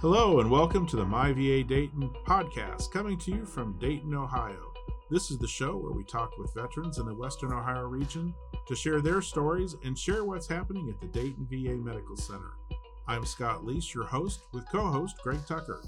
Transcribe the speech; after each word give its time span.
Hello, 0.00 0.40
and 0.40 0.50
welcome 0.50 0.86
to 0.86 0.96
the 0.96 1.04
My 1.04 1.30
VA 1.30 1.62
Dayton 1.62 2.08
podcast, 2.26 2.90
coming 2.90 3.18
to 3.18 3.32
you 3.32 3.44
from 3.44 3.78
Dayton, 3.78 4.14
Ohio. 4.14 4.72
This 5.10 5.30
is 5.30 5.36
the 5.36 5.46
show 5.46 5.76
where 5.76 5.92
we 5.92 6.04
talk 6.04 6.38
with 6.38 6.54
veterans 6.54 6.96
in 6.96 7.04
the 7.04 7.14
Western 7.14 7.52
Ohio 7.52 7.82
region 7.82 8.32
to 8.66 8.74
share 8.74 9.02
their 9.02 9.20
stories 9.20 9.76
and 9.84 9.98
share 9.98 10.24
what's 10.24 10.46
happening 10.46 10.88
at 10.88 10.98
the 11.02 11.06
Dayton 11.08 11.46
VA 11.50 11.76
Medical 11.76 12.16
Center. 12.16 12.52
I'm 13.08 13.26
Scott 13.26 13.66
Leese, 13.66 13.92
your 13.92 14.06
host, 14.06 14.40
with 14.54 14.66
co 14.72 14.86
host 14.86 15.16
Greg 15.22 15.40
Tucker. 15.46 15.82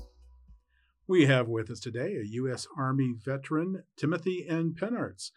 We 1.06 1.24
have 1.24 1.48
with 1.48 1.70
us 1.70 1.80
today 1.80 2.16
a 2.16 2.26
U.S. 2.32 2.66
Army 2.76 3.14
veteran, 3.16 3.82
Timothy 3.96 4.44
N. 4.46 4.74
Pennartz. 4.78 5.30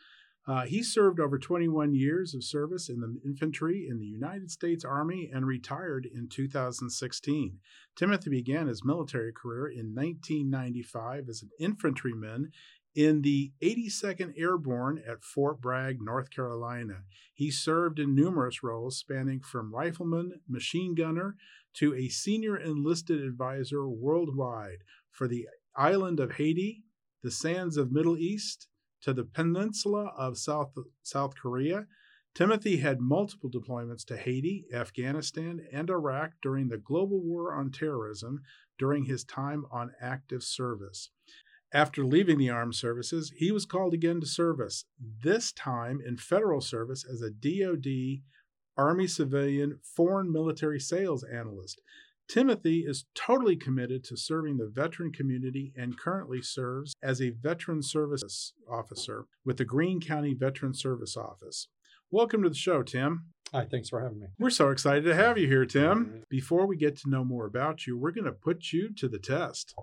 Uh, 0.47 0.65
he 0.65 0.83
served 0.83 1.19
over 1.19 1.39
21 1.39 1.95
years 1.95 2.35
of 2.35 2.43
service 2.43 2.87
in 2.87 2.99
the 2.99 3.19
infantry 3.25 3.87
in 3.89 3.97
the 3.97 4.05
United 4.05 4.51
States 4.51 4.85
Army 4.85 5.29
and 5.33 5.47
retired 5.47 6.07
in 6.13 6.27
2016. 6.27 7.57
Timothy 7.95 8.29
began 8.29 8.67
his 8.67 8.85
military 8.85 9.33
career 9.33 9.67
in 9.67 9.95
1995 9.95 11.29
as 11.29 11.41
an 11.41 11.49
infantryman 11.59 12.51
in 12.93 13.23
the 13.23 13.51
82nd 13.61 14.33
Airborne 14.37 15.01
at 15.05 15.23
Fort 15.23 15.59
Bragg, 15.59 16.01
North 16.01 16.29
Carolina. 16.29 17.01
He 17.33 17.51
served 17.51 17.99
in 17.99 18.15
numerous 18.15 18.63
roles 18.63 18.97
spanning 18.97 19.41
from 19.41 19.73
rifleman, 19.73 20.41
machine 20.47 20.95
gunner, 20.95 21.35
to 21.73 21.93
a 21.93 22.07
senior 22.07 22.55
enlisted 22.55 23.21
advisor 23.21 23.89
worldwide 23.89 24.83
for 25.11 25.27
the 25.27 25.47
island 25.75 26.19
of 26.19 26.33
Haiti, 26.33 26.83
the 27.21 27.31
sands 27.31 27.75
of 27.75 27.91
Middle 27.91 28.17
East, 28.17 28.67
to 29.01 29.13
the 29.13 29.23
peninsula 29.23 30.11
of 30.17 30.37
South, 30.37 30.71
South 31.03 31.35
Korea. 31.35 31.87
Timothy 32.33 32.77
had 32.77 32.99
multiple 32.99 33.49
deployments 33.49 34.03
to 34.05 34.17
Haiti, 34.17 34.65
Afghanistan, 34.73 35.65
and 35.71 35.89
Iraq 35.89 36.31
during 36.41 36.67
the 36.67 36.77
global 36.77 37.21
war 37.21 37.53
on 37.53 37.71
terrorism 37.71 38.41
during 38.77 39.05
his 39.05 39.23
time 39.23 39.65
on 39.71 39.91
active 40.01 40.43
service. 40.43 41.09
After 41.71 42.05
leaving 42.05 42.37
the 42.37 42.49
armed 42.49 42.75
services, 42.75 43.33
he 43.37 43.51
was 43.51 43.65
called 43.65 43.93
again 43.93 44.21
to 44.21 44.27
service, 44.27 44.85
this 44.99 45.51
time 45.51 45.99
in 46.05 46.17
federal 46.17 46.61
service 46.61 47.05
as 47.05 47.21
a 47.21 47.31
DoD 47.31 48.21
Army 48.77 49.07
civilian 49.07 49.79
foreign 49.83 50.31
military 50.31 50.79
sales 50.79 51.23
analyst. 51.23 51.81
Timothy 52.27 52.83
is 52.87 53.05
totally 53.13 53.55
committed 53.55 54.03
to 54.05 54.17
serving 54.17 54.57
the 54.57 54.67
veteran 54.67 55.11
community 55.11 55.71
and 55.77 55.97
currently 55.97 56.41
serves 56.41 56.95
as 57.03 57.21
a 57.21 57.29
veteran 57.29 57.83
service 57.83 58.53
officer 58.69 59.25
with 59.45 59.57
the 59.57 59.65
Greene 59.65 60.01
County 60.01 60.33
Veteran 60.33 60.73
Service 60.73 61.15
Office. 61.15 61.67
Welcome 62.11 62.41
to 62.43 62.49
the 62.49 62.55
show, 62.55 62.81
Tim. 62.81 63.25
Hi, 63.53 63.65
thanks 63.65 63.89
for 63.89 64.01
having 64.01 64.19
me. 64.19 64.27
We're 64.39 64.49
so 64.49 64.69
excited 64.69 65.03
to 65.05 65.15
have 65.15 65.37
you 65.37 65.47
here, 65.47 65.65
Tim. 65.65 66.23
Before 66.29 66.65
we 66.65 66.77
get 66.77 66.97
to 66.97 67.09
know 67.09 67.23
more 67.23 67.45
about 67.45 67.85
you, 67.85 67.97
we're 67.97 68.11
going 68.11 68.25
to 68.25 68.31
put 68.31 68.73
you 68.73 68.91
to 68.95 69.07
the 69.07 69.19
test. 69.19 69.75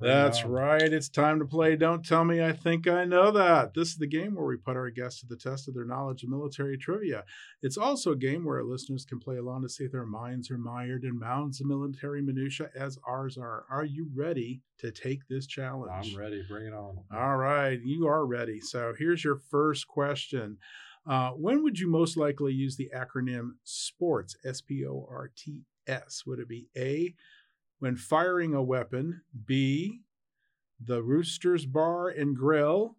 That's 0.00 0.44
right. 0.44 0.82
It's 0.82 1.10
time 1.10 1.38
to 1.40 1.44
play 1.44 1.76
Don't 1.76 2.04
Tell 2.04 2.24
Me 2.24 2.42
I 2.42 2.52
Think 2.52 2.88
I 2.88 3.04
Know 3.04 3.30
That. 3.30 3.74
This 3.74 3.88
is 3.88 3.96
the 3.96 4.06
game 4.06 4.34
where 4.34 4.46
we 4.46 4.56
put 4.56 4.76
our 4.76 4.88
guests 4.88 5.20
to 5.20 5.26
the 5.26 5.36
test 5.36 5.68
of 5.68 5.74
their 5.74 5.84
knowledge 5.84 6.22
of 6.22 6.30
military 6.30 6.78
trivia. 6.78 7.24
It's 7.62 7.76
also 7.76 8.12
a 8.12 8.16
game 8.16 8.44
where 8.44 8.56
our 8.56 8.64
listeners 8.64 9.04
can 9.04 9.20
play 9.20 9.36
along 9.36 9.62
to 9.62 9.68
see 9.68 9.84
if 9.84 9.92
their 9.92 10.06
minds 10.06 10.50
are 10.50 10.56
mired 10.56 11.04
in 11.04 11.18
mounds 11.18 11.60
of 11.60 11.66
military 11.66 12.22
minutia 12.22 12.70
as 12.74 12.98
ours 13.06 13.36
are. 13.36 13.66
Are 13.70 13.84
you 13.84 14.08
ready 14.14 14.62
to 14.78 14.90
take 14.90 15.28
this 15.28 15.46
challenge? 15.46 16.14
I'm 16.14 16.18
ready. 16.18 16.42
Bring 16.48 16.68
it 16.68 16.72
on. 16.72 17.00
All 17.14 17.36
right. 17.36 17.78
You 17.82 18.06
are 18.06 18.24
ready. 18.24 18.60
So 18.60 18.94
here's 18.98 19.22
your 19.22 19.36
first 19.50 19.86
question. 19.86 20.56
Uh, 21.06 21.30
when 21.30 21.62
would 21.62 21.78
you 21.78 21.90
most 21.90 22.16
likely 22.16 22.52
use 22.52 22.76
the 22.76 22.90
acronym 22.94 23.50
SPORTS, 23.64 24.36
S 24.44 24.62
P 24.62 24.86
O 24.86 25.06
R 25.10 25.30
T 25.36 25.62
S? 25.86 26.22
Would 26.26 26.38
it 26.38 26.48
be 26.48 26.68
A, 26.76 27.14
when 27.80 27.96
firing 27.96 28.54
a 28.54 28.62
weapon, 28.62 29.22
B, 29.46 30.02
the 30.78 31.02
Roosters 31.02 31.66
Bar 31.66 32.08
and 32.08 32.36
Grill, 32.36 32.96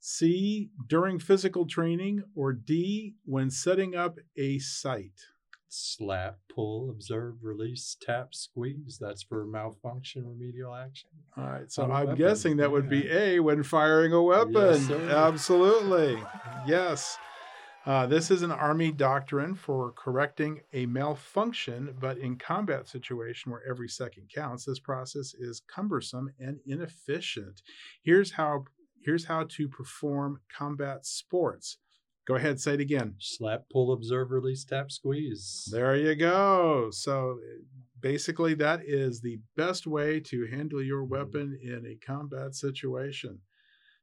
C, 0.00 0.70
during 0.88 1.18
physical 1.18 1.66
training, 1.66 2.22
or 2.34 2.52
D, 2.52 3.14
when 3.24 3.50
setting 3.50 3.94
up 3.94 4.18
a 4.36 4.58
site? 4.58 5.20
Slap, 5.68 6.38
pull, 6.48 6.88
observe, 6.90 7.34
release, 7.42 7.96
tap, 8.00 8.34
squeeze. 8.34 8.98
That's 9.00 9.22
for 9.22 9.44
malfunction 9.44 10.26
remedial 10.26 10.74
action. 10.74 11.10
All 11.36 11.44
right, 11.44 11.70
so 11.70 11.82
On 11.82 11.90
I'm 11.90 12.14
guessing 12.14 12.56
that 12.58 12.70
would 12.70 12.88
be. 12.88 13.10
A, 13.10 13.40
when 13.40 13.62
firing 13.62 14.12
a 14.12 14.22
weapon. 14.22 14.52
Yes. 14.54 14.90
Absolutely. 14.90 16.22
Yes. 16.66 17.16
Uh, 17.86 18.04
this 18.04 18.32
is 18.32 18.42
an 18.42 18.50
Army 18.50 18.90
doctrine 18.90 19.54
for 19.54 19.92
correcting 19.92 20.60
a 20.72 20.86
malfunction, 20.86 21.94
but 22.00 22.18
in 22.18 22.36
combat 22.36 22.88
situation 22.88 23.52
where 23.52 23.62
every 23.68 23.88
second 23.88 24.28
counts, 24.34 24.64
this 24.64 24.80
process 24.80 25.34
is 25.34 25.62
cumbersome 25.72 26.28
and 26.40 26.58
inefficient. 26.66 27.62
Here's 28.02 28.32
how 28.32 28.64
here's 29.04 29.26
how 29.26 29.44
to 29.50 29.68
perform 29.68 30.40
combat 30.52 31.06
sports. 31.06 31.78
Go 32.26 32.34
ahead, 32.34 32.58
say 32.58 32.74
it 32.74 32.80
again. 32.80 33.14
Slap, 33.20 33.66
pull, 33.70 33.92
observe, 33.92 34.32
release, 34.32 34.64
tap, 34.64 34.90
squeeze. 34.90 35.68
There 35.70 35.94
you 35.94 36.16
go. 36.16 36.88
So 36.90 37.38
basically, 38.00 38.54
that 38.54 38.80
is 38.84 39.20
the 39.20 39.38
best 39.56 39.86
way 39.86 40.18
to 40.20 40.46
handle 40.46 40.82
your 40.82 41.04
weapon 41.04 41.56
in 41.62 41.86
a 41.86 42.04
combat 42.04 42.56
situation. 42.56 43.38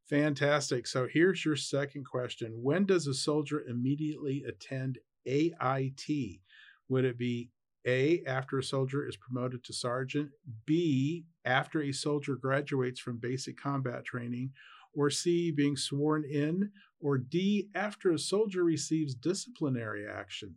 Fantastic. 0.09 0.86
So 0.88 1.08
here's 1.12 1.44
your 1.46 1.56
second 1.56 2.06
question 2.06 2.62
When 2.62 2.86
does 2.86 3.08
a 3.08 3.14
soldier 3.14 3.62
immediately 3.64 4.44
attend 4.47 5.00
AIT? 5.25 6.41
Would 6.90 7.06
it 7.06 7.18
be 7.18 7.52
A, 7.86 8.24
after 8.25 8.58
a 8.59 8.64
soldier 8.64 9.06
is 9.08 9.18
promoted 9.18 9.64
to 9.66 9.74
sergeant, 9.74 10.31
B, 10.66 11.25
after 11.46 11.81
a 11.81 11.91
soldier 11.91 12.36
graduates 12.36 13.00
from 13.00 13.18
basic 13.18 13.58
combat 13.58 14.06
training, 14.06 14.52
or 14.94 15.09
C, 15.09 15.52
being 15.52 15.75
sworn 15.78 16.24
in, 16.25 16.72
or 17.00 17.18
D, 17.18 17.70
after 17.75 18.12
a 18.12 18.20
soldier 18.20 18.64
receives 18.64 19.16
disciplinary 19.16 20.08
action? 20.08 20.56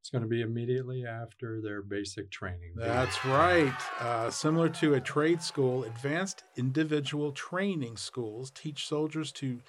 It's 0.00 0.08
going 0.08 0.22
to 0.22 0.28
be 0.28 0.40
immediately 0.40 1.04
after 1.04 1.60
their 1.60 1.82
basic 1.82 2.30
training. 2.30 2.72
That's 2.74 3.22
right. 3.26 3.74
Uh, 4.00 4.30
similar 4.30 4.70
to 4.70 4.94
a 4.94 5.00
trade 5.00 5.42
school, 5.42 5.84
advanced 5.84 6.44
individual 6.56 7.32
training 7.32 7.98
schools 7.98 8.50
teach 8.50 8.86
soldiers 8.86 9.30
to 9.32 9.60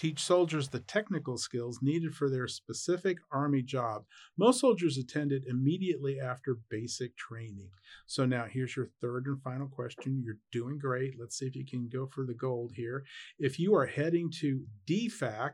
teach 0.00 0.24
soldiers 0.24 0.70
the 0.70 0.80
technical 0.80 1.36
skills 1.36 1.80
needed 1.82 2.14
for 2.14 2.30
their 2.30 2.48
specific 2.48 3.18
army 3.30 3.60
job. 3.60 4.02
Most 4.38 4.60
soldiers 4.60 4.96
attend 4.96 5.30
it 5.30 5.44
immediately 5.46 6.18
after 6.18 6.56
basic 6.70 7.14
training. 7.18 7.68
So 8.06 8.24
now 8.24 8.46
here's 8.50 8.74
your 8.74 8.88
third 9.02 9.26
and 9.26 9.42
final 9.42 9.68
question. 9.68 10.22
You're 10.24 10.38
doing 10.52 10.78
great. 10.78 11.20
Let's 11.20 11.38
see 11.38 11.44
if 11.44 11.54
you 11.54 11.66
can 11.66 11.90
go 11.92 12.06
for 12.06 12.24
the 12.24 12.32
gold 12.32 12.72
here. 12.74 13.04
If 13.38 13.58
you 13.58 13.74
are 13.74 13.84
heading 13.84 14.30
to 14.40 14.64
DFAC, 14.88 15.50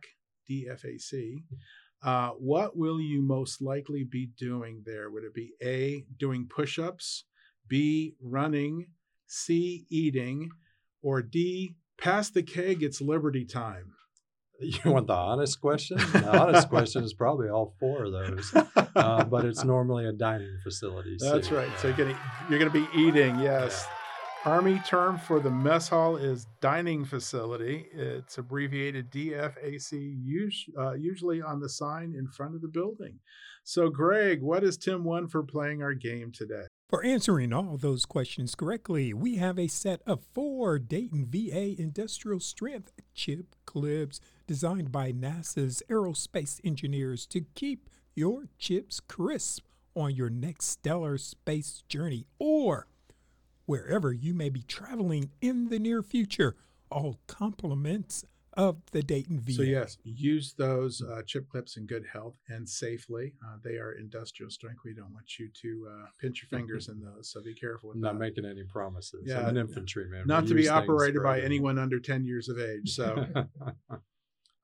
DFAC, 0.48 1.42
uh, 2.02 2.30
what 2.30 2.76
will 2.76 3.00
you 3.00 3.22
most 3.22 3.60
likely 3.62 4.04
be 4.04 4.26
doing 4.38 4.82
there? 4.84 5.10
Would 5.10 5.24
it 5.24 5.34
be 5.34 5.52
A, 5.62 6.04
doing 6.18 6.46
push 6.48 6.78
ups, 6.78 7.24
B, 7.68 8.14
running, 8.22 8.86
C, 9.26 9.86
eating, 9.90 10.50
or 11.02 11.22
D, 11.22 11.74
pass 11.98 12.30
the 12.30 12.42
keg, 12.42 12.82
it's 12.82 13.00
liberty 13.00 13.44
time? 13.44 13.92
You 14.58 14.90
want 14.90 15.06
the 15.06 15.12
honest 15.12 15.60
question? 15.60 15.98
The 15.98 16.40
honest 16.40 16.70
question 16.70 17.04
is 17.04 17.12
probably 17.12 17.50
all 17.50 17.74
four 17.78 18.04
of 18.04 18.12
those, 18.12 18.54
uh, 18.96 19.22
but 19.24 19.44
it's 19.44 19.64
normally 19.74 20.06
a 20.06 20.12
dining 20.12 20.56
facility. 20.62 21.18
so- 21.18 21.34
That's 21.34 21.50
right. 21.50 21.68
So 21.78 21.88
you're 21.88 22.08
you're 22.48 22.58
gonna 22.58 22.70
be 22.70 22.88
eating. 22.94 23.38
Yes. 23.38 23.86
Army 24.46 24.80
term 24.86 25.18
for 25.18 25.40
the 25.40 25.50
mess 25.50 25.88
hall 25.88 26.16
is 26.16 26.46
dining 26.60 27.04
facility. 27.04 27.88
It's 27.92 28.38
abbreviated 28.38 29.10
DFAC, 29.10 30.52
uh, 30.78 30.92
usually 30.92 31.42
on 31.42 31.58
the 31.58 31.68
sign 31.68 32.14
in 32.16 32.28
front 32.28 32.54
of 32.54 32.62
the 32.62 32.68
building. 32.68 33.18
So, 33.64 33.90
Greg, 33.90 34.40
what 34.42 34.62
is 34.62 34.76
Tim 34.76 35.02
won 35.02 35.26
for 35.26 35.42
playing 35.42 35.82
our 35.82 35.94
game 35.94 36.30
today? 36.30 36.62
For 36.88 37.04
answering 37.04 37.52
all 37.52 37.76
those 37.76 38.06
questions 38.06 38.54
correctly, 38.54 39.12
we 39.12 39.34
have 39.34 39.58
a 39.58 39.66
set 39.66 40.00
of 40.06 40.22
four 40.32 40.78
Dayton 40.78 41.26
VA 41.28 41.74
industrial 41.76 42.38
strength 42.38 42.92
chip 43.14 43.56
clips 43.64 44.20
designed 44.46 44.92
by 44.92 45.10
NASA's 45.10 45.82
aerospace 45.90 46.60
engineers 46.62 47.26
to 47.26 47.40
keep 47.56 47.90
your 48.14 48.44
chips 48.60 49.00
crisp 49.00 49.66
on 49.96 50.14
your 50.14 50.30
next 50.30 50.66
stellar 50.66 51.18
space 51.18 51.82
journey 51.88 52.28
or 52.38 52.86
wherever 53.66 54.12
you 54.12 54.32
may 54.34 54.48
be 54.48 54.62
traveling 54.62 55.30
in 55.40 55.68
the 55.68 55.78
near 55.78 56.02
future. 56.02 56.56
All 56.90 57.18
compliments 57.26 58.24
of 58.54 58.78
the 58.92 59.02
Dayton 59.02 59.38
VA. 59.40 59.52
So, 59.52 59.62
yes, 59.62 59.98
use 60.02 60.54
those 60.56 61.02
uh, 61.02 61.20
chip 61.26 61.46
clips 61.50 61.76
in 61.76 61.84
good 61.86 62.06
health 62.10 62.36
and 62.48 62.66
safely. 62.66 63.34
Uh, 63.46 63.56
they 63.62 63.74
are 63.76 63.92
industrial 63.92 64.50
strength. 64.50 64.80
We 64.82 64.94
don't 64.94 65.12
want 65.12 65.38
you 65.38 65.50
to 65.60 65.88
uh, 65.90 66.06
pinch 66.18 66.40
your 66.42 66.58
fingers 66.58 66.88
in 66.88 66.98
those. 67.00 67.30
So, 67.30 67.42
be 67.42 67.54
careful 67.54 67.90
with 67.90 67.96
I'm 67.96 68.00
not 68.00 68.14
that. 68.14 68.18
making 68.20 68.46
any 68.46 68.62
promises. 68.64 69.24
Yeah, 69.26 69.40
I'm 69.40 69.48
an 69.50 69.56
infantryman. 69.58 70.26
Not 70.26 70.44
We 70.44 70.48
to 70.50 70.54
be 70.54 70.68
operated 70.70 71.22
by 71.22 71.32
everything. 71.38 71.44
anyone 71.46 71.78
under 71.78 72.00
10 72.00 72.24
years 72.24 72.48
of 72.48 72.58
age. 72.58 72.94
So, 72.94 73.26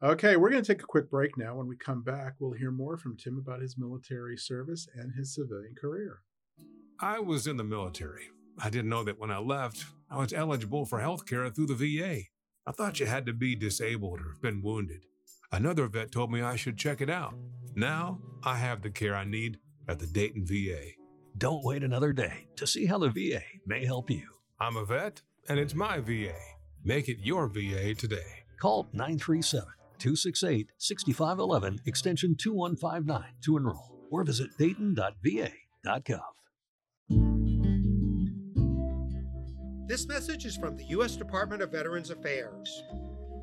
Okay, 0.03 0.37
we're 0.37 0.51
going 0.51 0.63
to 0.65 0.67
take 0.75 0.83
a 0.83 0.87
quick 0.87 1.09
break 1.11 1.37
now. 1.39 1.55
When 1.55 1.69
we 1.69 1.77
come 1.77 2.03
back, 2.03 2.35
we'll 2.41 2.53
hear 2.53 2.73
more 2.73 2.97
from 2.97 3.17
Tim 3.17 3.39
about 3.39 3.61
his 3.63 3.79
military 3.79 4.37
service 4.37 4.89
and 4.97 5.13
his 5.15 5.33
civilian 5.35 5.75
career. 5.81 6.23
I 6.99 7.21
was 7.21 7.47
in 7.47 7.57
the 7.57 7.63
military. 7.65 8.31
I 8.65 8.71
didn't 8.71 8.91
know 8.91 9.03
that 9.03 9.19
when 9.19 9.33
I 9.33 9.39
left, 9.39 9.85
I 10.09 10.19
was 10.19 10.33
eligible 10.33 10.85
for 10.85 11.01
health 11.01 11.27
care 11.27 11.51
through 11.51 11.67
the 11.67 11.75
VA. 11.75 12.21
I 12.65 12.71
thought 12.71 13.01
you 13.01 13.07
had 13.07 13.27
to 13.27 13.33
be 13.33 13.57
disabled 13.57 14.21
or 14.21 14.37
been 14.41 14.63
wounded. 14.63 15.01
Another 15.51 15.89
vet 15.89 16.13
told 16.13 16.31
me 16.31 16.43
I 16.43 16.55
should 16.55 16.79
check 16.79 17.01
it 17.01 17.11
out. 17.11 17.35
Now 17.75 18.21
I 18.45 18.55
have 18.57 18.83
the 18.83 18.91
care 18.91 19.17
I 19.17 19.25
need 19.25 19.59
at 19.89 19.99
the 19.99 20.07
Dayton 20.07 20.47
VA. 20.47 20.93
Don't 21.37 21.65
wait 21.65 21.83
another 21.83 22.13
day 22.13 22.47
to 22.55 22.65
see 22.65 22.87
how 22.87 22.99
the 22.99 23.09
VA 23.09 23.43
may 23.67 23.85
help 23.85 24.09
you. 24.09 24.29
I'm 24.61 24.77
a 24.77 24.85
vet, 24.85 25.23
and 25.49 25.59
it's 25.59 25.75
my 25.75 25.99
VA. 25.99 26.37
Make 26.85 27.09
it 27.09 27.19
your 27.21 27.49
VA 27.49 27.95
today. 27.95 28.45
Call 28.61 28.87
937 28.93 29.67
268 29.99 30.69
6511 30.79 31.81
extension 31.87 32.37
2159 32.37 33.25
to 33.43 33.57
enroll 33.57 33.99
or 34.13 34.23
visit 34.23 34.57
dayton.va.gov. 34.57 36.21
This 39.87 40.07
message 40.07 40.47
is 40.47 40.57
from 40.57 40.77
the 40.77 40.85
U.S. 40.85 41.17
Department 41.17 41.61
of 41.61 41.73
Veterans 41.73 42.11
Affairs. 42.11 42.85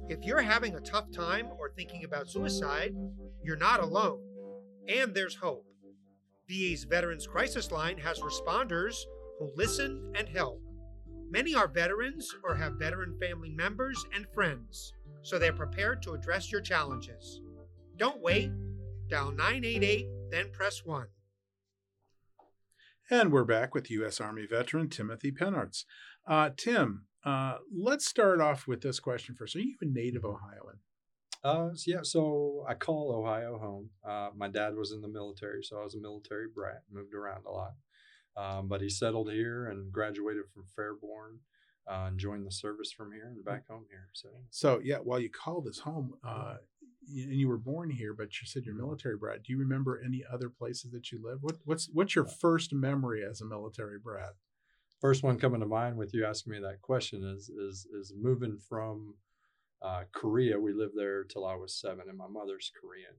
If 0.07 0.23
you're 0.23 0.41
having 0.41 0.75
a 0.75 0.81
tough 0.81 1.11
time 1.11 1.47
or 1.59 1.69
thinking 1.69 2.05
about 2.05 2.29
suicide, 2.29 2.95
you're 3.43 3.57
not 3.57 3.81
alone, 3.81 4.21
and 4.87 5.13
there's 5.13 5.35
hope. 5.35 5.65
VA's 6.47 6.85
Veterans 6.85 7.27
Crisis 7.27 7.71
Line 7.71 7.97
has 7.97 8.21
responders 8.21 8.95
who 9.37 9.51
listen 9.55 10.13
and 10.15 10.29
help. 10.29 10.61
Many 11.29 11.53
are 11.53 11.67
veterans 11.67 12.33
or 12.43 12.55
have 12.55 12.79
veteran 12.79 13.17
family 13.19 13.51
members 13.51 14.03
and 14.15 14.25
friends, 14.33 14.93
so 15.21 15.37
they're 15.37 15.53
prepared 15.53 16.01
to 16.03 16.13
address 16.13 16.51
your 16.51 16.61
challenges. 16.61 17.41
Don't 17.97 18.21
wait. 18.21 18.49
Dial 19.09 19.31
988, 19.31 20.07
then 20.31 20.51
press 20.51 20.85
1. 20.85 21.07
And 23.11 23.31
we're 23.31 23.43
back 23.43 23.73
with 23.73 23.89
U.S. 23.89 24.21
Army 24.21 24.45
veteran 24.45 24.87
Timothy 24.87 25.31
Pennartz. 25.31 25.83
Uh, 26.29 26.51
Tim, 26.55 27.05
uh, 27.25 27.55
let's 27.75 28.05
start 28.05 28.39
off 28.39 28.67
with 28.67 28.81
this 28.81 28.99
question 28.99 29.35
first. 29.35 29.55
Are 29.55 29.59
you 29.59 29.75
a 29.81 29.85
native 29.85 30.23
Ohioan? 30.23 30.77
Uh, 31.43 31.69
so 31.73 31.83
yeah, 31.87 32.01
so 32.03 32.63
I 32.67 32.75
call 32.75 33.15
Ohio 33.15 33.57
home. 33.57 33.89
Uh, 34.07 34.29
my 34.37 34.47
dad 34.47 34.75
was 34.75 34.91
in 34.91 35.01
the 35.01 35.07
military, 35.07 35.63
so 35.63 35.79
I 35.79 35.83
was 35.83 35.95
a 35.95 35.99
military 35.99 36.45
brat, 36.53 36.83
moved 36.91 37.15
around 37.15 37.45
a 37.47 37.51
lot. 37.51 37.71
Um, 38.37 38.67
but 38.67 38.79
he 38.79 38.89
settled 38.89 39.31
here 39.31 39.65
and 39.65 39.91
graduated 39.91 40.43
from 40.53 40.65
Fairborn 40.77 41.39
uh, 41.89 42.07
and 42.07 42.19
joined 42.19 42.45
the 42.45 42.51
service 42.51 42.91
from 42.91 43.11
here 43.11 43.25
and 43.25 43.43
back 43.43 43.67
home 43.67 43.85
here. 43.89 44.09
So, 44.13 44.29
So, 44.51 44.79
yeah, 44.83 44.97
while 44.97 45.19
you 45.19 45.31
call 45.31 45.61
this 45.61 45.79
home, 45.79 46.13
uh, 46.23 46.57
and 47.07 47.33
you 47.33 47.47
were 47.47 47.57
born 47.57 47.89
here, 47.89 48.13
but 48.13 48.39
you 48.39 48.45
said 48.45 48.65
you're 48.65 48.75
military 48.75 49.17
brat. 49.17 49.43
Do 49.43 49.51
you 49.51 49.57
remember 49.57 49.99
any 50.05 50.23
other 50.31 50.49
places 50.49 50.91
that 50.91 51.11
you 51.11 51.19
lived? 51.23 51.41
What, 51.41 51.55
what's 51.65 51.89
what's 51.91 52.15
your 52.15 52.25
first 52.25 52.71
memory 52.71 53.23
as 53.27 53.41
a 53.41 53.45
military 53.45 53.97
brat? 53.97 54.35
First 54.99 55.23
one 55.23 55.39
coming 55.39 55.61
to 55.61 55.65
mind 55.65 55.97
with 55.97 56.13
you 56.13 56.25
asking 56.25 56.53
me 56.53 56.59
that 56.59 56.81
question 56.81 57.23
is 57.23 57.49
is 57.49 57.87
is 57.93 58.13
moving 58.19 58.57
from 58.57 59.15
uh, 59.81 60.03
Korea. 60.11 60.59
We 60.59 60.73
lived 60.73 60.93
there 60.95 61.23
till 61.23 61.45
I 61.45 61.55
was 61.55 61.73
seven, 61.73 62.09
and 62.09 62.17
my 62.17 62.27
mother's 62.27 62.71
Korean. 62.79 63.15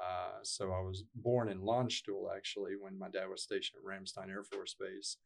Uh, 0.00 0.38
so 0.42 0.72
I 0.72 0.80
was 0.80 1.04
born 1.14 1.50
in 1.50 1.60
Landstuhl 1.60 2.34
actually 2.34 2.72
when 2.80 2.98
my 2.98 3.10
dad 3.10 3.28
was 3.28 3.42
stationed 3.42 3.80
at 3.82 3.86
Ramstein 3.86 4.30
Air 4.30 4.44
Force 4.44 4.74
Base, 4.80 5.18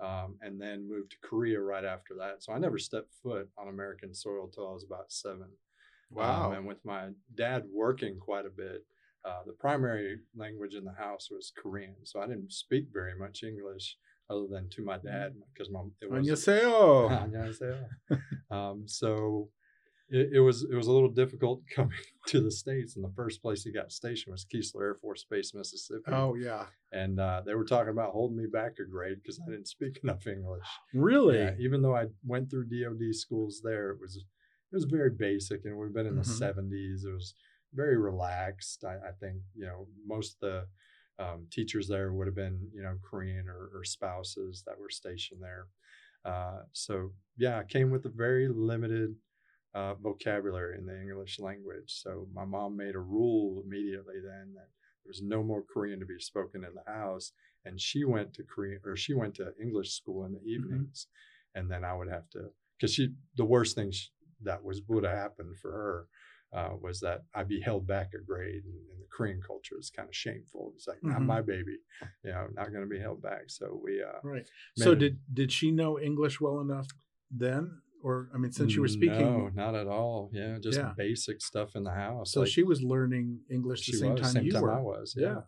um, 0.00 0.36
and 0.42 0.60
then 0.60 0.88
moved 0.88 1.12
to 1.12 1.26
Korea 1.26 1.60
right 1.60 1.84
after 1.84 2.14
that. 2.18 2.42
So 2.42 2.52
I 2.52 2.58
never 2.58 2.78
stepped 2.78 3.14
foot 3.22 3.48
on 3.56 3.68
American 3.68 4.14
soil 4.14 4.48
till 4.48 4.68
I 4.68 4.72
was 4.72 4.84
about 4.84 5.10
seven. 5.10 5.48
Um, 6.16 6.52
and 6.52 6.66
with 6.66 6.84
my 6.84 7.08
dad 7.36 7.64
working 7.72 8.18
quite 8.18 8.46
a 8.46 8.50
bit, 8.50 8.84
uh, 9.24 9.40
the 9.46 9.52
primary 9.52 10.18
language 10.36 10.74
in 10.74 10.84
the 10.84 10.92
house 10.92 11.28
was 11.30 11.52
Korean. 11.56 11.96
So 12.04 12.20
I 12.20 12.26
didn't 12.26 12.52
speak 12.52 12.86
very 12.92 13.18
much 13.18 13.42
English 13.42 13.96
other 14.30 14.46
than 14.50 14.68
to 14.70 14.84
my 14.84 14.98
dad 14.98 15.34
because 15.52 15.70
my 15.70 15.80
it 16.00 16.10
was 16.10 16.26
Annyeonghaseyo. 16.28 17.30
Annyeonghaseyo. 17.30 17.84
um, 18.50 18.84
so 18.86 19.48
it, 20.10 20.30
it 20.34 20.40
was 20.40 20.66
it 20.70 20.74
was 20.74 20.86
a 20.86 20.92
little 20.92 21.10
difficult 21.10 21.62
coming 21.74 21.98
to 22.26 22.40
the 22.40 22.50
states. 22.50 22.96
And 22.96 23.04
the 23.04 23.12
first 23.14 23.42
place 23.42 23.62
he 23.62 23.72
got 23.72 23.92
stationed 23.92 24.32
was 24.32 24.44
Keesler 24.52 24.82
Air 24.82 24.94
Force 25.00 25.24
Base, 25.30 25.52
Mississippi. 25.54 26.02
Oh 26.12 26.34
yeah, 26.34 26.66
and 26.92 27.18
uh, 27.20 27.42
they 27.44 27.54
were 27.54 27.64
talking 27.64 27.90
about 27.92 28.12
holding 28.12 28.36
me 28.36 28.46
back 28.52 28.72
a 28.80 28.90
grade 28.90 29.18
because 29.22 29.40
I 29.46 29.50
didn't 29.50 29.68
speak 29.68 29.98
enough 30.02 30.26
English. 30.26 30.66
really? 30.94 31.38
Yeah, 31.38 31.52
even 31.58 31.82
though 31.82 31.96
I 31.96 32.06
went 32.26 32.50
through 32.50 32.66
DoD 32.68 33.14
schools 33.14 33.60
there, 33.62 33.90
it 33.90 33.98
was 34.00 34.16
it 34.16 34.76
was 34.76 34.84
very 34.84 35.10
basic, 35.10 35.64
and 35.64 35.76
we've 35.78 35.94
been 35.94 36.06
in 36.06 36.14
Mhm. 36.14 36.24
the 36.24 36.24
seventies. 36.24 37.04
It 37.08 37.12
was 37.12 37.34
very 37.74 37.96
relaxed. 37.98 38.84
I, 38.84 38.94
I 39.08 39.12
think 39.20 39.36
you 39.54 39.66
know 39.66 39.86
most 40.06 40.36
of 40.36 40.40
the 40.40 40.66
um, 41.18 41.46
teachers 41.50 41.88
there 41.88 42.12
would 42.12 42.26
have 42.26 42.36
been 42.36 42.68
you 42.72 42.82
know 42.82 42.96
Korean 43.02 43.48
or, 43.48 43.70
or 43.74 43.84
spouses 43.84 44.62
that 44.66 44.78
were 44.78 44.90
stationed 44.90 45.42
there. 45.42 45.66
Uh, 46.24 46.62
so 46.72 47.12
yeah, 47.36 47.58
I 47.58 47.64
came 47.64 47.90
with 47.90 48.04
a 48.04 48.10
very 48.10 48.48
limited 48.48 49.14
uh, 49.74 49.94
vocabulary 49.94 50.78
in 50.78 50.86
the 50.86 51.00
English 51.00 51.38
language. 51.38 51.84
So 51.86 52.26
my 52.32 52.44
mom 52.44 52.76
made 52.76 52.94
a 52.94 53.00
rule 53.00 53.62
immediately 53.64 54.16
then 54.22 54.52
that 54.54 54.68
there 55.04 55.08
was 55.08 55.22
no 55.22 55.42
more 55.42 55.62
Korean 55.62 56.00
to 56.00 56.06
be 56.06 56.18
spoken 56.18 56.64
in 56.64 56.70
the 56.74 56.90
house, 56.90 57.32
and 57.64 57.80
she 57.80 58.04
went 58.04 58.34
to 58.34 58.42
Korean 58.42 58.80
or 58.84 58.96
she 58.96 59.14
went 59.14 59.34
to 59.36 59.52
English 59.60 59.92
school 59.92 60.24
in 60.24 60.32
the 60.32 60.42
evenings, 60.44 61.06
and 61.54 61.70
then 61.70 61.84
I 61.84 61.94
would 61.94 62.08
have 62.08 62.28
to 62.30 62.50
because 62.78 62.94
she 62.94 63.10
the 63.36 63.44
worst 63.44 63.74
thing 63.74 63.90
sh 63.90 64.08
that 64.42 64.62
was 64.62 64.82
would 64.88 65.04
have 65.04 65.16
happened 65.16 65.58
for 65.58 65.72
her 65.72 66.06
uh, 66.52 66.70
was 66.80 67.00
that 67.00 67.22
I'd 67.34 67.48
be 67.48 67.60
held 67.60 67.86
back 67.86 68.12
a 68.14 68.18
grade, 68.24 68.64
and, 68.64 68.74
and 68.90 69.00
the 69.02 69.06
Korean 69.14 69.40
culture 69.46 69.76
is 69.78 69.90
kind 69.90 70.08
of 70.08 70.14
shameful. 70.14 70.72
It's 70.74 70.86
like 70.88 71.02
not 71.02 71.20
Mhm. 71.20 71.26
my 71.26 71.42
baby, 71.42 71.76
you 72.24 72.30
know, 72.30 72.48
not 72.54 72.70
going 72.72 72.82
to 72.84 72.88
be 72.88 72.98
held 73.00 73.20
back. 73.22 73.44
So 73.48 73.80
we 73.82 74.02
uh, 74.02 74.20
Right. 74.22 74.48
So 74.76 74.94
did 74.94 75.18
did 75.32 75.52
she 75.52 75.70
know 75.70 75.98
English 76.00 76.40
well 76.40 76.60
enough 76.60 76.88
then, 77.30 77.82
or 78.02 78.30
I 78.34 78.38
mean, 78.38 78.52
since 78.52 78.74
you 78.74 78.80
were 78.80 78.88
speaking, 78.88 79.18
no, 79.20 79.48
not 79.54 79.74
at 79.74 79.86
all. 79.86 80.30
Yeah, 80.32 80.58
just 80.58 80.78
Yeah. 80.78 80.94
basic 80.96 81.42
stuff 81.42 81.76
in 81.76 81.84
the 81.84 81.90
house. 81.92 82.32
so 82.32 82.40
like- 82.40 82.48
she 82.50 82.62
was 82.62 82.82
learning 82.82 83.40
English 83.50 83.88
at 83.88 83.92
the 83.92 83.98
same 83.98 84.12
was, 84.12 84.20
time 84.22 84.32
same 84.32 84.44
you 84.44 84.52
time 84.52 84.62
were. 84.62 84.72
I 84.72 84.80
was. 84.80 85.14
Yeah. 85.16 85.26
Yeah. 85.26 85.42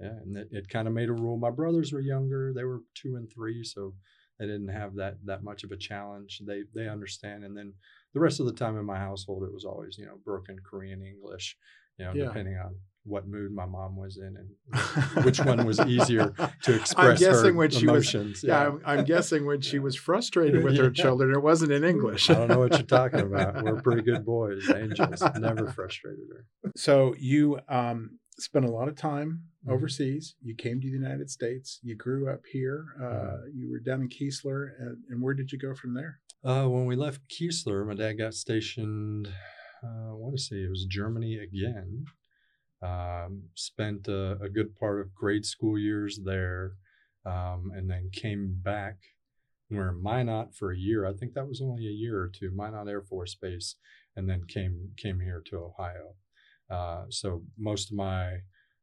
Yeah. 0.00 0.16
And 0.22 0.36
it, 0.36 0.48
it 0.52 0.68
kind 0.68 0.86
of 0.86 0.94
made 0.94 1.08
a 1.08 1.12
rule. 1.12 1.36
My 1.36 1.50
brothers 1.50 1.92
were 1.92 2.00
younger. 2.00 2.52
They 2.54 2.62
were 2.64 2.82
two 2.94 3.16
and 3.16 3.28
three. 3.28 3.64
So 3.64 3.96
they 4.38 4.46
didn't 4.46 4.68
have 4.68 4.94
that 4.94 5.16
that 5.24 5.42
much 5.42 5.64
of 5.64 5.72
a 5.72 5.76
challenge. 5.76 6.40
They 6.46 6.62
they 6.72 6.86
understand. 6.88 7.42
And 7.44 7.56
then 7.56 7.74
the 8.14 8.20
rest 8.20 8.40
of 8.40 8.46
the 8.46 8.52
time 8.52 8.76
in 8.78 8.84
my 8.84 8.98
household 8.98 9.44
it 9.44 9.52
was 9.52 9.64
always, 9.64 9.96
you 9.98 10.06
know, 10.06 10.18
broken 10.24 10.58
Korean 10.68 11.02
English, 11.02 11.56
you 11.98 12.04
know, 12.04 12.12
Yeah. 12.14 12.26
depending 12.26 12.56
on 12.56 12.76
what 13.04 13.26
mood 13.26 13.52
my 13.52 13.64
mom 13.64 13.96
was 13.96 14.18
in 14.18 14.36
and 14.36 14.48
which 15.24 15.40
one 15.40 15.64
was 15.64 15.80
easier 15.80 16.34
to 16.62 16.72
I'm 16.72 16.78
express 16.78 17.20
guessing 17.20 17.52
her 17.54 17.58
when 17.58 17.70
she 17.70 17.86
was. 17.86 18.12
emotions. 18.14 18.44
Yeah, 18.44 18.66
I'm, 18.66 18.82
I'm 18.84 19.04
guessing 19.04 19.46
when 19.46 19.60
she 19.62 19.78
was 19.78 19.96
frustrated 19.96 20.62
with 20.62 20.76
her 20.84 20.90
children, 20.90 21.32
it 21.32 21.42
wasn't 21.42 21.72
in 21.72 21.84
English. 21.84 22.28
I 22.28 22.34
don't 22.34 22.48
know 22.48 22.58
what 22.58 22.72
you're 22.72 22.82
talking 22.82 23.20
about. 23.20 23.62
We're 23.62 23.80
pretty 23.82 24.02
good 24.02 24.26
boys, 24.26 24.68
angels. 24.74 25.22
Never 25.38 25.68
frustrated 25.68 26.26
her. 26.34 26.44
So 26.76 27.14
you 27.18 27.60
um, 27.68 28.18
spent 28.38 28.64
a 28.66 28.70
lot 28.70 28.88
of 28.88 28.96
time 28.96 29.44
Mhm. 29.66 29.72
overseas. 29.72 30.34
You 30.42 30.54
came 30.54 30.80
to 30.80 30.86
the 30.86 30.92
United 30.92 31.30
States. 31.30 31.80
You 31.82 31.94
grew 31.96 32.28
up 32.30 32.42
here. 32.50 32.86
Uh, 33.02 33.48
you 33.54 33.68
were 33.70 33.80
down 33.80 34.02
in 34.02 34.08
Keesler, 34.08 34.70
and, 34.78 34.98
and 35.10 35.20
where 35.22 35.34
did 35.34 35.50
you 35.50 35.58
go 35.58 35.74
from 35.74 35.94
there? 35.94 36.20
Uh, 36.44 36.66
when 36.66 36.86
we 36.86 36.94
left 36.94 37.20
Keesler, 37.28 37.84
my 37.86 37.94
dad 37.94 38.12
got 38.12 38.32
stationed. 38.32 39.26
Uh, 39.82 40.10
I 40.10 40.12
want 40.12 40.36
to 40.36 40.42
say 40.42 40.56
it 40.56 40.70
was 40.70 40.84
Germany 40.84 41.38
again. 41.38 42.04
Um, 42.80 43.42
spent 43.54 44.06
a, 44.06 44.38
a 44.40 44.48
good 44.48 44.76
part 44.76 45.00
of 45.00 45.14
grade 45.14 45.44
school 45.44 45.76
years 45.76 46.20
there, 46.24 46.74
um, 47.26 47.72
and 47.74 47.90
then 47.90 48.10
came 48.12 48.56
back. 48.62 48.98
We 49.68 49.78
were 49.78 49.88
in 49.88 50.00
Minot 50.00 50.54
for 50.54 50.72
a 50.72 50.78
year. 50.78 51.06
I 51.06 51.12
think 51.12 51.34
that 51.34 51.48
was 51.48 51.60
only 51.60 51.88
a 51.88 51.90
year 51.90 52.20
or 52.20 52.28
two. 52.28 52.52
Minot 52.54 52.88
Air 52.88 53.02
Force 53.02 53.34
Base, 53.34 53.74
and 54.14 54.30
then 54.30 54.44
came 54.46 54.92
came 54.96 55.18
here 55.18 55.42
to 55.46 55.56
Ohio. 55.56 56.14
Uh, 56.70 57.06
so 57.08 57.42
most 57.58 57.90
of 57.90 57.96
my 57.96 58.38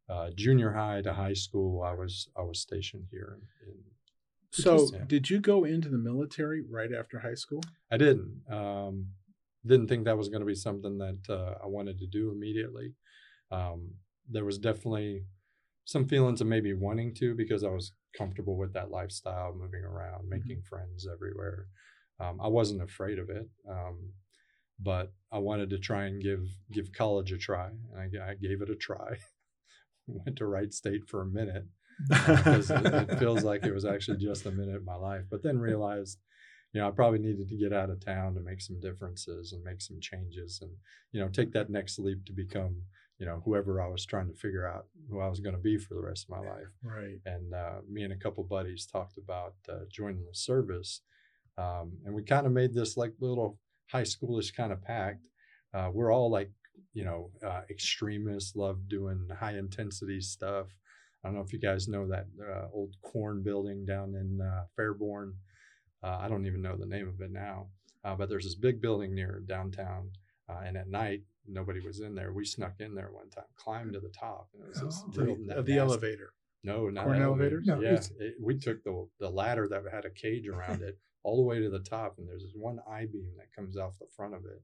uh, 0.09 0.29
junior 0.35 0.73
high 0.73 1.01
to 1.01 1.13
high 1.13 1.33
school, 1.33 1.83
I 1.83 1.93
was 1.93 2.27
I 2.37 2.41
was 2.41 2.59
stationed 2.59 3.05
here. 3.11 3.39
In, 3.61 3.69
in, 3.69 3.77
So, 4.55 4.89
did 5.07 5.29
you 5.29 5.39
go 5.39 5.65
into 5.65 5.89
the 5.89 5.97
military 5.97 6.63
right 6.69 6.91
after 6.93 7.19
high 7.19 7.35
school? 7.35 7.61
I 7.91 7.97
didn't. 7.97 8.41
Um, 8.49 9.07
didn't 9.65 9.87
think 9.87 10.05
that 10.05 10.17
was 10.17 10.29
going 10.29 10.41
to 10.41 10.45
be 10.45 10.55
something 10.55 10.97
that 10.99 11.19
uh, 11.29 11.55
I 11.63 11.67
wanted 11.67 11.99
to 11.99 12.07
do 12.07 12.31
immediately. 12.31 12.93
Um, 13.51 13.91
there 14.29 14.45
was 14.45 14.57
definitely 14.57 15.23
some 15.85 16.07
feelings 16.07 16.41
of 16.41 16.47
maybe 16.47 16.73
wanting 16.73 17.13
to 17.15 17.35
because 17.35 17.63
I 17.63 17.69
was 17.69 17.91
comfortable 18.17 18.57
with 18.57 18.73
that 18.73 18.91
lifestyle, 18.91 19.53
moving 19.53 19.83
around, 19.83 20.29
making 20.29 20.61
friends 20.61 21.07
everywhere. 21.11 21.67
Um, 22.19 22.39
I 22.41 22.47
wasn't 22.47 22.81
afraid 22.81 23.19
of 23.19 23.29
it, 23.29 23.47
um, 23.69 24.13
but 24.79 25.11
I 25.31 25.39
wanted 25.39 25.69
to 25.71 25.79
try 25.79 26.05
and 26.05 26.21
give 26.21 26.47
give 26.71 26.93
college 26.93 27.31
a 27.31 27.37
try, 27.37 27.69
and 27.95 28.21
I 28.21 28.35
gave 28.35 28.61
it 28.61 28.69
a 28.69 28.75
try. 28.75 29.17
Went 30.07 30.37
to 30.37 30.45
Wright 30.45 30.73
State 30.73 31.09
for 31.09 31.21
a 31.21 31.25
minute 31.25 31.65
because 32.09 32.69
it, 32.71 32.85
it 32.85 33.19
feels 33.19 33.43
like 33.43 33.65
it 33.65 33.73
was 33.73 33.85
actually 33.85 34.17
just 34.17 34.45
a 34.45 34.51
minute 34.51 34.75
of 34.75 34.85
my 34.85 34.95
life, 34.95 35.23
but 35.29 35.43
then 35.43 35.59
realized 35.59 36.19
you 36.75 36.81
know, 36.81 36.89
I 36.89 36.91
probably 36.91 37.19
needed 37.19 37.47
to 37.47 37.55
get 37.55 37.71
out 37.71 37.89
of 37.89 38.03
town 38.03 38.33
to 38.33 38.41
make 38.41 38.59
some 38.59 38.81
differences 38.81 39.53
and 39.53 39.63
make 39.63 39.79
some 39.79 39.97
changes 40.01 40.59
and, 40.61 40.69
you 41.13 41.21
know, 41.21 41.29
take 41.29 41.53
that 41.53 41.69
next 41.69 41.97
leap 41.99 42.25
to 42.25 42.33
become, 42.33 42.81
you 43.17 43.25
know, 43.25 43.41
whoever 43.45 43.81
I 43.81 43.87
was 43.87 44.05
trying 44.05 44.27
to 44.27 44.33
figure 44.33 44.67
out 44.67 44.87
who 45.09 45.21
I 45.21 45.29
was 45.29 45.39
going 45.39 45.55
to 45.55 45.61
be 45.61 45.77
for 45.77 45.93
the 45.93 46.01
rest 46.01 46.25
of 46.25 46.31
my 46.31 46.39
life. 46.39 46.67
Right. 46.83 47.19
And 47.25 47.53
uh, 47.53 47.75
me 47.89 48.03
and 48.03 48.11
a 48.11 48.17
couple 48.17 48.43
buddies 48.43 48.85
talked 48.85 49.17
about 49.17 49.53
uh, 49.69 49.85
joining 49.89 50.25
the 50.25 50.33
service. 50.35 50.99
Um, 51.57 51.93
and 52.03 52.13
we 52.13 52.23
kind 52.23 52.45
of 52.45 52.51
made 52.51 52.73
this 52.73 52.97
like 52.97 53.13
little 53.21 53.57
high 53.89 54.03
schoolish 54.03 54.53
kind 54.53 54.73
of 54.73 54.83
pact. 54.83 55.21
Uh, 55.73 55.91
we're 55.93 56.13
all 56.13 56.29
like, 56.29 56.51
you 56.93 57.05
know, 57.05 57.31
uh, 57.41 57.61
extremists, 57.69 58.53
love 58.53 58.89
doing 58.89 59.29
high 59.39 59.57
intensity 59.57 60.19
stuff. 60.19 60.75
I 61.25 61.29
don't 61.29 61.37
know 61.37 61.41
if 61.43 61.51
you 61.51 61.59
guys 61.59 61.87
know 61.87 62.07
that 62.07 62.27
uh, 62.39 62.67
old 62.71 62.95
corn 63.01 63.41
building 63.41 63.83
down 63.83 64.13
in 64.13 64.39
uh, 64.41 64.65
Fairborn. 64.77 65.33
Uh, 66.03 66.17
I 66.21 66.27
don't 66.29 66.45
even 66.45 66.61
know 66.61 66.77
the 66.77 66.85
name 66.85 67.07
of 67.07 67.19
it 67.19 67.31
now, 67.31 67.65
uh, 68.03 68.13
but 68.13 68.29
there's 68.29 68.43
this 68.43 68.53
big 68.53 68.79
building 68.79 69.15
near 69.15 69.41
downtown, 69.47 70.11
uh, 70.47 70.59
and 70.63 70.77
at 70.77 70.87
night 70.87 71.21
nobody 71.47 71.79
was 71.79 71.99
in 72.01 72.13
there. 72.13 72.31
We 72.31 72.45
snuck 72.45 72.75
in 72.79 72.93
there 72.93 73.09
one 73.11 73.29
time, 73.31 73.45
climbed 73.55 73.93
to 73.93 73.99
the 73.99 74.09
top, 74.09 74.49
and 74.53 74.63
it 74.63 74.69
was 74.69 74.81
this 74.81 75.03
Oh. 75.03 75.23
real 75.23 75.35
The, 75.55 75.63
the 75.63 75.77
elevator. 75.79 76.33
No, 76.63 76.89
not 76.89 77.05
Corn 77.05 77.21
elevators. 77.21 77.67
elevators? 77.67 78.11
No, 78.11 78.19
yeah, 78.21 78.25
it, 78.27 78.35
we 78.39 78.59
took 78.59 78.83
the 78.83 79.07
the 79.19 79.29
ladder 79.29 79.67
that 79.67 79.83
had 79.91 80.05
a 80.05 80.11
cage 80.11 80.47
around 80.47 80.83
it 80.89 80.99
all 81.23 81.37
the 81.37 81.41
way 81.41 81.59
to 81.59 81.71
the 81.71 81.79
top, 81.79 82.19
and 82.19 82.29
there's 82.29 82.43
this 82.43 82.53
one 82.55 82.77
I 82.87 83.07
beam 83.07 83.31
that 83.37 83.51
comes 83.55 83.77
off 83.77 83.97
the 83.97 84.05
front 84.15 84.35
of 84.35 84.45
it, 84.45 84.61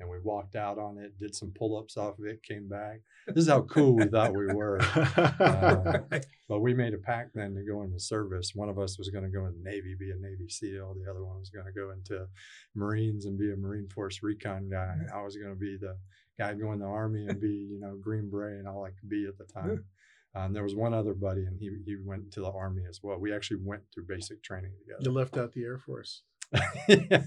and 0.00 0.08
we 0.08 0.18
walked 0.22 0.56
out 0.56 0.78
on 0.78 0.98
it, 0.98 1.18
did 1.18 1.34
some 1.34 1.52
pull 1.56 1.78
ups 1.78 1.96
off 1.96 2.18
of 2.18 2.24
it, 2.24 2.42
came 2.42 2.68
back. 2.68 3.00
This 3.26 3.44
is 3.44 3.48
how 3.48 3.62
cool 3.62 3.96
we 3.96 4.06
thought 4.06 4.34
we 4.34 4.52
were. 4.52 4.80
Um, 5.40 6.04
but 6.48 6.60
we 6.60 6.74
made 6.74 6.94
a 6.94 6.98
pact 6.98 7.34
then 7.34 7.54
to 7.54 7.62
go 7.62 7.82
into 7.82 7.98
service. 8.00 8.52
One 8.54 8.68
of 8.68 8.78
us 8.78 8.98
was 8.98 9.08
going 9.08 9.24
to 9.24 9.30
go 9.30 9.46
in 9.46 9.54
the 9.62 9.70
Navy, 9.70 9.94
be 9.98 10.10
a 10.10 10.16
Navy 10.16 10.48
SEAL. 10.48 10.94
The 10.94 11.10
other 11.10 11.24
one 11.24 11.38
was 11.38 11.50
going 11.50 11.66
to 11.66 11.72
go 11.72 11.90
into 11.90 12.26
Marines 12.74 13.26
and 13.26 13.38
be 13.38 13.52
a 13.52 13.56
Marine 13.56 13.88
Force 13.88 14.22
recon 14.22 14.68
guy. 14.68 14.96
I 15.14 15.22
was 15.22 15.36
going 15.36 15.52
to 15.52 15.58
be 15.58 15.76
the 15.80 15.96
guy 16.38 16.54
going 16.54 16.74
in 16.74 16.78
the 16.80 16.86
Army 16.86 17.26
and 17.28 17.40
be, 17.40 17.68
you 17.70 17.78
know, 17.80 17.96
Green 18.00 18.30
Beret 18.30 18.58
and 18.58 18.68
all 18.68 18.84
I 18.84 18.90
could 18.90 19.08
be 19.08 19.26
at 19.26 19.38
the 19.38 19.44
time. 19.44 19.84
Um, 20.34 20.52
there 20.52 20.62
was 20.62 20.74
one 20.76 20.94
other 20.94 21.14
buddy, 21.14 21.44
and 21.44 21.58
he 21.58 21.70
he 21.84 21.96
went 22.04 22.30
to 22.32 22.40
the 22.40 22.50
Army 22.50 22.82
as 22.88 23.00
well. 23.02 23.18
We 23.18 23.34
actually 23.34 23.60
went 23.64 23.82
through 23.92 24.04
basic 24.08 24.42
training 24.42 24.72
together. 24.78 25.02
you 25.02 25.10
left 25.10 25.36
out 25.36 25.52
the 25.52 25.64
Air 25.64 25.78
Force. 25.78 26.22
Yeah. 26.88 27.22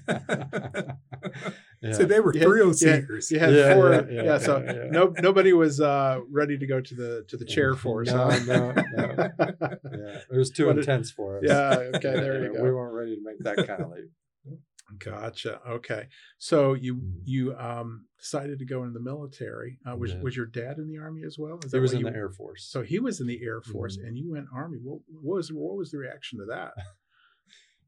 So 1.94 2.06
they 2.06 2.20
were 2.20 2.34
You 2.34 2.40
had- 2.40 2.48
thrill 2.48 2.74
you 2.74 2.88
had- 2.90 3.02
seekers. 3.02 3.32
You 3.32 3.40
had 3.40 3.54
Yeah, 3.54 3.74
four. 3.76 3.92
yeah, 3.94 4.02
Yeah, 4.10 4.24
yeah, 4.24 4.38
so 4.38 4.64
yeah, 4.64 4.74
yeah. 4.74 4.90
no 4.92 5.14
nobody 5.22 5.54
was 5.54 5.80
uh, 5.82 6.20
ready 6.30 6.58
to 6.58 6.66
go 6.68 6.82
to 6.82 6.96
the 6.96 7.26
to 7.28 7.38
the 7.38 7.46
chair 7.46 7.76
force. 7.76 8.08
No, 8.10 8.30
huh? 8.30 8.40
no, 8.46 8.72
no. 8.72 9.16
yeah, 9.40 10.20
it 10.32 10.38
was 10.38 10.50
too 10.50 10.68
What 10.68 10.76
did- 10.76 10.82
intense 10.86 11.12
for 11.12 11.38
us. 11.38 11.44
Yeah, 11.48 11.92
okay, 11.96 12.14
there 12.14 12.44
you 12.46 12.54
go. 12.58 12.64
We 12.64 12.72
weren't 12.72 12.94
ready 12.96 13.16
to 13.16 13.22
make 13.24 13.40
that 13.40 13.68
kind 13.68 13.82
of 13.84 13.92
leap. 13.92 14.60
Gotcha. 15.00 15.60
Okay. 15.68 16.08
So 16.38 16.74
you 16.74 16.96
Mm. 16.96 17.12
you 17.26 17.56
um 17.58 18.06
decided 18.20 18.60
to 18.60 18.66
go 18.66 18.84
in 18.84 18.94
the 18.94 19.00
military. 19.00 19.80
Uh, 19.90 19.96
was 19.96 20.12
Yeah. 20.12 20.22
was 20.22 20.36
your 20.38 20.46
dad 20.46 20.78
in 20.78 20.88
the 20.88 21.00
army 21.00 21.24
as 21.26 21.38
well? 21.40 21.60
Is 21.66 21.72
He 21.72 21.80
was 21.80 21.94
in 21.94 22.00
you- 22.02 22.06
the 22.06 22.16
Air 22.16 22.30
Force. 22.30 22.66
So 22.70 22.82
he 22.84 23.00
was 23.00 23.20
in 23.20 23.26
the 23.28 23.42
Air 23.44 23.62
Force, 23.62 23.98
Mhm. 23.98 24.08
and 24.08 24.18
you 24.18 24.32
went 24.32 24.46
Army. 24.54 24.78
What, 24.84 25.00
what 25.08 25.38
was 25.38 25.52
what 25.52 25.78
was 25.78 25.90
the 25.92 25.98
reaction 25.98 26.40
to 26.40 26.46
that? 26.46 26.74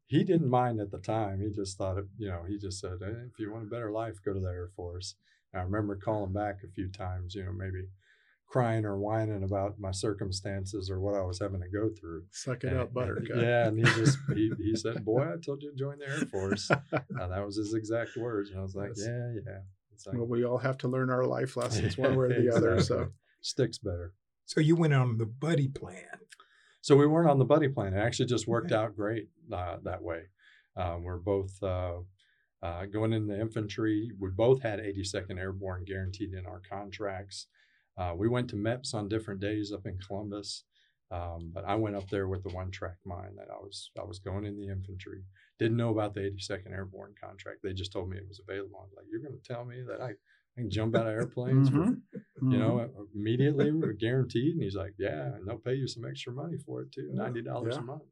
He 0.07 0.23
didn't 0.23 0.49
mind 0.49 0.79
at 0.79 0.91
the 0.91 0.99
time. 0.99 1.41
He 1.41 1.49
just 1.49 1.77
thought, 1.77 1.97
it, 1.97 2.05
you 2.17 2.27
know, 2.29 2.43
he 2.47 2.57
just 2.57 2.79
said, 2.79 2.97
hey, 3.01 3.07
if 3.31 3.39
you 3.39 3.51
want 3.51 3.63
a 3.65 3.69
better 3.69 3.91
life, 3.91 4.15
go 4.23 4.33
to 4.33 4.39
the 4.39 4.47
Air 4.49 4.69
Force. 4.75 5.15
And 5.53 5.61
I 5.61 5.63
remember 5.65 5.95
calling 5.95 6.33
back 6.33 6.57
a 6.63 6.67
few 6.71 6.89
times, 6.91 7.33
you 7.35 7.43
know, 7.43 7.51
maybe 7.51 7.87
crying 8.47 8.85
or 8.85 8.97
whining 8.97 9.43
about 9.43 9.79
my 9.79 9.91
circumstances 9.91 10.89
or 10.89 10.99
what 10.99 11.15
I 11.15 11.21
was 11.23 11.39
having 11.39 11.61
to 11.61 11.67
go 11.69 11.89
through. 11.99 12.23
Suck 12.31 12.63
it 12.63 12.67
And- 12.67 12.77
up, 12.79 12.85
and- 12.87 12.93
Buttercup. 12.93 13.37
Yeah, 13.41 13.67
and 13.67 13.77
he 13.79 13.83
just 13.95 14.17
he, 14.35 14.51
he 14.59 14.75
said, 14.75 15.03
"Boy, 15.03 15.23
I 15.23 15.37
told 15.43 15.63
you 15.63 15.71
to 15.71 15.77
join 15.77 15.97
the 15.99 16.07
Air 16.07 16.19
Force." 16.31 16.69
And 16.91 17.31
that 17.31 17.45
was 17.45 17.57
his 17.57 17.73
exact 17.73 18.15
words, 18.17 18.51
and 18.51 18.59
I 18.59 18.61
was 18.61 18.75
like, 18.75 18.89
That's- 18.95 19.05
"Yeah, 19.07 19.41
yeah." 19.51 19.59
It's 19.93 20.05
like, 20.05 20.17
well, 20.17 20.27
we 20.27 20.43
all 20.43 20.57
have 20.57 20.77
to 20.79 20.89
learn 20.89 21.09
our 21.09 21.23
life 21.25 21.55
lessons 21.55 21.97
one 21.97 22.15
way 22.17 22.25
or 22.25 22.41
the 22.41 22.53
other. 22.53 22.81
So 22.81 23.11
sticks 23.41 23.77
better. 23.77 24.13
So 24.45 24.59
you 24.59 24.75
went 24.75 24.93
on 24.93 25.17
the 25.17 25.25
buddy 25.25 25.69
plan. 25.69 26.03
So 26.85 26.95
we 26.95 27.07
weren't 27.07 27.27
on 27.27 27.39
the 27.39 27.45
buddy 27.45 27.67
plan. 27.67 27.95
It 27.95 27.99
actually 27.99 28.27
just 28.27 28.47
worked 28.47 28.71
out 28.71 28.95
great 28.95 29.27
uh, 29.51 29.77
that 29.85 30.03
way. 30.03 30.25
Um, 30.77 31.01
we're 31.01 31.17
both 31.17 31.51
uh, 31.63 31.95
uh, 32.61 32.85
going 32.85 33.11
in 33.11 33.25
the 33.25 33.41
infantry. 33.41 34.11
We 34.19 34.29
both 34.29 34.61
had 34.61 34.77
82nd 34.77 35.39
Airborne 35.39 35.83
guaranteed 35.83 36.35
in 36.35 36.45
our 36.45 36.61
contracts. 36.69 37.47
Uh, 37.97 38.13
we 38.15 38.29
went 38.29 38.51
to 38.51 38.55
MEPS 38.55 38.93
on 38.93 39.07
different 39.07 39.39
days 39.39 39.71
up 39.73 39.87
in 39.87 39.97
Columbus, 39.97 40.65
um, 41.09 41.49
but 41.51 41.65
I 41.65 41.73
went 41.73 41.95
up 41.95 42.07
there 42.11 42.27
with 42.27 42.43
the 42.43 42.53
one 42.53 42.69
track 42.69 42.97
mind 43.03 43.31
that 43.39 43.47
I 43.51 43.57
was 43.57 43.89
I 43.99 44.03
was 44.03 44.19
going 44.19 44.45
in 44.45 44.55
the 44.55 44.67
infantry. 44.67 45.23
Didn't 45.57 45.77
know 45.77 45.89
about 45.89 46.13
the 46.13 46.19
82nd 46.19 46.71
Airborne 46.71 47.15
contract. 47.19 47.61
They 47.63 47.73
just 47.73 47.93
told 47.93 48.11
me 48.11 48.17
it 48.17 48.27
was 48.27 48.41
available. 48.47 48.77
I 48.77 48.83
was 48.83 48.93
like, 48.95 49.07
"You're 49.09 49.21
going 49.21 49.41
to 49.41 49.53
tell 49.53 49.65
me 49.65 49.81
that 49.87 50.01
I, 50.01 50.09
I 50.09 50.55
can 50.55 50.69
jump 50.69 50.95
out 50.95 51.07
of 51.07 51.13
airplanes 51.13 51.69
for 51.69 52.14
Mhm. 52.41 52.51
you 52.51 52.57
know, 52.59 52.79
uh, 52.79 52.87
immediately 53.13 53.71
we're 53.71 53.93
guaranteed. 53.93 54.53
And 54.55 54.63
he's 54.63 54.75
like, 54.75 54.93
yeah, 54.97 55.33
and 55.35 55.47
they'll 55.47 55.57
pay 55.57 55.75
you 55.75 55.87
some 55.87 56.05
extra 56.05 56.33
money 56.33 56.57
for 56.57 56.81
it 56.81 56.91
too, 56.91 57.09
ninety 57.13 57.41
dollars 57.41 57.75
Yeah. 57.75 57.81
a 57.81 57.83
month. 57.85 58.03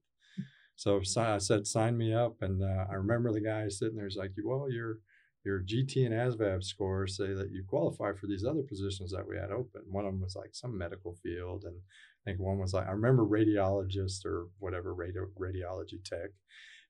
So 0.76 1.02
si- 1.04 1.20
I 1.20 1.38
said, 1.38 1.68
sign 1.68 1.98
me 1.98 2.14
up, 2.14 2.42
and 2.42 2.64
uh, 2.64 2.86
I 2.90 2.96
remember 2.96 3.32
the 3.32 3.42
guy 3.42 3.68
sitting 3.68 3.96
there. 3.96 4.08
He's 4.08 4.18
like, 4.18 4.32
well, 4.44 4.70
your 4.72 5.00
your 5.46 5.60
GT 5.62 6.06
and 6.06 6.14
ASVAB 6.16 6.64
scores 6.64 7.18
say 7.18 7.34
that 7.34 7.52
you 7.52 7.66
qualify 7.68 8.14
for 8.14 8.28
these 8.28 8.46
other 8.46 8.64
positions 8.64 9.12
that 9.12 9.28
we 9.28 9.36
had 9.38 9.52
open. 9.52 9.82
One 9.92 10.06
of 10.06 10.14
them 10.14 10.22
was 10.22 10.38
like 10.38 10.56
some 10.56 10.78
medical 10.78 11.16
field, 11.16 11.66
and 11.66 11.76
I 11.76 12.22
think 12.32 12.40
one 12.40 12.60
was 12.60 12.74
like 12.74 12.88
I 12.88 12.92
remember 12.92 13.24
radiologist 13.26 14.26
or 14.26 14.48
whatever 14.60 14.94
radio 14.94 15.28
radiology 15.38 16.02
tech. 16.04 16.30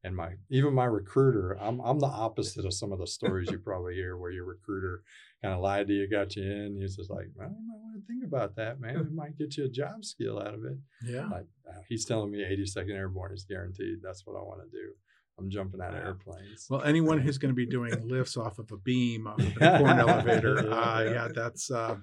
And 0.06 0.16
my 0.16 0.32
even 0.50 0.74
my 0.74 0.86
recruiter, 0.86 1.58
I'm 1.62 1.80
I'm 1.80 2.00
the 2.00 2.08
opposite 2.08 2.66
of 2.66 2.74
some 2.74 2.92
of 2.92 3.00
the 3.00 3.08
stories 3.08 3.50
you 3.50 3.58
probably 3.64 3.96
hear 3.96 4.18
where 4.18 4.32
your 4.32 4.46
recruiter 4.46 5.02
kind 5.42 5.54
of 5.54 5.62
lied 5.62 5.88
to 5.88 5.94
you, 5.94 6.10
got 6.10 6.36
you 6.36 6.44
in. 6.44 6.78
He's 6.80 6.98
just 6.98 7.10
like, 7.10 7.28
well, 7.36 7.48
you 7.50 7.68
might 7.68 7.80
want 7.82 7.96
to 8.02 8.08
think 8.08 8.24
about 8.26 8.56
that, 8.58 8.80
man. 8.82 8.98
It 8.98 9.14
might 9.14 9.38
get 9.38 9.56
you 9.56 9.66
a 9.66 9.70
job 9.70 10.04
skill 10.04 10.40
out 10.40 10.54
of 10.54 10.66
it. 10.66 10.78
yeah, 11.06 11.28
Like, 11.30 11.48
uh, 11.70 11.80
he's 11.88 12.06
telling 12.06 12.32
me 12.32 12.40
82nd 12.40 12.92
Airborne 12.92 13.34
is 13.34 13.46
guaranteed. 13.46 14.00
That's 14.04 14.26
what 14.26 14.36
I 14.38 14.42
want 14.44 14.62
to 14.62 14.70
do. 14.70 14.92
I'm 15.40 15.50
jumping 15.50 15.82
out 15.82 15.94
of 15.96 16.04
airplanes. 16.04 16.68
well, 16.70 16.84
anyone 16.84 17.20
who's 17.24 17.38
going 17.38 17.50
to 17.52 17.56
be 17.56 17.66
doing 17.66 17.94
lifts 18.08 18.38
off 18.38 18.60
of 18.60 18.72
a 18.72 18.78
beam, 18.78 19.26
off 19.26 19.40
of 19.40 19.58
a 19.62 19.78
corn 19.80 20.00
elevator, 20.00 20.66
Yeah, 20.68 20.76
uh, 20.76 21.02
yeah, 21.02 21.28
that's 21.34 21.72
uh, 21.72 21.96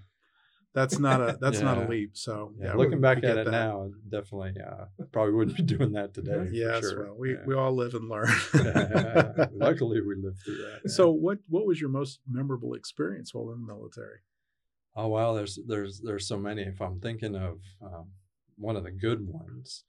that's 0.74 0.98
not 0.98 1.20
a 1.20 1.36
that's 1.40 1.60
not 1.60 1.78
a 1.78 1.88
leap. 1.88 2.16
So 2.16 2.52
yeah, 2.58 2.68
yeah, 2.68 2.74
looking 2.74 3.00
back 3.00 3.18
at 3.18 3.36
it 3.38 3.44
that. 3.46 3.50
now, 3.50 3.90
definitely 4.08 4.54
uh, 4.60 4.84
probably 5.12 5.34
wouldn't 5.34 5.56
be 5.56 5.62
doing 5.64 5.92
that 5.92 6.14
today. 6.14 6.48
Yes, 6.52 6.80
sure. 6.88 7.04
well, 7.06 7.16
we, 7.18 7.32
Yeah. 7.32 7.44
we 7.46 7.54
all 7.54 7.72
live 7.74 7.94
and 7.94 8.08
learn. 8.08 8.28
Luckily, 9.52 10.00
we 10.00 10.14
lived 10.14 10.38
through 10.44 10.56
that. 10.58 10.80
yeah. 10.84 10.90
so, 10.90 11.10
what 11.10 11.38
what 11.48 11.66
was 11.66 11.80
your 11.80 11.90
most 11.90 12.20
memorable 12.30 12.74
experience 12.74 13.34
while 13.34 13.50
in 13.52 13.60
the 13.66 13.72
military? 13.72 14.18
Oh 14.94 15.08
wow, 15.08 15.34
there's 15.34 15.58
there's 15.66 16.00
there's 16.00 16.26
so 16.26 16.36
many. 16.38 16.62
If 16.62 16.80
I'm 16.80 17.00
thinking 17.00 17.34
of 17.36 17.60
um, 17.82 18.06
one 18.56 18.76
of 18.76 18.84
the 18.84 18.90
good 18.90 19.26
ones, 19.26 19.84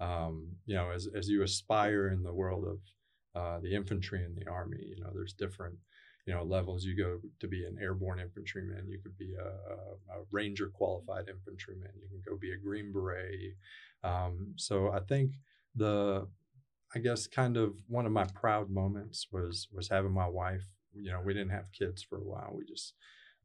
um, 0.00 0.48
you 0.66 0.74
know, 0.76 0.90
as 0.90 1.08
as 1.14 1.28
you 1.28 1.42
aspire 1.42 2.08
in 2.08 2.22
the 2.22 2.32
world 2.34 2.64
of 2.66 2.78
uh, 3.40 3.60
the 3.60 3.74
infantry 3.74 4.22
and 4.24 4.36
the 4.36 4.50
army, 4.50 4.78
you 4.82 5.02
know, 5.02 5.10
there's 5.14 5.32
different 5.32 5.76
you 6.26 6.34
know 6.34 6.42
levels. 6.42 6.84
You 6.84 6.96
go 6.96 7.18
to 7.40 7.48
be 7.48 7.64
an 7.64 7.78
airborne 7.80 8.20
infantryman, 8.20 8.88
you 8.88 8.98
could 9.02 9.16
be 9.18 9.34
a, 9.34 9.48
a, 10.14 10.24
ranger 10.30 10.68
qualified 10.68 11.28
infantryman, 11.28 11.90
you 12.00 12.08
can 12.08 12.22
go 12.26 12.38
be 12.38 12.52
a 12.52 12.56
green 12.56 12.92
beret. 12.92 13.54
Um, 14.04 14.54
so 14.56 14.90
I 14.90 15.00
think 15.00 15.32
the 15.74 16.26
I 16.94 16.98
guess 16.98 17.26
kind 17.26 17.56
of 17.56 17.74
one 17.88 18.06
of 18.06 18.12
my 18.12 18.24
proud 18.34 18.70
moments 18.70 19.26
was 19.32 19.68
was 19.72 19.88
having 19.88 20.12
my 20.12 20.28
wife. 20.28 20.66
You 20.94 21.10
know, 21.10 21.22
we 21.24 21.32
didn't 21.32 21.52
have 21.52 21.72
kids 21.72 22.02
for 22.02 22.18
a 22.18 22.24
while. 22.24 22.52
We 22.54 22.64
just 22.66 22.94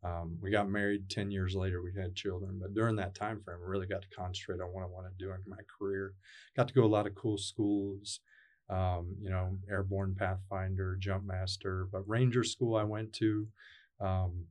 um, 0.03 0.37
we 0.41 0.51
got 0.51 0.69
married 0.69 1.09
10 1.09 1.31
years 1.31 1.55
later. 1.55 1.81
We 1.81 1.99
had 1.99 2.15
children, 2.15 2.59
but 2.61 2.75
during 2.75 2.97
that 2.97 3.15
time 3.15 3.41
frame, 3.43 3.57
I 3.65 3.69
really 3.69 3.87
got 3.87 4.03
to 4.03 4.15
concentrate 4.15 4.61
on 4.61 4.71
what 4.71 4.83
I 4.83 4.87
wanted 4.87 5.17
to 5.17 5.25
do 5.25 5.31
in 5.31 5.39
my 5.47 5.57
career. 5.79 6.13
Got 6.55 6.67
to 6.67 6.73
go 6.73 6.81
to 6.81 6.87
a 6.87 6.89
lot 6.89 7.07
of 7.07 7.15
cool 7.15 7.37
schools, 7.37 8.19
um, 8.69 9.15
you 9.21 9.29
know, 9.29 9.57
Airborne 9.69 10.15
Pathfinder, 10.17 10.97
Jump 10.99 11.25
Master, 11.25 11.87
but 11.91 12.07
Ranger 12.07 12.43
School 12.43 12.75
I 12.75 12.83
went 12.83 13.13
to 13.13 13.47
um, 14.01 14.45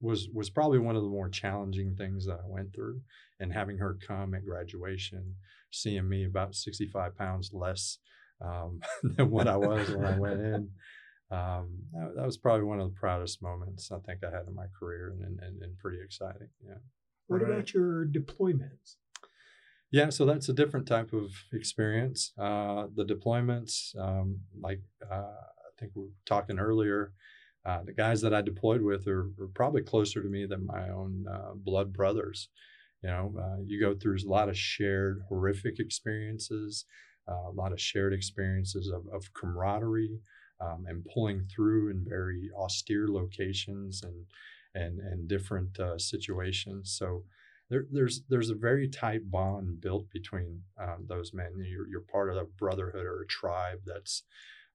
was 0.00 0.28
was 0.32 0.50
probably 0.50 0.78
one 0.78 0.96
of 0.96 1.02
the 1.02 1.08
more 1.08 1.28
challenging 1.28 1.94
things 1.94 2.26
that 2.26 2.40
I 2.44 2.48
went 2.48 2.74
through. 2.74 3.00
And 3.38 3.52
having 3.52 3.78
her 3.78 3.96
come 4.06 4.34
at 4.34 4.44
graduation, 4.44 5.36
seeing 5.70 6.08
me 6.08 6.24
about 6.24 6.54
65 6.54 7.16
pounds 7.16 7.50
less 7.52 7.98
um, 8.40 8.80
than 9.02 9.30
what 9.30 9.48
I 9.48 9.56
was 9.56 9.90
when 9.90 10.04
I 10.04 10.18
went 10.18 10.40
in 10.40 10.70
um, 11.30 11.68
that, 11.92 12.16
that 12.16 12.26
was 12.26 12.36
probably 12.36 12.64
one 12.64 12.80
of 12.80 12.88
the 12.92 12.98
proudest 12.98 13.40
moments 13.42 13.92
I 13.92 13.98
think 14.00 14.24
I 14.24 14.30
had 14.30 14.46
in 14.48 14.54
my 14.54 14.66
career 14.78 15.14
and, 15.20 15.38
and, 15.40 15.62
and 15.62 15.78
pretty 15.78 15.98
exciting. 16.02 16.48
Yeah. 16.66 16.74
What 17.28 17.42
Right. 17.42 17.52
about 17.52 17.72
your 17.72 18.06
deployments? 18.06 18.96
Yeah. 19.90 20.10
So 20.10 20.24
that's 20.24 20.48
a 20.48 20.52
different 20.52 20.86
type 20.86 21.12
of 21.12 21.30
experience. 21.52 22.32
Uh, 22.38 22.86
the 22.94 23.04
deployments, 23.04 23.98
um, 23.98 24.38
like 24.60 24.80
uh, 25.10 25.14
I 25.14 25.70
think 25.80 25.92
we 25.94 26.02
were 26.02 26.08
talking 26.26 26.58
earlier, 26.58 27.12
uh, 27.66 27.82
the 27.84 27.92
guys 27.92 28.20
that 28.22 28.32
I 28.32 28.40
deployed 28.40 28.82
with 28.82 29.06
are, 29.08 29.30
are 29.40 29.48
probably 29.54 29.82
closer 29.82 30.22
to 30.22 30.28
me 30.28 30.46
than 30.46 30.66
my 30.66 30.88
own 30.90 31.26
uh, 31.30 31.52
blood 31.54 31.92
brothers. 31.92 32.48
You 33.02 33.10
know, 33.10 33.34
uh, 33.38 33.62
you 33.66 33.80
go 33.80 33.94
through 33.94 34.18
a 34.24 34.28
lot 34.30 34.48
of 34.48 34.56
shared 34.56 35.22
horrific 35.28 35.80
experiences, 35.80 36.84
uh, 37.28 37.48
a 37.48 37.52
lot 37.54 37.72
of 37.72 37.80
shared 37.80 38.12
experiences 38.12 38.88
of, 38.88 39.06
of 39.12 39.32
camaraderie, 39.34 40.20
um, 40.60 40.84
and 40.88 41.04
pulling 41.12 41.46
through 41.54 41.90
in 41.90 42.04
very 42.06 42.50
austere 42.56 43.08
locations 43.08 44.02
and 44.02 44.26
and 44.74 45.00
and 45.00 45.26
different 45.28 45.78
situations. 45.98 46.94
So 46.98 47.24
there, 47.70 47.86
there's 47.90 48.22
there's 48.28 48.50
a 48.50 48.54
very 48.54 48.88
tight 48.88 49.30
bond 49.30 49.80
built 49.80 50.10
between 50.10 50.62
um, 50.78 51.06
those 51.08 51.32
men. 51.32 51.52
You're, 51.56 51.88
you're 51.88 52.00
part 52.00 52.30
of 52.30 52.36
a 52.36 52.44
brotherhood 52.44 53.06
or 53.06 53.22
a 53.22 53.26
tribe 53.26 53.78
that's 53.86 54.24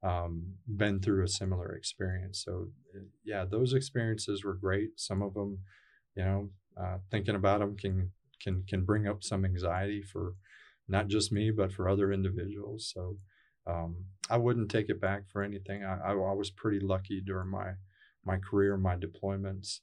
um, 0.02 0.54
been 0.78 1.00
through 1.00 1.24
a 1.24 1.28
similar 1.28 1.76
experience. 1.76 2.44
So 2.46 2.70
uh, 2.96 3.04
yeah, 3.24 3.46
those 3.46 3.74
experiences 3.74 4.44
were 4.44 4.54
great. 4.54 4.92
Some 4.96 5.22
of 5.22 5.34
them, 5.34 5.60
you 6.16 6.24
know, 6.24 6.50
uh, 6.78 6.98
thinking 7.12 7.36
about 7.36 7.60
them 7.60 7.76
can 7.76 8.12
can 8.42 8.64
can 8.68 8.86
bring 8.86 9.08
up 9.08 9.24
some 9.24 9.44
anxiety 9.44 10.02
for 10.02 10.36
not 10.88 11.08
just 11.08 11.32
me 11.32 11.52
but 11.52 11.74
for 11.74 11.90
other 11.90 12.14
individuals. 12.14 12.92
So 12.94 13.18
um, 13.68 14.06
I 14.30 14.38
wouldn't 14.38 14.72
take 14.72 14.90
it 14.90 15.02
back 15.02 15.24
for 15.32 15.42
anything. 15.42 15.84
I, 15.84 15.98
I, 15.98 16.12
I, 16.12 16.34
was 16.34 16.52
pretty 16.52 16.80
lucky 16.80 17.20
during 17.20 17.50
my 17.50 17.72
my 18.24 18.38
career, 18.38 18.78
my 18.78 18.96
deployments. 18.96 19.80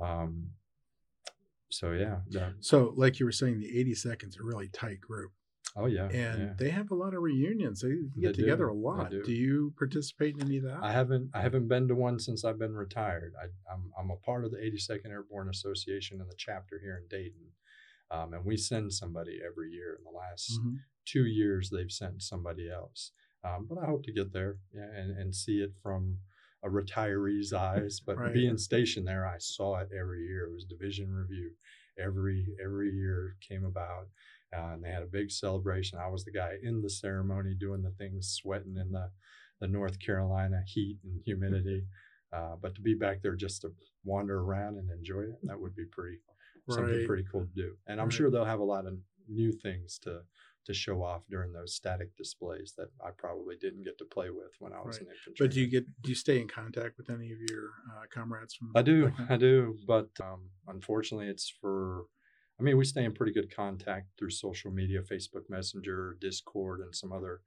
Um, 0.00 0.50
so 1.78 1.92
yeah. 1.92 2.18
That, 2.30 2.52
so 2.60 2.92
like 2.96 3.18
you 3.20 3.26
were 3.26 3.32
saying, 3.32 3.60
the 3.60 3.72
82nd's 3.84 4.36
a 4.38 4.42
really 4.42 4.68
tight 4.68 5.00
group. 5.00 5.32
Oh 5.76 5.86
yeah, 5.86 6.04
and 6.04 6.40
yeah. 6.42 6.52
they 6.56 6.70
have 6.70 6.90
a 6.92 6.94
lot 6.94 7.14
of 7.14 7.22
reunions. 7.22 7.80
They 7.80 7.94
get 8.20 8.36
They 8.36 8.42
together 8.42 8.68
a 8.68 8.74
lot. 8.74 9.10
do. 9.10 9.22
Do. 9.24 9.32
you 9.32 9.72
participate 9.76 10.36
in 10.36 10.42
any 10.42 10.58
of 10.58 10.64
that? 10.64 10.78
I 10.82 10.92
haven't 10.92 11.30
I 11.34 11.40
haven't 11.40 11.66
been 11.68 11.88
to 11.88 11.94
one 11.96 12.18
since 12.20 12.44
I've 12.44 12.58
been 12.60 12.74
retired. 12.76 13.32
I, 13.42 13.46
I'm 13.72 13.90
I'm 13.98 14.10
a 14.10 14.16
part 14.16 14.44
of 14.44 14.52
the 14.52 14.58
82nd 14.58 15.10
Airborne 15.10 15.48
Association 15.48 16.20
and 16.20 16.30
the 16.30 16.36
chapter 16.38 16.78
here 16.80 16.96
in 17.02 17.08
Dayton, 17.08 17.46
um, 18.12 18.34
and 18.34 18.44
we 18.44 18.56
send 18.56 18.92
somebody 18.92 19.40
every 19.44 19.70
year. 19.72 19.96
In 19.98 20.04
the 20.04 20.16
last 20.16 20.52
Mhm. 20.60 20.76
two 21.06 21.26
years, 21.26 21.70
they've 21.70 21.90
sent 21.90 22.22
somebody 22.22 22.70
else. 22.70 23.10
Um, 23.42 23.66
but 23.68 23.78
I 23.78 23.86
hope 23.86 24.04
to 24.04 24.12
get 24.12 24.32
there 24.32 24.58
yeah, 24.72 24.88
and 24.94 25.10
and 25.18 25.34
see 25.34 25.58
it 25.60 25.72
from 25.82 26.18
a 26.64 26.68
retiree's 26.68 27.52
eyes. 27.52 28.00
But 28.00 28.18
Right. 28.18 28.32
being 28.34 28.58
stationed 28.58 29.06
there, 29.06 29.26
I 29.26 29.38
saw 29.38 29.76
it 29.78 29.90
every 29.98 30.26
year. 30.26 30.46
It 30.46 30.52
was 30.52 30.64
division 30.64 31.12
review 31.12 31.52
every 31.98 32.54
every 32.62 32.90
year 32.90 33.36
came 33.40 33.64
about. 33.64 34.08
Uh, 34.52 34.74
and 34.74 34.84
they 34.84 34.90
had 34.90 35.02
a 35.02 35.06
big 35.06 35.30
celebration. 35.30 35.98
I 35.98 36.08
was 36.08 36.24
the 36.24 36.30
guy 36.32 36.54
in 36.62 36.80
the 36.80 36.90
ceremony 36.90 37.54
doing 37.54 37.82
the 37.82 37.90
things, 37.90 38.28
sweating 38.28 38.76
in 38.76 38.92
the, 38.92 39.10
the 39.60 39.66
North 39.66 39.98
Carolina 39.98 40.62
heat 40.66 40.98
and 41.02 41.20
humidity. 41.24 41.84
Uh, 42.32 42.56
but 42.60 42.74
to 42.74 42.80
be 42.80 42.94
back 42.94 43.20
there 43.22 43.34
just 43.36 43.62
to 43.62 43.72
wander 44.04 44.40
around 44.40 44.76
and 44.78 44.90
enjoy 44.90 45.22
it, 45.22 45.38
that 45.44 45.60
would 45.60 45.74
be 45.74 45.84
pretty 45.84 46.18
something 46.68 47.06
pretty 47.06 47.24
cool 47.30 47.42
to 47.46 47.54
do. 47.54 47.76
And 47.86 48.00
I'm 48.00 48.06
Right. 48.06 48.14
sure 48.14 48.30
they'll 48.30 48.44
have 48.44 48.60
a 48.60 48.64
lot 48.64 48.86
of 48.86 48.98
new 49.28 49.52
things 49.52 49.98
to 50.00 50.22
to 50.66 50.74
show 50.74 51.02
off 51.02 51.22
during 51.28 51.52
those 51.52 51.74
static 51.74 52.16
displays 52.16 52.74
that 52.78 52.88
I 53.04 53.10
probably 53.16 53.56
didn't 53.56 53.84
get 53.84 53.98
to 53.98 54.04
play 54.04 54.30
with 54.30 54.52
when 54.58 54.72
I 54.72 54.80
was 54.80 54.96
Right. 54.96 55.02
in 55.02 55.12
infantry. 55.12 55.34
But 55.46 55.50
do 55.52 55.60
you 55.60 55.66
get 55.66 55.84
do 56.02 56.08
you 56.08 56.14
stay 56.14 56.40
in 56.40 56.48
contact 56.48 56.96
with 56.98 57.10
any 57.10 57.32
of 57.32 57.38
your 57.50 57.70
uh, 57.92 58.04
comrades 58.12 58.54
from? 58.54 58.72
I 58.74 58.82
do. 58.82 59.12
I 59.28 59.36
do, 59.36 59.78
but 59.86 60.08
um, 60.22 60.50
unfortunately, 60.68 61.28
it's 61.28 61.48
for. 61.60 62.04
I 62.58 62.62
mean, 62.62 62.76
we 62.76 62.84
stay 62.84 63.04
in 63.04 63.12
pretty 63.12 63.32
good 63.32 63.54
contact 63.54 64.06
through 64.16 64.30
social 64.30 64.70
media, 64.70 65.02
Facebook 65.02 65.50
Messenger, 65.50 66.16
Discord, 66.20 66.80
and 66.80 66.94
some 66.94 67.12
other 67.12 67.40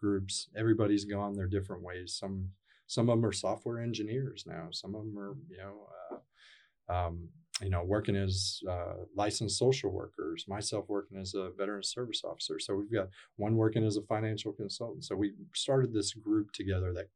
groups. 0.00 0.48
Everybody's 0.56 1.04
gone 1.04 1.34
their 1.34 1.46
different 1.46 1.82
ways. 1.82 2.16
Some 2.18 2.50
some 2.86 3.08
of 3.08 3.16
them 3.18 3.26
are 3.26 3.32
software 3.32 3.78
engineers 3.78 4.44
now. 4.46 4.68
Some 4.70 4.94
of 4.94 5.04
them 5.04 5.18
are, 5.18 5.36
you 5.50 5.56
know, 5.58 5.88
uh, 6.10 6.92
um, 6.92 7.28
you 7.62 7.70
know, 7.70 7.84
working 7.84 8.16
as 8.16 8.60
uh, 8.68 8.94
licensed 9.14 9.58
social 9.58 9.90
workers. 9.90 10.44
Myself 10.48 10.86
working 10.88 11.18
as 11.18 11.34
a 11.34 11.50
veteran 11.56 11.82
service 11.84 12.22
officer. 12.24 12.58
So 12.58 12.74
we've 12.74 12.92
got 12.92 13.08
one 13.36 13.56
working 13.56 13.84
as 13.84 13.96
a 13.96 14.02
financial 14.02 14.52
consultant. 14.52 15.04
So 15.04 15.14
we 15.14 15.34
started 15.54 15.92
this 15.92 16.12
group 16.14 16.50
together 16.52 16.92
that 16.94 17.08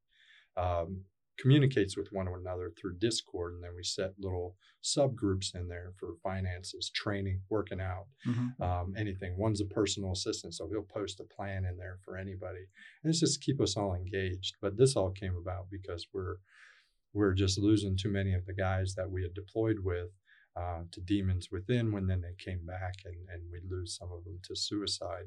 um, 0.62 1.00
communicates 1.40 1.96
with 1.96 2.08
one 2.12 2.28
another 2.28 2.72
through 2.80 2.98
Discord, 2.98 3.54
and 3.54 3.62
then 3.64 3.70
we 3.76 3.82
set 3.84 4.12
little 4.18 4.56
subgroups 4.82 5.54
in 5.54 5.68
there 5.68 5.92
for 5.96 6.14
finances, 6.22 6.90
training, 6.90 7.40
working 7.48 7.80
out, 7.80 8.06
Mhm. 8.26 8.60
um, 8.60 8.94
anything. 8.96 9.36
One's 9.36 9.60
a 9.60 9.64
personal 9.66 10.12
assistant, 10.12 10.54
so 10.54 10.68
he'll 10.68 10.82
post 10.82 11.20
a 11.20 11.24
plan 11.24 11.64
in 11.64 11.76
there 11.76 11.98
for 12.04 12.16
anybody, 12.16 12.66
and 13.02 13.10
it's 13.10 13.20
just 13.20 13.34
to 13.40 13.44
keep 13.44 13.60
us 13.60 13.76
all 13.76 13.94
engaged. 13.94 14.56
But 14.60 14.76
this 14.76 14.96
all 14.96 15.10
came 15.10 15.36
about 15.36 15.68
because 15.70 16.06
we're 16.12 16.36
we're 17.14 17.32
just 17.32 17.56
losing 17.58 17.96
too 17.96 18.10
many 18.10 18.34
of 18.34 18.44
the 18.44 18.52
guys 18.52 18.94
that 18.94 19.10
we 19.10 19.22
had 19.22 19.32
deployed 19.32 19.78
with 19.78 20.10
uh, 20.58 20.80
to 20.90 21.00
demons 21.00 21.50
within 21.50 21.92
when 21.92 22.06
then 22.06 22.20
they 22.20 22.34
came 22.42 22.66
back 22.66 22.94
and, 23.04 23.14
and 23.32 23.42
we'd 23.52 23.70
lose 23.70 23.96
some 23.96 24.10
of 24.12 24.24
them 24.24 24.38
to 24.42 24.56
suicide 24.56 25.26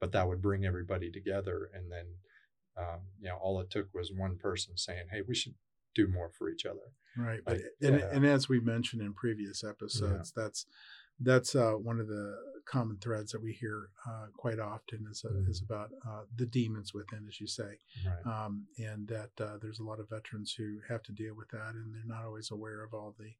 but 0.00 0.12
that 0.12 0.26
would 0.26 0.40
bring 0.40 0.64
everybody 0.64 1.10
together 1.10 1.70
and 1.74 1.90
then 1.92 2.06
um, 2.78 3.00
you 3.20 3.28
know 3.28 3.36
all 3.42 3.60
it 3.60 3.70
took 3.70 3.92
was 3.92 4.12
one 4.12 4.36
person 4.36 4.76
saying 4.76 5.04
hey 5.10 5.20
we 5.26 5.34
should 5.34 5.54
do 5.94 6.06
more 6.06 6.30
for 6.30 6.48
each 6.48 6.64
other 6.64 6.92
Right. 7.16 7.40
But 7.44 7.58
and, 7.82 7.98
yeah. 7.98 8.08
and 8.12 8.26
as 8.26 8.48
we 8.48 8.60
mentioned 8.60 9.02
in 9.02 9.14
previous 9.14 9.64
episodes, 9.64 10.32
that's 10.34 10.66
that's 11.20 11.54
uh, 11.54 11.72
one 11.72 12.00
of 12.00 12.08
the 12.08 12.36
common 12.66 12.96
threads 12.98 13.32
that 13.32 13.42
we 13.42 13.52
hear 13.52 13.88
uh, 14.08 14.26
quite 14.36 14.60
often 14.60 15.04
is 15.10 15.24
uh, 15.24 15.34
is 15.50 15.60
about 15.60 15.90
uh, 16.08 16.22
the 16.36 16.46
demons 16.46 16.94
within, 16.94 17.26
as 17.28 17.40
you 17.40 17.46
say, 17.46 17.78
right 18.06 18.26
um, 18.44 18.66
and 18.78 19.08
that 19.08 19.30
uh, 19.40 19.56
there's 19.60 19.80
a 19.80 19.82
lot 19.82 19.98
of 19.98 20.08
veterans 20.08 20.54
who 20.56 20.78
have 20.88 21.02
to 21.02 21.12
deal 21.12 21.34
with 21.34 21.48
that, 21.50 21.72
and 21.74 21.92
they're 21.94 22.02
not 22.16 22.24
always 22.24 22.50
aware 22.52 22.84
of 22.84 22.94
all 22.94 23.14
the 23.18 23.32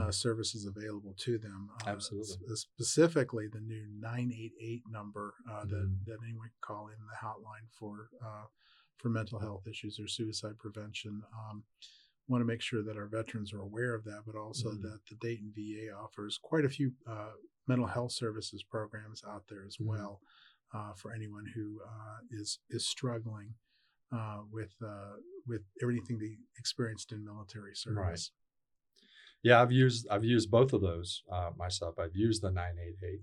uh, 0.00 0.10
services 0.10 0.66
available 0.66 1.14
to 1.18 1.36
them. 1.38 1.68
Absolutely. 1.86 2.36
s- 2.50 2.66
specifically, 2.78 3.48
the 3.48 3.60
new 3.60 3.86
988 4.00 4.82
number 4.90 5.34
uh, 5.50 5.64
that, 5.66 5.88
Mhm. 5.88 6.04
that 6.06 6.18
anyone 6.24 6.48
can 6.48 6.60
call 6.62 6.88
in 6.88 6.96
the 7.06 7.26
hotline 7.26 7.68
for 7.72 8.08
uh, 8.24 8.46
for 8.96 9.08
mental 9.08 9.38
health 9.38 9.66
issues 9.66 9.98
or 9.98 10.06
suicide 10.06 10.58
prevention. 10.58 11.22
Um, 11.34 11.64
want 12.30 12.40
to 12.42 12.46
make 12.46 12.62
sure 12.62 12.82
that 12.82 12.96
our 12.96 13.08
veterans 13.08 13.52
are 13.52 13.60
aware 13.60 13.94
of 13.94 14.04
that, 14.04 14.22
but 14.26 14.36
also 14.36 14.70
Mhm. 14.70 14.82
that 14.82 15.00
the 15.08 15.16
Dayton 15.16 15.52
VA 15.54 15.90
offers 15.94 16.38
quite 16.38 16.64
a 16.64 16.68
few 16.70 16.92
uh, 17.06 17.32
mental 17.66 17.86
health 17.86 18.12
services 18.12 18.62
programs 18.62 19.22
out 19.26 19.44
there 19.48 19.64
as 19.66 19.76
Mhm. 19.78 19.88
well 19.88 20.20
uh, 20.72 20.92
for 20.94 21.12
anyone 21.12 21.46
who 21.54 21.80
uh, 21.86 22.18
is 22.30 22.60
is 22.70 22.86
struggling 22.86 23.54
uh, 24.12 24.42
with 24.50 24.74
uh, 24.84 25.16
with 25.46 25.62
everything 25.82 26.18
they 26.18 26.38
experienced 26.58 27.12
in 27.12 27.24
military 27.24 27.74
service. 27.74 28.02
Right. 28.04 28.20
Yeah, 29.42 29.60
I've 29.62 29.72
used 29.72 30.06
I've 30.10 30.24
used 30.24 30.50
both 30.50 30.72
of 30.72 30.80
those 30.82 31.22
uh, 31.30 31.50
myself. 31.56 31.98
I've 31.98 32.16
used 32.16 32.42
the 32.42 32.50
988. 32.50 33.20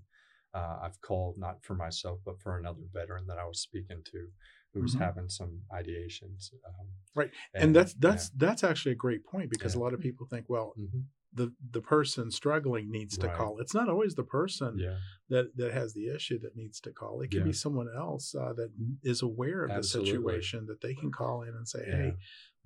Uh, 0.54 0.78
I've 0.82 1.00
called 1.00 1.38
not 1.38 1.62
for 1.64 1.74
myself, 1.74 2.20
but 2.24 2.40
for 2.40 2.58
another 2.58 2.82
veteran 2.92 3.26
that 3.26 3.38
I 3.38 3.44
was 3.44 3.60
speaking 3.60 4.02
to, 4.12 4.28
who 4.74 4.80
was 4.82 4.94
Mhm. 4.94 4.98
having 5.00 5.28
some 5.28 5.62
ideations. 5.72 6.52
Um, 6.66 6.86
Right, 7.14 7.32
and, 7.54 7.74
that's 7.74 7.94
that's 7.94 8.30
that's 8.30 8.62
actually 8.62 8.92
a 8.92 8.96
great 9.06 9.24
point 9.24 9.50
because 9.50 9.74
a 9.74 9.80
lot 9.80 9.92
of 9.94 10.00
people 10.00 10.26
think, 10.26 10.48
well, 10.48 10.72
yeah. 10.76 10.86
Mhm. 10.86 11.04
the 11.32 11.52
the 11.70 11.80
person 11.82 12.30
struggling 12.30 12.90
needs 12.90 13.16
to 13.18 13.26
Right. 13.26 13.36
call. 13.36 13.58
It's 13.60 13.74
not 13.74 13.88
always 13.88 14.14
the 14.14 14.24
person 14.24 14.78
yeah, 14.78 14.98
that 15.28 15.56
that 15.56 15.72
has 15.72 15.92
the 15.94 16.08
issue 16.08 16.38
that 16.40 16.54
needs 16.56 16.80
to 16.80 16.92
call. 16.92 17.20
It 17.22 17.30
can 17.30 17.40
Yeah. 17.40 17.44
be 17.46 17.52
someone 17.52 17.88
else 17.94 18.34
uh, 18.34 18.52
that 18.54 18.70
is 19.02 19.20
aware 19.22 19.64
of 19.64 19.70
Absolutely. 19.70 20.12
the 20.12 20.16
situation 20.16 20.66
that 20.66 20.80
they 20.80 20.94
can 20.94 21.10
call 21.10 21.42
in 21.42 21.54
and 21.54 21.66
say, 21.68 21.84
Yeah. 21.86 21.96
"Hey, 21.96 22.16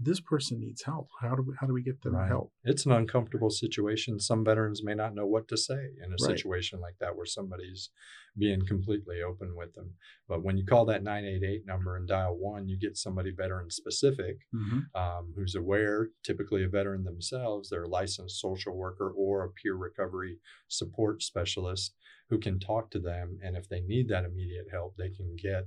this 0.05 0.21
person 0.21 0.61
needs 0.61 0.83
help. 0.83 1.09
How 1.21 1.35
do 1.35 1.43
we 1.43 1.55
how 1.61 1.67
do 1.67 1.73
we 1.73 1.83
get 1.83 2.03
them 2.03 2.15
Right. 2.15 2.29
help?" 2.29 2.53
It's 2.65 2.87
an 2.87 2.93
uncomfortable 2.93 3.51
situation. 3.51 4.19
Some 4.21 4.45
veterans 4.45 4.83
may 4.83 4.95
not 4.95 5.15
know 5.15 5.27
what 5.27 5.49
to 5.49 5.57
say 5.57 5.95
in 6.03 6.13
a 6.13 6.19
Right. 6.19 6.37
situation 6.37 6.81
like 6.81 6.99
that 6.99 7.17
where 7.17 7.27
somebody's 7.27 7.91
being 8.37 8.65
completely 8.67 9.23
open 9.23 9.55
with 9.57 9.75
them. 9.75 9.95
But 10.29 10.43
when 10.43 10.57
you 10.57 10.65
call 10.65 10.85
that 10.87 11.03
988 11.03 11.67
number 11.67 11.97
and 11.97 12.09
dial 12.09 12.37
one, 12.37 12.69
you 12.69 12.79
get 12.79 12.97
somebody 12.97 13.31
veteran 13.31 13.71
specific 13.71 14.39
Mm-hmm. 14.55 14.81
um, 14.95 15.33
who's 15.37 15.55
aware, 15.55 16.11
typically 16.23 16.65
a 16.65 16.69
veteran 16.69 17.05
themselves, 17.05 17.69
they're 17.69 17.85
a 17.85 17.89
licensed 17.89 18.41
social 18.41 18.77
worker 18.77 19.11
or 19.11 19.45
a 19.45 19.51
peer 19.51 19.75
recovery 19.75 20.39
support 20.69 21.23
specialist 21.23 21.95
who 22.31 22.39
can 22.39 22.59
talk 22.59 22.91
to 22.91 22.99
them. 23.01 23.39
And 23.43 23.57
if 23.57 23.69
they 23.69 23.81
need 23.81 24.09
that 24.09 24.25
immediate 24.25 24.69
help, 24.71 24.97
they 24.97 25.11
can 25.11 25.37
get 25.37 25.65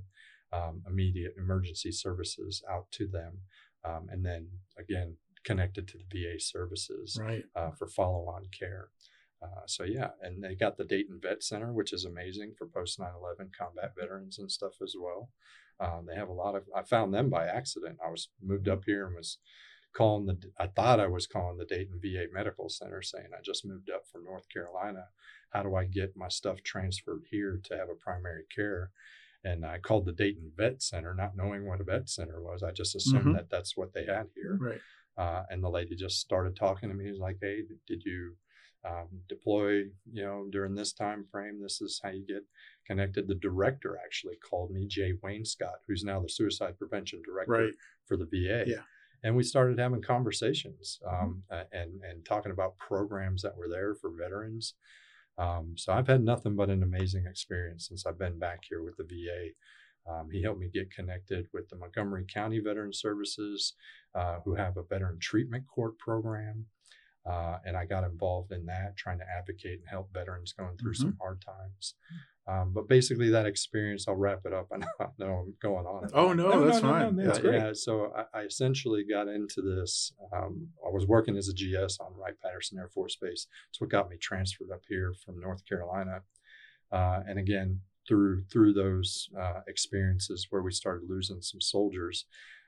um, 0.52 0.82
immediate 0.86 1.34
emergency 1.36 1.90
services 1.92 2.62
out 2.70 2.90
to 2.92 3.06
them. 3.08 3.42
Um, 3.86 4.08
and 4.10 4.24
then 4.24 4.48
again, 4.78 5.16
connected 5.44 5.86
to 5.88 5.98
the 5.98 6.04
VA 6.10 6.40
services 6.40 7.18
Right. 7.20 7.44
uh, 7.54 7.70
for 7.78 7.86
follow 7.86 8.26
on 8.28 8.46
care. 8.58 8.88
Uh, 9.42 9.66
so 9.66 9.84
yeah, 9.84 10.10
and 10.22 10.42
they 10.42 10.54
got 10.54 10.76
the 10.76 10.84
Dayton 10.84 11.20
Vet 11.22 11.42
Center, 11.42 11.72
which 11.72 11.92
is 11.92 12.04
amazing 12.04 12.54
for 12.58 12.66
post 12.66 12.98
9/11 12.98 13.50
combat 13.56 13.92
veterans 13.94 14.38
and 14.38 14.50
stuff 14.50 14.80
as 14.82 14.94
well. 14.98 15.30
Um, 15.78 16.06
they 16.06 16.14
have 16.16 16.28
a 16.30 16.32
lot 16.32 16.54
of. 16.54 16.64
I 16.74 16.82
found 16.82 17.12
them 17.12 17.28
by 17.28 17.46
accident. 17.46 17.98
I 18.04 18.10
was 18.10 18.30
moved 18.42 18.68
up 18.68 18.84
here 18.86 19.06
and 19.06 19.14
was 19.14 19.38
calling 19.92 20.26
the. 20.26 20.38
I 20.58 20.68
thought 20.68 21.00
I 21.00 21.06
was 21.06 21.26
calling 21.26 21.58
the 21.58 21.66
Dayton 21.66 22.00
VA 22.00 22.26
Medical 22.32 22.68
Center, 22.70 23.02
saying 23.02 23.28
I 23.36 23.42
just 23.42 23.64
moved 23.66 23.90
up 23.90 24.08
from 24.08 24.24
North 24.24 24.48
Carolina. 24.48 25.08
How 25.50 25.62
do 25.62 25.74
I 25.76 25.84
get 25.84 26.16
my 26.16 26.28
stuff 26.28 26.62
transferred 26.62 27.24
here 27.30 27.60
to 27.64 27.76
have 27.76 27.90
a 27.90 27.94
primary 27.94 28.44
care? 28.54 28.90
And 29.46 29.64
I 29.64 29.78
called 29.78 30.06
the 30.06 30.12
Dayton 30.12 30.50
Vet 30.56 30.82
Center, 30.82 31.14
not 31.14 31.36
knowing 31.36 31.66
what 31.66 31.80
a 31.80 31.84
vet 31.84 32.08
center 32.08 32.42
was. 32.42 32.62
I 32.64 32.72
just 32.72 32.96
assumed 32.96 33.26
Mhm. 33.26 33.34
that 33.36 33.48
that's 33.48 33.76
what 33.76 33.92
they 33.92 34.04
had 34.04 34.26
here. 34.34 34.56
Right. 34.60 34.80
Uh, 35.16 35.44
and 35.50 35.62
the 35.62 35.70
lady 35.70 35.94
just 35.94 36.18
started 36.20 36.56
talking 36.56 36.88
to 36.88 36.94
me. 36.94 37.08
She's 37.08 37.20
like, 37.20 37.38
"Hey, 37.40 37.62
did 37.86 38.02
you 38.04 38.36
um, 38.84 39.08
deploy? 39.28 39.84
You 40.12 40.22
know, 40.26 40.48
during 40.50 40.74
this 40.74 40.92
time 40.92 41.24
frame, 41.30 41.60
this 41.60 41.80
is 41.80 42.00
how 42.02 42.10
you 42.10 42.24
get 42.26 42.44
connected." 42.86 43.26
The 43.28 43.34
director 43.36 43.96
actually 44.04 44.36
called 44.36 44.70
me, 44.72 44.86
Jay 44.86 45.12
Wayne 45.22 45.44
Scott, 45.44 45.80
who's 45.86 46.04
now 46.04 46.20
the 46.20 46.28
suicide 46.28 46.76
prevention 46.78 47.22
director 47.22 47.52
Right. 47.52 47.74
for 48.06 48.16
the 48.16 48.26
VA. 48.26 48.64
Yeah. 48.66 48.82
and 49.22 49.34
we 49.34 49.42
started 49.42 49.78
having 49.78 50.02
conversations 50.02 51.00
um, 51.06 51.42
and 51.72 52.02
and 52.02 52.24
talking 52.24 52.52
about 52.52 52.76
programs 52.78 53.42
that 53.42 53.56
were 53.56 53.68
there 53.68 53.94
for 53.94 54.10
veterans. 54.10 54.74
Um, 55.38 55.74
so 55.76 55.92
I've 55.92 56.06
had 56.06 56.22
nothing 56.22 56.56
but 56.56 56.70
an 56.70 56.82
amazing 56.82 57.26
experience 57.26 57.88
since 57.88 58.06
I've 58.06 58.18
been 58.18 58.38
back 58.38 58.60
here 58.68 58.82
with 58.82 58.96
the 58.96 59.04
VA. 59.04 59.50
Um, 60.10 60.28
he 60.30 60.42
helped 60.42 60.60
me 60.60 60.68
get 60.72 60.90
connected 60.90 61.46
with 61.52 61.68
the 61.68 61.76
Montgomery 61.76 62.24
County 62.32 62.60
Veteran 62.60 62.92
Services, 62.92 63.74
uh, 64.14 64.38
who 64.44 64.54
have 64.54 64.76
a 64.76 64.82
veteran 64.82 65.18
treatment 65.18 65.64
court 65.66 65.98
program. 65.98 66.66
Uh, 67.28 67.58
and 67.64 67.76
I 67.76 67.86
got 67.86 68.04
involved 68.04 68.52
in 68.52 68.66
that, 68.66 68.96
trying 68.96 69.18
to 69.18 69.24
advocate 69.28 69.80
and 69.80 69.88
help 69.88 70.12
veterans 70.12 70.52
going 70.52 70.76
through 70.76 70.92
mm-hmm. 70.92 71.02
some 71.02 71.16
hard 71.20 71.40
times. 71.40 71.94
Um, 72.48 72.70
but 72.72 72.88
basically, 72.88 73.30
that 73.30 73.46
experience, 73.46 74.06
I'll 74.06 74.14
wrap 74.14 74.42
it 74.44 74.52
up. 74.52 74.68
I 74.72 75.06
know 75.18 75.44
I'm 75.44 75.54
going 75.60 75.84
on. 75.84 76.08
Oh, 76.14 76.32
no, 76.32 76.50
no 76.50 76.64
that's 76.64 76.82
no, 76.82 76.88
fine. 76.88 77.16
No, 77.16 77.26
that's 77.26 77.40
yeah, 77.42 77.50
yeah, 77.50 77.72
so 77.72 78.12
I, 78.16 78.38
I, 78.38 78.42
essentially 78.42 79.04
got 79.04 79.26
into 79.26 79.62
this. 79.62 80.12
Um, 80.32 80.68
I 80.86 80.90
was 80.90 81.06
working 81.06 81.36
as 81.36 81.48
a 81.48 81.52
GS 81.52 81.98
on 81.98 82.14
Wright 82.16 82.34
Patterson 82.40 82.78
Air 82.78 82.88
Force 82.88 83.16
Base. 83.16 83.48
It's 83.70 83.80
what 83.80 83.90
got 83.90 84.08
me 84.08 84.16
transferred 84.16 84.70
up 84.72 84.82
here 84.88 85.12
from 85.24 85.40
North 85.40 85.66
Carolina. 85.66 86.22
Uh, 86.92 87.20
and 87.26 87.38
again, 87.40 87.80
through 88.06 88.44
through 88.44 88.72
those 88.72 89.28
uh, 89.36 89.62
experiences 89.66 90.46
where 90.50 90.62
we 90.62 90.70
started 90.70 91.10
losing 91.10 91.42
some 91.42 91.60
soldiers, 91.60 92.26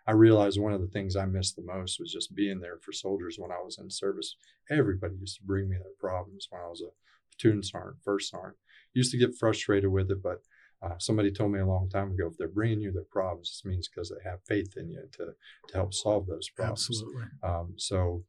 I 0.09 0.13
realized 0.13 0.61
one 0.61 0.73
of 0.73 0.81
the 0.81 0.89
things 0.89 1.15
I 1.15 1.27
missed 1.27 1.55
the 1.55 1.63
most 1.63 2.01
was 2.01 2.13
just 2.13 2.35
being 2.35 2.59
there 2.59 2.79
for 2.83 2.91
soldiers 2.91 3.37
when 3.39 3.53
I 3.53 3.63
was 3.65 3.79
in 3.79 3.91
service. 3.91 4.35
Everybody 4.69 5.15
used 5.21 5.37
to 5.37 5.45
bring 5.45 5.69
me 5.69 5.77
their 5.77 5.93
problems 6.01 6.49
when 6.51 6.63
I 6.63 6.67
was 6.67 6.83
a 6.83 6.91
platoon 7.31 7.63
sergeant, 7.63 8.03
first 8.03 8.31
sergeant 8.31 8.57
used 8.99 9.13
to 9.13 9.19
get 9.19 9.39
frustrated 9.39 9.91
with 9.91 10.11
it, 10.11 10.23
but 10.23 10.39
uh, 10.83 10.95
somebody 10.99 11.31
told 11.33 11.51
me 11.53 11.61
a 11.61 11.67
long 11.67 11.89
time 11.89 12.13
ago, 12.13 12.29
if 12.31 12.37
they're 12.37 12.49
bringing 12.49 12.81
you 12.81 12.93
their 12.93 13.11
problems, 13.11 13.61
it 13.65 13.69
means 13.69 13.89
because 13.89 14.11
they 14.11 14.29
have 14.29 14.41
faith 14.47 14.75
in 14.77 14.91
you 14.91 15.03
to 15.13 15.27
to 15.69 15.75
help 15.75 15.93
solve 15.93 16.27
those 16.27 16.49
problems. 16.51 16.89
Absolutely. 16.89 17.23
Um, 17.43 17.75
so 17.77 18.25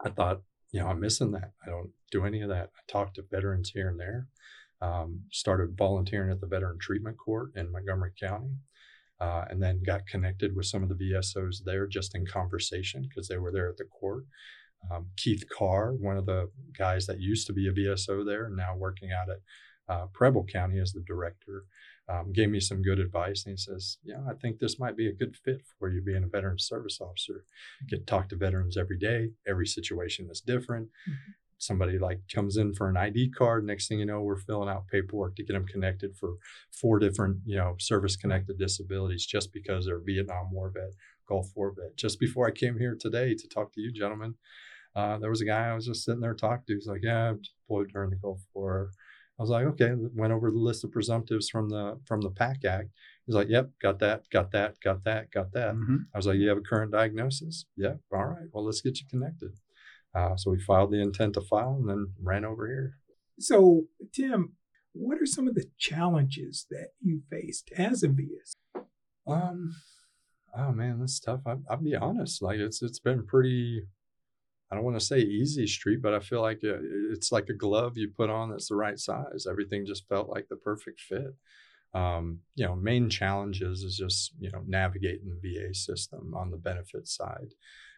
I 0.00 0.10
thought, 0.10 0.40
you 0.72 0.80
know, 0.80 0.88
I'm 0.88 1.00
missing 1.00 1.32
that. 1.32 1.52
I 1.64 1.70
don't 1.70 1.90
do 2.10 2.24
any 2.24 2.40
of 2.40 2.48
that. 2.48 2.70
I 2.76 2.80
talked 2.92 3.16
to 3.16 3.24
veterans 3.30 3.70
here 3.70 3.88
and 3.88 4.00
there. 4.00 4.26
Um, 4.80 5.22
started 5.32 5.76
volunteering 5.76 6.30
at 6.30 6.40
the 6.40 6.46
Veteran 6.46 6.78
Treatment 6.78 7.16
Court 7.18 7.50
in 7.56 7.72
Montgomery 7.72 8.12
County, 8.20 8.56
uh, 9.20 9.44
and 9.48 9.62
then 9.62 9.82
got 9.82 10.06
connected 10.06 10.54
with 10.54 10.66
some 10.66 10.82
of 10.82 10.90
the 10.90 10.94
VSOs 11.02 11.64
there 11.64 11.86
just 11.86 12.14
in 12.14 12.26
conversation 12.26 13.06
because 13.08 13.28
they 13.28 13.38
were 13.38 13.52
there 13.52 13.68
at 13.68 13.78
the 13.78 13.84
court. 13.84 14.24
Um, 14.90 15.06
Keith 15.16 15.44
Carr, 15.48 15.92
one 15.92 16.16
of 16.16 16.26
the 16.26 16.50
guys 16.76 17.06
that 17.06 17.20
used 17.20 17.46
to 17.46 17.52
be 17.52 17.68
a 17.68 17.72
VSO 17.72 18.24
there, 18.24 18.48
now 18.50 18.76
working 18.76 19.10
out 19.12 19.30
at 19.30 19.40
uh, 19.88 20.06
Preble 20.12 20.44
County 20.44 20.80
as 20.80 20.92
the 20.92 21.00
director, 21.00 21.64
um, 22.08 22.32
gave 22.32 22.50
me 22.50 22.60
some 22.60 22.82
good 22.82 22.98
advice. 22.98 23.44
And 23.44 23.52
he 23.52 23.56
says, 23.56 23.98
Yeah, 24.04 24.20
I 24.28 24.34
think 24.34 24.58
this 24.58 24.78
might 24.78 24.96
be 24.96 25.08
a 25.08 25.12
good 25.12 25.36
fit 25.36 25.62
for 25.78 25.88
you 25.88 26.00
being 26.00 26.24
a 26.24 26.28
veteran 26.28 26.58
service 26.58 27.00
officer. 27.00 27.44
Get 27.88 28.00
to 28.00 28.04
talk 28.04 28.28
to 28.28 28.36
veterans 28.36 28.76
every 28.76 28.98
day. 28.98 29.30
Every 29.46 29.66
situation 29.66 30.28
is 30.30 30.40
different. 30.40 30.88
Mm-hmm. 31.08 31.32
Somebody 31.58 31.98
like 31.98 32.20
comes 32.32 32.58
in 32.58 32.74
for 32.74 32.88
an 32.88 32.96
ID 32.96 33.30
card. 33.30 33.64
Next 33.64 33.88
thing 33.88 33.98
you 33.98 34.06
know, 34.06 34.20
we're 34.20 34.36
filling 34.36 34.68
out 34.68 34.88
paperwork 34.88 35.36
to 35.36 35.42
get 35.42 35.54
them 35.54 35.66
connected 35.66 36.14
for 36.16 36.34
four 36.70 36.98
different, 36.98 37.38
you 37.46 37.56
know, 37.56 37.76
service 37.78 38.14
connected 38.14 38.58
disabilities 38.58 39.24
just 39.24 39.52
because 39.52 39.86
they're 39.86 39.98
Vietnam 39.98 40.52
War 40.52 40.70
vet, 40.72 40.92
Gulf 41.26 41.48
War 41.56 41.72
vet. 41.74 41.96
Just 41.96 42.20
before 42.20 42.46
I 42.46 42.50
came 42.50 42.78
here 42.78 42.94
today 42.98 43.34
to 43.34 43.48
talk 43.48 43.72
to 43.72 43.80
you 43.80 43.90
gentlemen, 43.90 44.34
uh, 44.94 45.18
there 45.18 45.30
was 45.30 45.40
a 45.40 45.46
guy 45.46 45.68
I 45.68 45.74
was 45.74 45.86
just 45.86 46.04
sitting 46.04 46.20
there 46.20 46.34
talking 46.34 46.64
to. 46.68 46.74
He's 46.74 46.86
like, 46.86 47.02
Yeah, 47.02 47.30
I'm 47.30 47.40
deployed 47.40 47.90
during 47.92 48.10
the 48.10 48.16
Gulf 48.16 48.42
War 48.54 48.90
I 49.38 49.42
was 49.42 49.50
like, 49.50 49.66
okay, 49.66 49.92
went 50.14 50.32
over 50.32 50.50
the 50.50 50.58
list 50.58 50.82
of 50.84 50.90
presumptives 50.90 51.50
from 51.50 51.68
the 51.68 51.98
from 52.06 52.22
the 52.22 52.30
PACT 52.30 52.64
Act. 52.64 52.88
He's 53.26 53.34
like, 53.34 53.48
yep, 53.48 53.70
got 53.82 53.98
that, 53.98 54.28
got 54.30 54.50
that, 54.52 54.80
got 54.80 55.04
that, 55.04 55.30
got 55.30 55.52
that. 55.52 55.74
Mm-hmm. 55.74 55.96
I 56.14 56.18
was 56.18 56.26
like, 56.26 56.38
you 56.38 56.48
have 56.48 56.58
a 56.58 56.62
current 56.62 56.92
diagnosis? 56.92 57.66
Yeah, 57.76 57.94
all 58.12 58.24
right. 58.24 58.46
Well, 58.52 58.64
let's 58.64 58.80
get 58.80 58.98
you 59.00 59.06
connected. 59.10 59.50
Uh, 60.14 60.36
so 60.36 60.50
we 60.50 60.58
filed 60.58 60.90
the 60.90 61.02
intent 61.02 61.34
to 61.34 61.42
file 61.42 61.76
and 61.78 61.88
then 61.88 62.12
ran 62.22 62.44
over 62.44 62.66
here. 62.66 62.96
So, 63.38 63.84
Tim, 64.14 64.54
what 64.92 65.20
are 65.20 65.26
some 65.26 65.46
of 65.46 65.54
the 65.54 65.66
challenges 65.76 66.66
that 66.70 66.90
you 67.02 67.20
faced 67.30 67.70
as 67.76 68.02
a 68.02 68.08
VS? 68.08 68.54
Um, 69.26 69.74
oh 70.56 70.72
man, 70.72 71.00
that's 71.00 71.20
tough. 71.20 71.40
I, 71.46 71.56
I'll 71.68 71.76
be 71.76 71.94
honest. 71.94 72.40
Like 72.40 72.58
it's 72.58 72.80
it's 72.80 73.00
been 73.00 73.26
pretty 73.26 73.86
I 74.70 74.74
don't 74.74 74.84
want 74.84 74.98
to 74.98 75.04
say 75.04 75.20
easy 75.20 75.66
street, 75.66 76.02
but 76.02 76.12
I 76.12 76.20
feel 76.20 76.42
like 76.42 76.60
it's 76.62 77.30
like 77.30 77.48
a 77.48 77.54
glove 77.54 77.96
you 77.96 78.08
put 78.08 78.30
on 78.30 78.50
that's 78.50 78.68
the 78.68 78.74
right 78.74 78.98
size. 78.98 79.46
Everything 79.48 79.86
just 79.86 80.08
felt 80.08 80.28
like 80.28 80.48
the 80.48 80.56
perfect 80.56 81.00
fit. 81.00 81.34
Um, 81.94 82.40
you 82.56 82.66
know, 82.66 82.74
main 82.74 83.08
challenges 83.08 83.82
is 83.82 83.96
just 83.96 84.32
you 84.40 84.50
know 84.50 84.62
navigating 84.66 85.30
the 85.30 85.40
VA 85.40 85.72
system 85.72 86.34
on 86.36 86.50
the 86.50 86.56
benefit 86.56 87.06
side, 87.06 87.54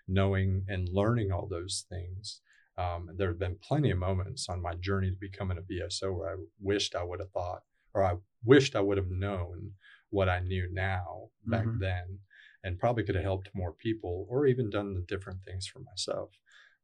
knowing 0.07 0.65
and 0.69 0.89
learning 0.91 1.33
all 1.33 1.47
those 1.47 1.87
things. 1.89 2.43
Um, 2.77 3.11
there 3.17 3.29
have 3.29 3.41
been 3.41 3.57
plenty 3.61 3.91
of 3.91 3.99
moments 3.99 4.49
on 4.49 4.63
my 4.63 4.75
journey 4.75 5.11
to 5.11 5.17
becoming 5.19 5.59
a 5.59 5.63
VSO 5.63 6.15
where 6.17 6.35
I 6.35 6.37
wished 6.61 6.95
I 6.95 7.03
would 7.03 7.21
have 7.21 7.31
thought, 7.31 7.63
or 7.95 8.05
I 8.05 8.17
wished 8.45 8.77
I 8.77 8.81
would 8.81 8.99
have 8.99 9.11
known 9.11 9.73
what 10.11 10.29
I 10.29 10.41
knew 10.41 10.69
now 10.71 11.31
back 11.47 11.65
mm-hmm. 11.65 11.81
then, 11.81 12.19
and 12.63 12.79
probably 12.79 13.05
could 13.05 13.15
have 13.15 13.25
helped 13.25 13.49
more 13.55 13.73
people 13.73 14.27
or 14.29 14.47
even 14.47 14.69
done 14.69 14.95
the 14.95 15.01
different 15.01 15.45
things 15.45 15.67
for 15.67 15.81
myself 15.81 16.31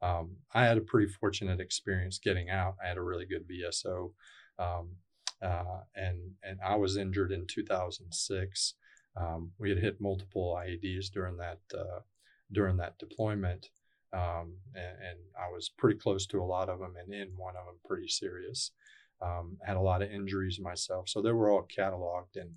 um, 0.04 0.36
I 0.52 0.64
had 0.64 0.76
a 0.76 0.82
pretty 0.82 1.10
fortunate 1.10 1.60
experience 1.60 2.18
getting 2.18 2.50
out. 2.50 2.76
I 2.82 2.88
had 2.88 2.98
a 2.98 3.02
really 3.02 3.24
good 3.24 3.48
VSO, 3.48 4.10
um, 4.58 4.90
uh, 5.40 5.80
and 5.96 6.18
and 6.42 6.58
I 6.64 6.76
was 6.76 6.98
injured 6.98 7.32
in 7.32 7.46
2006. 7.46 8.74
Um, 9.16 9.52
we 9.58 9.70
had 9.70 9.78
hit 9.78 10.00
multiple 10.00 10.60
IEDs 10.60 11.10
during 11.10 11.38
that 11.38 11.60
uh, 11.74 12.00
during 12.52 12.76
that 12.76 12.98
deployment, 12.98 13.70
um, 14.12 14.56
and, 14.74 14.96
and, 15.08 15.18
I 15.40 15.50
was 15.52 15.70
pretty 15.70 15.98
close 15.98 16.26
to 16.26 16.42
a 16.42 16.44
lot 16.44 16.68
of 16.68 16.80
them, 16.80 16.94
and 17.02 17.12
in 17.14 17.28
one 17.36 17.56
of 17.56 17.64
them 17.64 17.76
pretty 17.86 18.08
serious. 18.08 18.72
Um, 19.22 19.56
had 19.64 19.76
a 19.76 19.80
lot 19.80 20.02
of 20.02 20.10
injuries 20.10 20.60
myself, 20.60 21.08
so 21.08 21.22
they 21.22 21.32
were 21.32 21.48
all 21.48 21.66
cataloged 21.74 22.36
and 22.36 22.50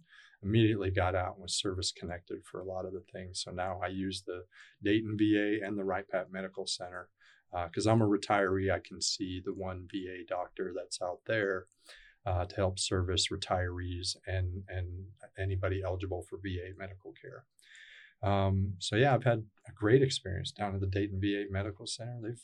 immediately 0.44 0.90
got 0.92 1.16
out 1.16 1.36
and 1.36 1.44
was 1.44 1.56
service 1.56 1.94
connected 1.98 2.40
for 2.44 2.60
a 2.60 2.66
lot 2.66 2.86
of 2.86 2.92
the 2.92 3.04
things. 3.14 3.42
So 3.44 3.52
now 3.52 3.80
I 3.82 3.88
use 3.88 4.24
the 4.26 4.44
Dayton 4.84 5.18
VA 5.18 5.66
and 5.66 5.78
the 5.78 5.86
Wright 5.86 6.06
Pat 6.10 6.32
Medical 6.32 6.68
Center 6.68 7.08
because 7.52 7.88
uh, 7.88 7.92
I'm 7.92 8.02
a 8.02 8.08
retiree, 8.08 8.74
I 8.74 8.80
can 8.80 9.02
see 9.02 9.42
the 9.44 9.54
one 9.54 9.88
VA 9.92 10.24
doctor 10.28 10.74
that's 10.76 11.02
out 11.02 11.20
there 11.26 11.66
uh, 12.26 12.46
to 12.46 12.56
help 12.56 12.78
service 12.78 13.28
retirees 13.32 14.18
and 14.28 14.64
and 14.68 15.06
anybody 15.38 15.82
eligible 15.84 16.24
for 16.30 16.38
VA 16.38 16.74
medical 16.78 17.14
care. 17.22 17.46
Um, 18.24 18.74
so 18.80 18.96
yeah, 18.96 19.14
I've 19.14 19.24
had 19.24 19.44
a 19.68 19.72
great 19.72 20.02
experience 20.02 20.52
down 20.52 20.76
at 20.76 20.82
the 20.82 20.88
Dayton 20.88 21.20
VA 21.22 21.46
Medical 21.50 21.86
Center. 21.86 22.20
They've, 22.22 22.42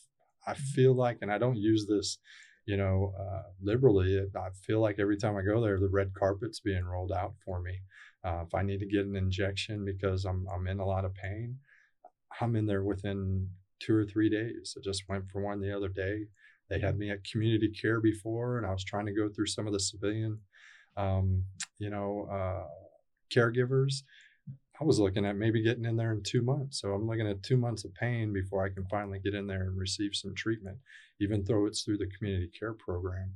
I 0.47 0.53
mm-hmm. 0.53 0.63
feel 0.73 0.95
like, 0.95 1.17
and 1.21 1.31
I 1.31 1.37
don't 1.37 1.57
use 1.57 1.85
this, 1.87 2.19
you 2.65 2.77
know, 2.77 3.13
uh, 3.19 3.49
liberally. 3.61 4.25
I 4.35 4.49
feel 4.65 4.79
like 4.79 4.99
every 4.99 5.17
time 5.17 5.35
I 5.35 5.41
go 5.41 5.61
there, 5.61 5.79
the 5.79 5.89
red 5.89 6.13
carpet's 6.13 6.59
being 6.59 6.85
rolled 6.85 7.11
out 7.11 7.33
for 7.43 7.59
me. 7.61 7.81
Uh, 8.23 8.43
if 8.45 8.53
I 8.53 8.61
need 8.61 8.79
to 8.79 8.85
get 8.85 9.05
an 9.05 9.15
injection 9.15 9.83
because 9.83 10.25
I'm 10.25 10.47
I'm 10.53 10.67
in 10.67 10.79
a 10.79 10.85
lot 10.85 11.03
of 11.03 11.13
pain, 11.13 11.57
I'm 12.39 12.55
in 12.55 12.65
there 12.65 12.83
within 12.83 13.49
two 13.79 13.95
or 13.95 14.05
three 14.05 14.29
days. 14.29 14.75
I 14.77 14.81
just 14.83 15.03
went 15.09 15.29
for 15.29 15.41
one 15.41 15.61
the 15.61 15.75
other 15.75 15.89
day. 15.89 16.25
They 16.69 16.79
had 16.79 16.97
me 16.97 17.11
at 17.11 17.23
community 17.23 17.69
care 17.69 17.99
before, 17.99 18.57
and 18.57 18.65
I 18.65 18.71
was 18.71 18.83
trying 18.83 19.05
to 19.05 19.13
go 19.13 19.29
through 19.29 19.47
some 19.47 19.67
of 19.67 19.73
the 19.73 19.79
civilian, 19.79 20.39
um, 20.97 21.43
you 21.77 21.89
know, 21.89 22.27
uh, 22.31 22.67
caregivers. 23.33 24.03
I 24.81 24.85
was 24.85 24.99
looking 24.99 25.25
at 25.25 25.35
maybe 25.35 25.61
getting 25.61 25.85
in 25.85 25.97
there 25.97 26.11
in 26.13 26.23
two 26.23 26.41
months. 26.41 26.81
So 26.81 26.93
I'm 26.93 27.07
looking 27.07 27.27
at 27.27 27.43
two 27.43 27.57
months 27.57 27.85
of 27.85 27.93
pain 27.93 28.33
before 28.33 28.65
I 28.65 28.69
can 28.69 28.85
finally 28.85 29.19
get 29.19 29.35
in 29.35 29.45
there 29.45 29.63
and 29.63 29.77
receive 29.77 30.15
some 30.15 30.33
treatment, 30.33 30.77
even 31.19 31.43
though 31.43 31.67
it's 31.67 31.83
through 31.83 31.99
the 31.99 32.09
community 32.17 32.49
care 32.57 32.73
program. 32.73 33.33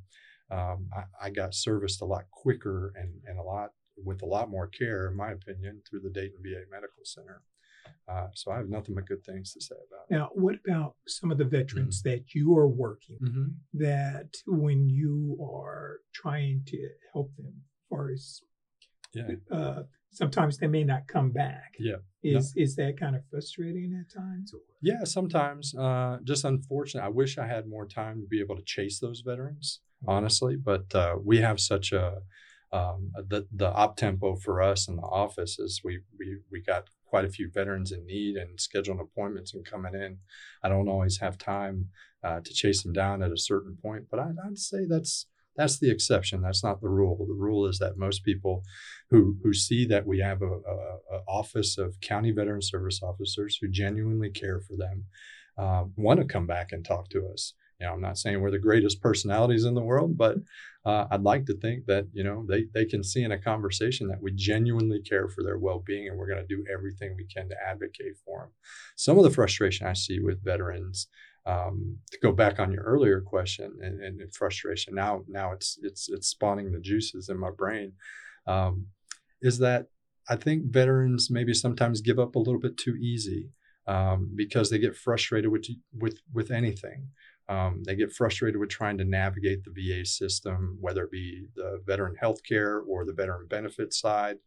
Um, 0.49 0.89
I, 0.95 1.27
I, 1.27 1.29
got 1.29 1.53
serviced 1.53 2.01
a 2.01 2.05
lot 2.05 2.23
quicker 2.31 2.93
and, 2.95 3.11
and 3.25 3.37
a 3.37 3.43
lot 3.43 3.71
with 4.01 4.21
a 4.21 4.25
lot 4.25 4.49
more 4.49 4.67
care, 4.67 5.07
in 5.09 5.17
my 5.17 5.31
opinion, 5.31 5.81
through 5.87 5.99
the 5.99 6.09
Dayton 6.09 6.39
VA 6.41 6.63
Medical 6.71 7.03
Center. 7.03 7.41
Uh, 8.07 8.27
so 8.33 8.51
I 8.51 8.57
have 8.57 8.69
nothing 8.69 8.95
but 8.95 9.05
good 9.05 9.23
things 9.23 9.53
to 9.53 9.61
say 9.61 9.75
about 9.75 10.05
it. 10.09 10.13
Now, 10.13 10.29
what 10.33 10.55
about 10.67 10.95
some 11.07 11.31
of 11.31 11.37
the 11.37 11.45
veterans 11.45 12.01
mm-hmm. 12.01 12.09
that 12.09 12.33
you 12.33 12.55
are 12.57 12.67
working 12.67 13.17
mm-hmm. 13.21 13.45
that 13.73 14.29
when 14.45 14.89
you 14.89 15.37
are 15.41 15.99
trying 16.13 16.63
to 16.67 16.89
help 17.13 17.35
them, 17.35 17.53
as 17.55 17.85
far 17.89 18.11
as 18.11 18.41
yeah. 19.13 19.35
Uh, 19.51 19.83
sometimes 20.11 20.57
they 20.57 20.67
may 20.67 20.83
not 20.83 21.07
come 21.07 21.31
back. 21.31 21.75
Yeah. 21.79 21.97
Is 22.23 22.53
no. 22.55 22.63
is 22.63 22.75
that 22.75 22.99
kind 22.99 23.15
of 23.15 23.21
frustrating 23.29 23.99
at 23.99 24.13
times? 24.13 24.53
Or? 24.53 24.59
Yeah, 24.81 25.03
sometimes. 25.05 25.73
Uh, 25.75 26.17
just 26.23 26.43
unfortunate. 26.43 27.03
I 27.03 27.09
wish 27.09 27.37
I 27.37 27.47
had 27.47 27.67
more 27.67 27.87
time 27.87 28.21
to 28.21 28.27
be 28.27 28.39
able 28.39 28.55
to 28.55 28.63
chase 28.65 28.99
those 28.99 29.21
veterans, 29.25 29.79
mm-hmm. 30.03 30.09
honestly. 30.09 30.55
But 30.55 30.93
uh, 30.93 31.15
we 31.23 31.37
have 31.37 31.59
such 31.59 31.91
a 31.91 32.17
um, 32.71 33.11
the 33.15 33.47
the 33.51 33.71
op 33.71 33.95
tempo 33.95 34.35
for 34.35 34.61
us 34.61 34.87
in 34.87 34.97
the 34.97 35.03
office 35.03 35.57
is 35.59 35.81
we 35.83 36.01
we 36.19 36.39
we 36.51 36.61
got 36.61 36.89
quite 37.07 37.25
a 37.25 37.29
few 37.29 37.49
veterans 37.49 37.91
in 37.91 38.05
need 38.05 38.35
and 38.35 38.57
scheduling 38.57 39.01
appointments 39.01 39.53
and 39.53 39.65
coming 39.65 39.93
in. 39.93 40.17
I 40.63 40.69
don't 40.69 40.89
always 40.89 41.19
have 41.19 41.37
time 41.37 41.87
uh, 42.23 42.39
to 42.43 42.53
chase 42.53 42.83
them 42.83 42.93
down 42.93 43.23
at 43.23 43.31
a 43.31 43.37
certain 43.37 43.77
point, 43.81 44.05
but 44.09 44.19
I, 44.19 44.31
would 44.45 44.59
say 44.59 44.85
that's 44.87 45.27
that's 45.55 45.79
the 45.79 45.89
exception. 45.89 46.41
That's 46.41 46.63
not 46.63 46.81
the 46.81 46.89
rule. 46.89 47.17
The 47.17 47.33
rule 47.33 47.65
is 47.65 47.79
that 47.79 47.97
most 47.97 48.23
people 48.23 48.63
who 49.09 49.37
who 49.43 49.53
see 49.53 49.85
that 49.87 50.05
we 50.05 50.19
have 50.19 50.41
a, 50.41 50.45
a, 50.45 50.77
a 51.13 51.19
office 51.27 51.77
of 51.77 51.99
county 52.01 52.31
veteran 52.31 52.61
service 52.61 53.01
officers 53.01 53.57
who 53.59 53.67
genuinely 53.67 54.29
care 54.29 54.59
for 54.59 54.75
them 54.77 55.05
uh, 55.57 55.85
want 55.95 56.19
to 56.19 56.25
come 56.25 56.45
back 56.45 56.71
and 56.71 56.85
talk 56.85 57.09
to 57.09 57.27
us. 57.33 57.53
Know, 57.79 57.93
I'm 57.93 58.01
not 58.01 58.17
saying 58.17 58.41
we're 58.41 58.49
the 58.49 58.57
greatest 58.57 59.01
personalities 59.01 59.65
in 59.65 59.75
the 59.75 59.83
world, 59.83 60.17
but 60.17 60.37
uh, 60.83 61.05
I'd 61.11 61.21
like 61.21 61.45
to 61.45 61.57
think 61.57 61.85
that 61.85 62.07
you 62.11 62.23
know 62.23 62.43
they 62.47 62.65
they 62.73 62.85
can 62.85 63.03
see 63.03 63.23
in 63.23 63.31
a 63.31 63.37
conversation 63.37 64.07
that 64.07 64.21
we 64.21 64.31
genuinely 64.31 64.99
care 65.01 65.27
for 65.27 65.43
their 65.43 65.59
well-being 65.59 66.07
and 66.07 66.17
we're 66.17 66.27
going 66.27 66.45
to 66.45 66.55
do 66.55 66.65
everything 66.73 67.15
we 67.15 67.25
can 67.25 67.47
to 67.49 67.55
advocate 67.63 68.17
for 68.25 68.39
them. 68.39 68.49
Some 68.95 69.17
of 69.17 69.23
the 69.23 69.29
frustration 69.29 69.85
I 69.85 69.93
see 69.93 70.19
with 70.19 70.43
veterans, 70.43 71.07
um, 71.45 71.97
to 72.11 72.17
go 72.19 72.31
back 72.31 72.59
on 72.59 72.71
your 72.71 72.83
earlier 72.83 73.21
question 73.21 73.77
and, 73.81 74.01
and, 74.01 74.21
and, 74.21 74.33
frustration, 74.33 74.95
now 74.95 75.23
now 75.27 75.51
it's 75.51 75.77
it's 75.83 76.09
it's 76.09 76.27
spawning 76.27 76.71
the 76.71 76.79
juices 76.79 77.29
in 77.29 77.37
my 77.37 77.51
brain, 77.51 77.93
um, 78.47 78.87
is 79.41 79.59
that 79.59 79.85
I 80.27 80.35
think 80.35 80.65
veterans 80.65 81.29
maybe 81.29 81.53
sometimes 81.53 82.01
give 82.01 82.17
up 82.17 82.35
a 82.35 82.39
little 82.39 82.59
bit 82.59 82.75
too 82.75 82.95
easy 82.95 83.51
um, 83.87 84.31
because 84.35 84.69
they 84.69 84.79
get 84.79 84.95
frustrated 84.95 85.51
with 85.51 85.67
with 85.93 86.19
with 86.33 86.49
anything. 86.49 87.09
Um, 87.49 87.83
they 87.85 87.95
get 87.95 88.11
frustrated 88.11 88.59
with 88.59 88.69
trying 88.69 88.97
to 88.97 89.05
navigate 89.05 89.63
the 89.63 89.71
VA 89.71 90.05
system, 90.05 90.77
whether 90.81 91.03
it 91.03 91.11
be 91.11 91.47
the 91.55 91.81
veteran 91.85 92.15
healthcare 92.21 92.81
or 92.85 93.05
the 93.05 93.13
veteran 93.13 93.47
benefits 93.47 93.99
side. 93.99 94.37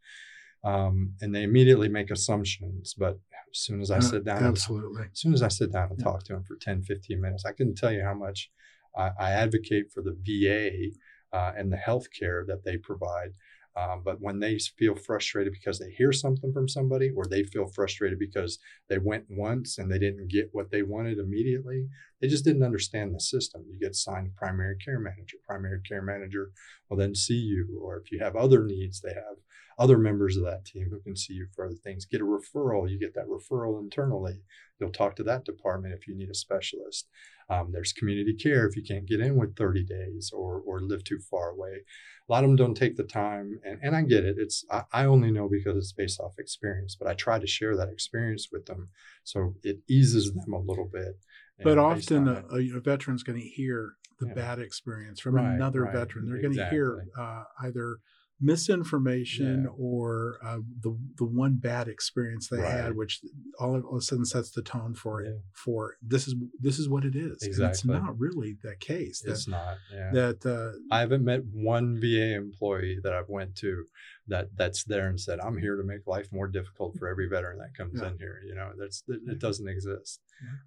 Um, 0.63 1.15
and 1.23 1.35
they 1.35 1.43
immediately 1.43 1.89
make 1.89 2.11
assumptions. 2.11 2.95
But 2.95 3.19
as 3.51 3.59
soon 3.59 3.81
as 3.81 3.91
I 3.91 3.99
uh, 3.99 4.03
sit 4.03 4.25
down, 4.25 4.45
absolutely. 4.45 5.05
as 5.05 5.19
soon 5.19 5.33
as 5.33 5.43
I 5.43 5.49
sit 5.49 5.73
down 5.73 5.89
and 5.91 5.99
yeah. 5.99 6.05
talk 6.05 6.25
to 6.25 6.35
them 6.35 6.45
for 6.45 6.57
10, 6.57 6.83
15 6.83 7.21
minutes, 7.21 7.45
I 7.47 7.53
can 7.53 7.75
tell 7.75 7.91
you 7.91 8.03
how 8.03 8.15
much 8.15 8.51
I, 8.97 9.11
I 9.19 9.31
advocate 9.31 9.91
for 9.91 10.03
the 10.03 10.17
VA 10.23 10.91
uh, 11.37 11.53
and 11.57 11.73
the 11.73 11.77
healthcare 11.77 12.47
that 12.47 12.65
they 12.65 12.77
provide. 12.77 13.33
Um, 13.81 14.03
but 14.05 14.21
when 14.21 14.41
they 14.41 14.59
feel 14.79 14.95
frustrated 14.95 15.53
because 15.53 15.79
they 15.79 15.91
hear 15.91 16.13
something 16.13 16.53
from 16.53 16.69
somebody, 16.69 17.11
or 17.17 17.25
they 17.25 17.45
feel 17.45 17.67
frustrated 17.67 18.19
because 18.19 18.59
they 18.89 18.99
went 18.99 19.25
once 19.31 19.79
and 19.79 19.91
they 19.91 19.99
didn't 19.99 20.29
get 20.29 20.51
what 20.53 20.71
they 20.71 20.83
wanted 20.83 21.19
immediately, 21.19 21.87
they 22.21 22.29
just 22.29 22.45
didn't 22.45 22.63
understand 22.63 23.15
the 23.15 23.21
system. 23.21 23.65
You 23.71 23.79
get 23.79 23.95
signed 23.95 24.37
primary 24.37 24.77
care 24.85 24.99
manager. 24.99 25.39
Primary 25.47 25.81
care 25.89 26.03
manager 26.03 26.51
will 26.89 26.99
then 26.99 27.15
see 27.15 27.39
you, 27.39 27.81
or 27.83 27.99
if 27.99 28.13
you 28.13 28.19
have 28.19 28.37
other 28.37 28.65
needs, 28.65 29.01
they 29.01 29.15
have 29.15 29.39
other 29.81 29.97
members 29.97 30.37
of 30.37 30.45
that 30.45 30.67
team 30.67 30.89
who 30.91 31.01
can 31.01 31.17
see 31.17 31.33
you 31.33 31.47
for 31.57 31.65
other 31.65 31.75
things. 31.75 32.05
Get 32.05 32.21
a 32.21 32.25
referral. 32.25 32.89
You 32.89 32.99
get 32.99 33.15
that 33.15 33.29
referral 33.29 33.81
internally. 33.81 34.43
You'll 34.79 34.91
talk 34.91 35.17
to 35.17 35.23
that 35.25 35.47
department 35.47 35.95
if 35.95 36.07
you 36.07 36.15
need 36.15 36.29
a 36.29 36.35
specialist. 36.35 37.09
Um, 37.49 37.71
there's 37.73 37.95
community 37.95 38.35
care 38.35 38.69
if 38.69 38.77
you 38.77 38.83
can't 38.83 39.09
get 39.09 39.21
in 39.21 39.37
with 39.37 39.57
30 39.57 39.85
days 39.85 40.33
or, 40.35 40.63
or 40.67 40.83
live 40.83 41.03
too 41.03 41.19
far 41.19 41.49
away. 41.49 41.81
A 42.29 42.33
lot 42.33 42.45
of 42.45 42.51
them 42.51 42.57
don't 42.57 42.75
take 42.77 42.97
the 42.97 43.05
time, 43.05 43.59
and, 43.65 43.81
and 43.83 43.97
I 43.97 44.03
get 44.03 44.25
it. 44.25 44.37
It's 44.39 44.65
I, 44.71 44.83
I 44.93 45.05
only 45.07 45.33
know 45.33 45.49
because 45.49 45.77
it's 45.77 45.93
based 45.93 46.21
off 46.21 46.39
experience, 46.39 46.95
but 46.95 47.09
I 47.09 47.15
try 47.15 47.39
to 47.39 47.47
share 47.47 47.75
that 47.77 47.89
experience 47.89 48.49
with 48.53 48.67
them 48.67 48.91
so 49.25 49.55
it 49.65 49.79
eases 49.89 50.31
them 50.33 50.53
a 50.53 50.61
little 50.61 50.89
bit. 50.93 51.19
But 51.65 51.79
often 51.79 52.29
a, 52.29 52.45
a, 52.53 52.81
veteran's 52.81 53.23
going 53.23 53.41
to 53.41 53.47
hear 53.47 53.95
the 54.19 54.29
yeah. 54.29 54.35
bad 54.35 54.59
experience 54.59 55.21
from 55.21 55.35
right, 55.35 55.55
another 55.55 55.83
right. 55.83 55.93
veteran. 55.93 56.27
They're 56.27 56.37
exactly. 56.37 56.57
going 56.57 56.69
to 56.69 56.75
hear 56.75 57.07
uh, 57.19 57.45
either 57.63 57.99
misinformation 58.41 59.65
yeah. 59.65 59.71
or 59.77 60.39
uh, 60.45 60.59
the 60.81 60.97
the 61.17 61.25
one 61.25 61.57
bad 61.57 61.89
experience 61.89 62.49
they 62.49 62.59
right. 62.59 62.73
had, 62.73 62.97
which 62.97 63.21
all 63.59 63.77
of, 63.77 63.85
a 63.97 64.01
sudden 64.01 64.25
sets 64.25 64.51
the 64.51 64.63
tone 64.63 64.95
for 64.95 65.21
it. 65.21 65.35
For 65.53 65.97
this 66.03 66.27
is 66.27 66.35
this 66.59 66.79
is 66.79 66.89
what 66.89 67.05
it 67.05 67.15
is. 67.15 67.43
Exactly. 67.43 67.65
And 67.65 67.71
it's 67.71 67.85
not 67.85 68.19
really 68.19 68.57
the 68.63 68.77
case. 68.77 69.21
That, 69.23 69.33
it's 69.33 69.49
not. 69.49 69.77
Yeah. 69.93 70.11
That 70.13 70.47
uh, 70.47 70.79
I 70.95 71.01
haven't 71.01 71.25
met 71.25 71.43
one 71.53 72.01
VA 72.01 72.35
employee 72.35 72.99
that 73.03 73.13
I've 73.13 73.29
went 73.29 73.57
to 73.57 73.85
that 74.29 74.49
that's 74.57 74.85
there 74.85 75.09
and 75.09 75.21
said, 75.21 75.41
"I'm 75.41 75.59
here 75.59 75.77
to 75.77 75.85
make 75.85 76.07
life 76.07 76.29
more 76.33 76.49
difficult 76.49 76.97
for 76.99 77.09
every 77.09 77.29
veteran 77.29 77.59
that 77.59 77.77
comes 77.77 78.01
yeah. 78.01 78.09
in 78.09 78.19
here." 78.19 78.41
You 78.47 78.55
know, 78.55 78.71
that's 78.79 79.03
it, 79.09 79.21
it 79.27 79.39
doesn't 79.39 79.69
exist. 79.69 80.21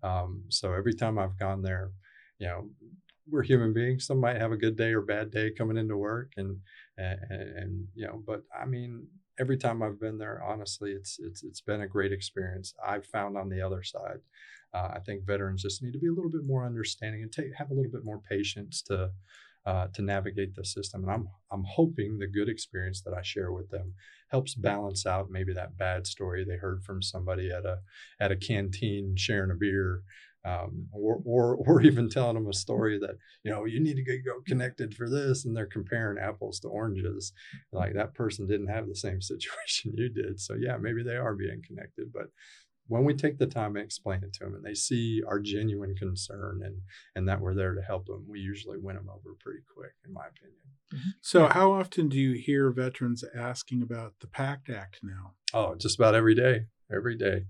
Um, 0.03 0.43
so 0.49 0.73
every 0.73 0.93
time 0.93 1.17
I've 1.17 1.39
gone 1.39 1.63
there, 1.63 1.89
you 2.37 2.47
know, 2.47 2.69
we're 3.29 3.43
human 3.43 3.73
beings. 3.73 4.05
Some 4.05 4.19
might 4.19 4.37
have 4.37 4.51
a 4.51 4.57
good 4.57 4.75
day 4.75 4.93
or 4.93 5.01
bad 5.01 5.31
day 5.31 5.51
coming 5.51 5.77
into 5.77 5.97
work, 5.97 6.33
and 6.37 6.57
and, 6.97 7.19
and, 7.29 7.87
you 7.95 8.05
know 8.05 8.21
but 8.25 8.43
i 8.59 8.65
mean 8.65 9.07
every 9.39 9.57
time 9.57 9.81
i've 9.81 9.99
been 9.99 10.17
there 10.17 10.41
honestly 10.43 10.91
it's 10.91 11.17
it's 11.19 11.43
it's 11.43 11.61
been 11.61 11.81
a 11.81 11.87
great 11.87 12.11
experience. 12.11 12.73
I've 12.85 13.05
found 13.05 13.37
on 13.37 13.49
the 13.49 13.61
other 13.61 13.83
side 13.83 14.19
uh, 14.73 14.89
i 14.93 14.99
think 15.05 15.25
veterans 15.25 15.63
just 15.63 15.81
need 15.81 15.93
to 15.93 15.99
be 15.99 16.07
a 16.07 16.13
little 16.13 16.31
bit 16.31 16.45
more 16.45 16.65
understanding 16.65 17.23
and 17.23 17.31
take 17.31 17.53
have 17.55 17.71
a 17.71 17.73
little 17.73 17.91
bit 17.91 18.05
more 18.05 18.21
patience 18.29 18.81
to 18.83 19.11
uh, 19.65 19.87
to 19.93 20.01
navigate 20.01 20.53
the 20.55 20.65
system. 20.65 21.03
And 21.03 21.11
i'm 21.11 21.27
i'm 21.51 21.63
hoping 21.63 22.19
the 22.19 22.27
good 22.27 22.49
experience 22.49 23.01
that 23.01 23.13
i 23.13 23.21
share 23.21 23.51
with 23.51 23.69
them 23.69 23.93
helps 24.29 24.55
balance 24.55 25.05
out 25.05 25.29
maybe 25.29 25.53
that 25.53 25.77
bad 25.77 26.05
story 26.05 26.43
they 26.43 26.57
heard 26.57 26.83
from 26.83 27.01
somebody 27.01 27.49
at 27.49 27.65
a 27.65 27.79
at 28.19 28.31
a 28.31 28.35
canteen 28.35 29.15
sharing 29.15 29.51
a 29.51 29.55
beer 29.55 30.01
um, 30.45 30.87
or, 30.91 31.21
or, 31.25 31.55
or 31.67 31.81
even 31.81 32.09
telling 32.09 32.35
them 32.35 32.49
a 32.49 32.53
story 32.53 32.99
that 32.99 33.15
you 33.43 33.51
know 33.51 33.65
you 33.65 33.79
need 33.79 33.95
to 33.95 34.03
get 34.03 34.25
go 34.25 34.41
connected 34.47 34.95
for 34.95 35.09
this, 35.09 35.45
and 35.45 35.55
they're 35.55 35.65
comparing 35.65 36.17
apples 36.17 36.59
to 36.61 36.67
oranges. 36.67 37.33
Like 37.71 37.93
that 37.93 38.13
person 38.13 38.47
didn't 38.47 38.67
have 38.67 38.87
the 38.87 38.95
same 38.95 39.21
situation 39.33 39.93
you 39.95 40.09
did, 40.09 40.39
so 40.39 40.55
yeah, 40.55 40.77
maybe 40.77 41.03
they 41.03 41.15
are 41.15 41.35
being 41.35 41.61
connected. 41.65 42.11
But 42.13 42.27
when 42.87 43.05
we 43.05 43.13
take 43.13 43.37
the 43.37 43.47
time 43.47 43.75
and 43.75 43.85
explain 43.85 44.23
it 44.23 44.33
to 44.33 44.43
them, 44.43 44.55
and 44.55 44.63
they 44.63 44.73
see 44.73 45.21
our 45.27 45.39
genuine 45.39 45.95
concern 45.95 46.61
and 46.63 46.81
and 47.15 47.27
that 47.27 47.39
we're 47.39 47.55
there 47.55 47.73
to 47.73 47.81
help 47.81 48.07
them, 48.07 48.25
we 48.27 48.39
usually 48.39 48.77
win 48.77 48.95
them 48.95 49.09
over 49.09 49.35
pretty 49.39 49.61
quick, 49.73 49.93
in 50.05 50.13
my 50.13 50.25
opinion. 50.27 50.59
Mm-hmm. 50.93 51.09
So, 51.21 51.47
how 51.47 51.71
often 51.71 52.09
do 52.09 52.17
you 52.17 52.33
hear 52.33 52.71
veterans 52.71 53.23
asking 53.35 53.81
about 53.81 54.13
the 54.19 54.27
PACT 54.27 54.69
Act 54.69 54.99
now? 55.01 55.33
Oh, 55.53 55.75
just 55.75 55.97
about 55.97 56.15
every 56.15 56.35
day. 56.35 56.65
Every 56.91 57.17
day. 57.17 57.45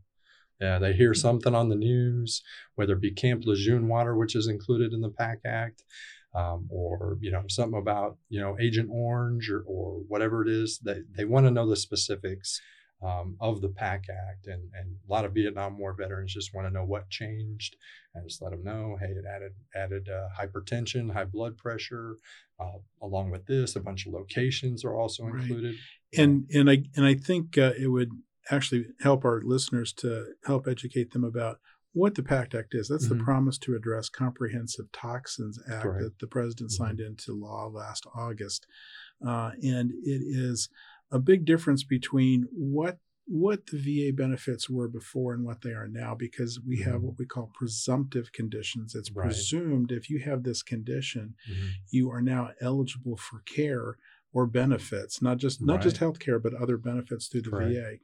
Yeah, 0.60 0.80
they 0.80 0.94
hear 0.94 1.14
something 1.14 1.54
on 1.54 1.70
the 1.70 1.76
news, 1.76 2.42
whether 2.76 2.94
it 2.94 3.02
be 3.02 3.12
Camp 3.12 3.44
Lejeune 3.46 3.88
water, 3.88 4.16
which 4.16 4.36
is 4.36 4.48
included 4.48 4.94
in 4.94 5.02
the 5.02 5.10
PACT 5.10 5.46
Act, 5.46 5.84
um, 6.34 6.68
or 6.70 7.18
you 7.22 7.32
know 7.32 7.44
something 7.48 7.80
about 7.80 8.18
you 8.30 8.40
know 8.40 8.58
Agent 8.60 8.90
Orange 8.92 9.50
or, 9.50 9.64
or 9.68 10.02
whatever 10.08 10.42
it 10.42 10.50
is. 10.50 10.80
They 10.80 11.02
they 11.16 11.26
want 11.26 11.46
to 11.46 11.52
know 11.52 11.68
the 11.68 11.76
specifics 11.76 12.62
um, 13.04 13.36
of 13.40 13.62
the 13.62 13.70
PACT 13.70 14.10
Act, 14.10 14.48
and 14.48 14.70
and 14.74 14.96
a 15.08 15.12
lot 15.12 15.26
of 15.26 15.34
Vietnam 15.34 15.78
War 15.78 15.94
veterans 15.94 16.34
just 16.34 16.54
want 16.54 16.68
to 16.68 16.74
know 16.74 16.86
what 16.86 17.10
changed, 17.10 17.76
and 18.16 18.28
just 18.28 18.42
let 18.42 18.52
them 18.52 18.64
know, 18.64 18.98
hey, 19.00 19.08
it 19.08 19.26
added 19.30 19.54
added 19.76 20.10
uh, 20.10 20.28
hypertension, 20.40 21.12
high 21.12 21.26
blood 21.26 21.58
pressure. 21.58 22.18
Uh, 22.60 22.78
along 23.02 23.32
with 23.32 23.46
this, 23.48 23.76
a 23.76 23.80
bunch 23.80 24.06
of 24.06 24.14
locations 24.14 24.86
are 24.86 24.96
also 24.96 25.26
included. 25.28 25.76
Right. 26.16 26.24
And 26.24 26.50
and 26.54 26.70
I 26.70 26.84
and 26.96 27.06
I 27.06 27.16
think 27.16 27.58
uh, 27.58 27.74
it 27.78 27.88
would 27.88 28.12
actually 28.52 28.86
help 29.02 29.26
our 29.26 29.42
listeners 29.44 29.94
to 29.94 30.34
help 30.46 30.68
educate 30.68 31.12
them 31.12 31.24
about 31.24 31.60
what 31.94 32.16
the 32.16 32.24
PACT 32.24 32.56
Act 32.56 32.76
is. 32.76 32.88
That's 32.88 33.06
mm-hmm. 33.06 33.20
the 33.20 33.24
Promise 33.24 33.58
to 33.60 33.76
Address 33.76 34.10
Comprehensive 34.10 34.92
Toxins 34.92 35.60
Act 35.72 35.86
right. 35.86 36.02
that 36.02 36.20
the 36.20 36.28
president 36.28 36.72
mm-hmm. 36.72 36.84
signed 36.84 37.00
into 37.00 37.34
law 37.34 37.70
last 37.72 38.06
August. 38.16 38.66
Uh, 39.26 39.52
and 39.62 39.92
it 40.04 40.22
is 40.26 40.70
a 41.12 41.20
big 41.20 41.46
difference 41.46 41.84
between 41.84 42.48
what 42.52 42.98
what 43.26 43.68
the 43.68 43.78
VA 43.78 44.14
benefits 44.14 44.70
were 44.70 44.90
before 44.90 45.34
and 45.34 45.46
what 45.46 45.62
they 45.62 45.70
are 45.70 45.88
now 45.88 46.14
because 46.14 46.60
we 46.68 46.78
mm-hmm. 46.78 46.92
have 46.92 47.02
what 47.02 47.18
we 47.18 47.26
call 47.26 47.50
presumptive 47.54 48.34
conditions. 48.34 48.96
It's 48.96 49.12
right. 49.12 49.26
presumed 49.26 49.94
if 49.94 50.10
you 50.10 50.20
have 50.20 50.44
this 50.44 50.62
condition, 50.62 51.36
mm-hmm. 51.50 51.68
you 51.90 52.12
are 52.12 52.22
now 52.22 52.50
eligible 52.60 53.16
for 53.16 53.40
care 53.46 53.98
or 54.34 54.46
benefits, 54.46 55.22
not 55.22 55.38
just 55.38 55.62
not 55.62 55.76
right. 55.76 55.84
just 55.84 55.98
health 55.98 56.20
care, 56.20 56.40
but 56.40 56.54
other 56.54 56.76
benefits 56.76 57.28
through 57.28 57.44
the 57.44 57.52
VA 57.52 57.98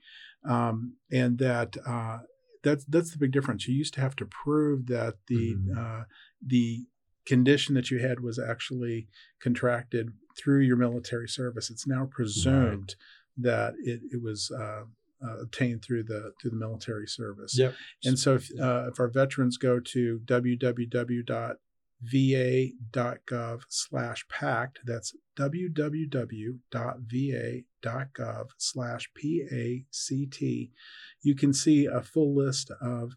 um, 0.48 0.96
and 1.12 1.38
that 1.40 1.76
uh, 1.86 2.20
that's 2.64 2.86
that's 2.86 3.12
the 3.12 3.18
big 3.18 3.32
difference. 3.32 3.68
You 3.68 3.76
used 3.76 3.94
to 3.96 4.02
have 4.02 4.16
to 4.18 4.26
prove 4.26 4.88
that 4.88 5.16
the 5.28 5.56
mm-hmm. 5.56 5.78
uh, 5.78 6.04
the 6.46 6.86
condition 7.26 7.76
that 7.76 7.92
you 7.92 8.00
had 8.00 8.22
was 8.22 8.40
actually 8.40 9.08
contracted 9.40 10.14
through 10.38 10.62
your 10.62 10.78
military 10.78 11.28
service. 11.28 11.70
It's 11.70 11.86
now 11.88 12.08
presumed 12.10 12.96
right. 13.38 13.46
that 13.46 13.74
it, 13.84 14.02
it 14.12 14.22
was 14.22 14.52
uh, 14.52 14.84
uh, 15.24 15.40
obtained 15.42 15.84
through 15.84 16.04
the 16.04 16.34
through 16.42 16.52
the 16.52 16.58
military 16.58 17.08
service. 17.08 17.58
Yep. 17.58 17.76
And 18.04 18.18
so 18.18 18.36
if, 18.36 18.50
uh, 18.60 18.90
if 18.92 19.00
our 19.00 19.10
veterans 19.10 19.58
go 19.58 19.80
to 19.80 20.22
www 20.26 21.56
va.gov 22.02 23.62
slash 23.68 24.26
pact. 24.30 24.80
That's 24.86 25.16
www.va.gov 25.38 26.60
slash 28.58 29.10
P-A-C-T. 29.14 30.72
You 31.22 31.36
can 31.36 31.54
see 31.54 31.86
a 31.86 32.02
full 32.02 32.36
list 32.36 32.72
of 32.82 33.16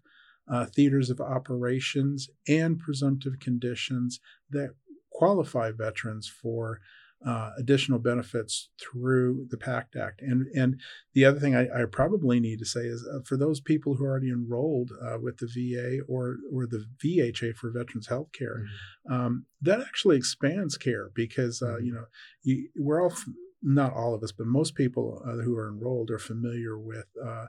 uh, 0.49 0.67
theaters 0.67 1.11
of 1.11 1.21
operations 1.21 2.29
and 2.49 2.79
presumptive 2.79 3.39
conditions 3.39 4.21
that 4.51 4.75
qualify 5.11 5.71
veterans 5.71 6.29
for 6.29 6.81
uh, 7.27 7.51
additional 7.59 7.99
benefits 7.99 8.71
through 8.81 9.47
the 9.51 9.57
PACT 9.57 9.97
Act. 9.97 10.21
And 10.23 10.47
and 10.55 10.81
the 11.15 11.25
other 11.25 11.39
thing 11.41 11.55
I, 11.55 11.83
I 11.83 11.85
probably 11.87 12.41
need 12.41 12.59
to 12.61 12.65
say 12.65 12.83
is 12.87 13.07
uh, 13.13 13.21
for 13.25 13.37
those 13.37 13.61
people 13.61 13.95
who 13.95 14.05
are 14.05 14.11
already 14.11 14.31
enrolled 14.31 14.91
uh, 15.01 15.19
with 15.21 15.39
the 15.39 15.47
VA 15.47 16.03
or 16.09 16.37
or 16.53 16.67
the 16.67 16.85
VHA 17.05 17.55
for 17.57 17.71
Veterans 17.71 18.09
Health 18.09 18.33
Care, 18.33 18.63
Mm-hmm. 18.63 19.13
um, 19.15 19.47
that 19.61 19.81
actually 19.81 20.17
expands 20.17 20.77
care 20.77 21.11
because 21.15 21.63
uh, 21.63 21.79
you 21.79 21.93
know 21.93 22.07
you, 22.43 22.69
we're 22.77 23.03
all 23.03 23.15
not 23.63 23.93
all 23.93 24.15
of 24.15 24.23
us, 24.23 24.33
but 24.33 24.47
most 24.47 24.75
people 24.75 25.23
uh, 25.25 25.37
who 25.43 25.57
are 25.57 25.69
enrolled 25.69 26.11
are 26.11 26.19
familiar 26.19 26.79
with. 26.79 27.07
Uh, 27.25 27.47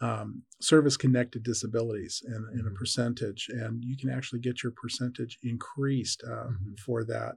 um, 0.00 0.42
service 0.60 0.96
connected 0.96 1.44
disabilities 1.44 2.22
in, 2.26 2.48
in 2.58 2.66
a 2.66 2.70
Mhm. 2.70 2.74
percentage, 2.74 3.48
and 3.48 3.84
you 3.84 3.96
can 3.96 4.10
actually 4.10 4.40
get 4.40 4.62
your 4.62 4.72
percentage 4.72 5.38
increased 5.44 6.24
uh, 6.26 6.48
Mhm. 6.48 6.76
for 6.80 7.04
that 7.04 7.36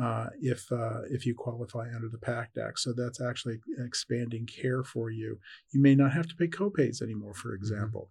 uh, 0.00 0.28
if 0.40 0.72
uh, 0.72 1.02
if 1.10 1.26
you 1.26 1.34
qualify 1.34 1.88
under 1.94 2.08
the 2.08 2.18
PACT 2.18 2.58
Act. 2.58 2.80
So 2.80 2.92
that's 2.92 3.20
actually 3.20 3.60
expanding 3.78 4.46
care 4.46 4.82
for 4.82 5.10
you. 5.10 5.38
You 5.70 5.80
may 5.80 5.94
not 5.94 6.12
have 6.12 6.26
to 6.28 6.34
pay 6.34 6.48
copays 6.48 7.02
anymore, 7.02 7.34
for 7.34 7.54
example. 7.54 8.10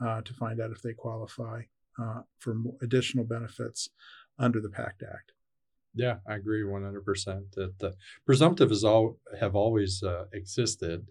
uh, 0.01 0.23
to 0.23 0.35
find 0.35 0.61
out 0.61 0.71
if 0.71 0.83
they 0.83 0.93
qualify 0.93 1.63
uh, 2.01 2.21
for 2.39 2.57
additional 2.83 3.25
benefits 3.25 3.89
under 4.39 4.61
the 4.61 4.71
PACT 4.71 5.03
Act. 5.03 5.33
Yeah, 5.95 6.17
I 6.29 6.37
agree 6.37 6.63
100% 6.63 7.53
that 7.55 7.79
the 7.79 7.95
presumptive 8.25 8.71
presumptives 8.71 8.85
all 8.85 9.19
have 9.41 9.57
always 9.57 10.03
uh, 10.03 10.27
existed. 10.33 11.07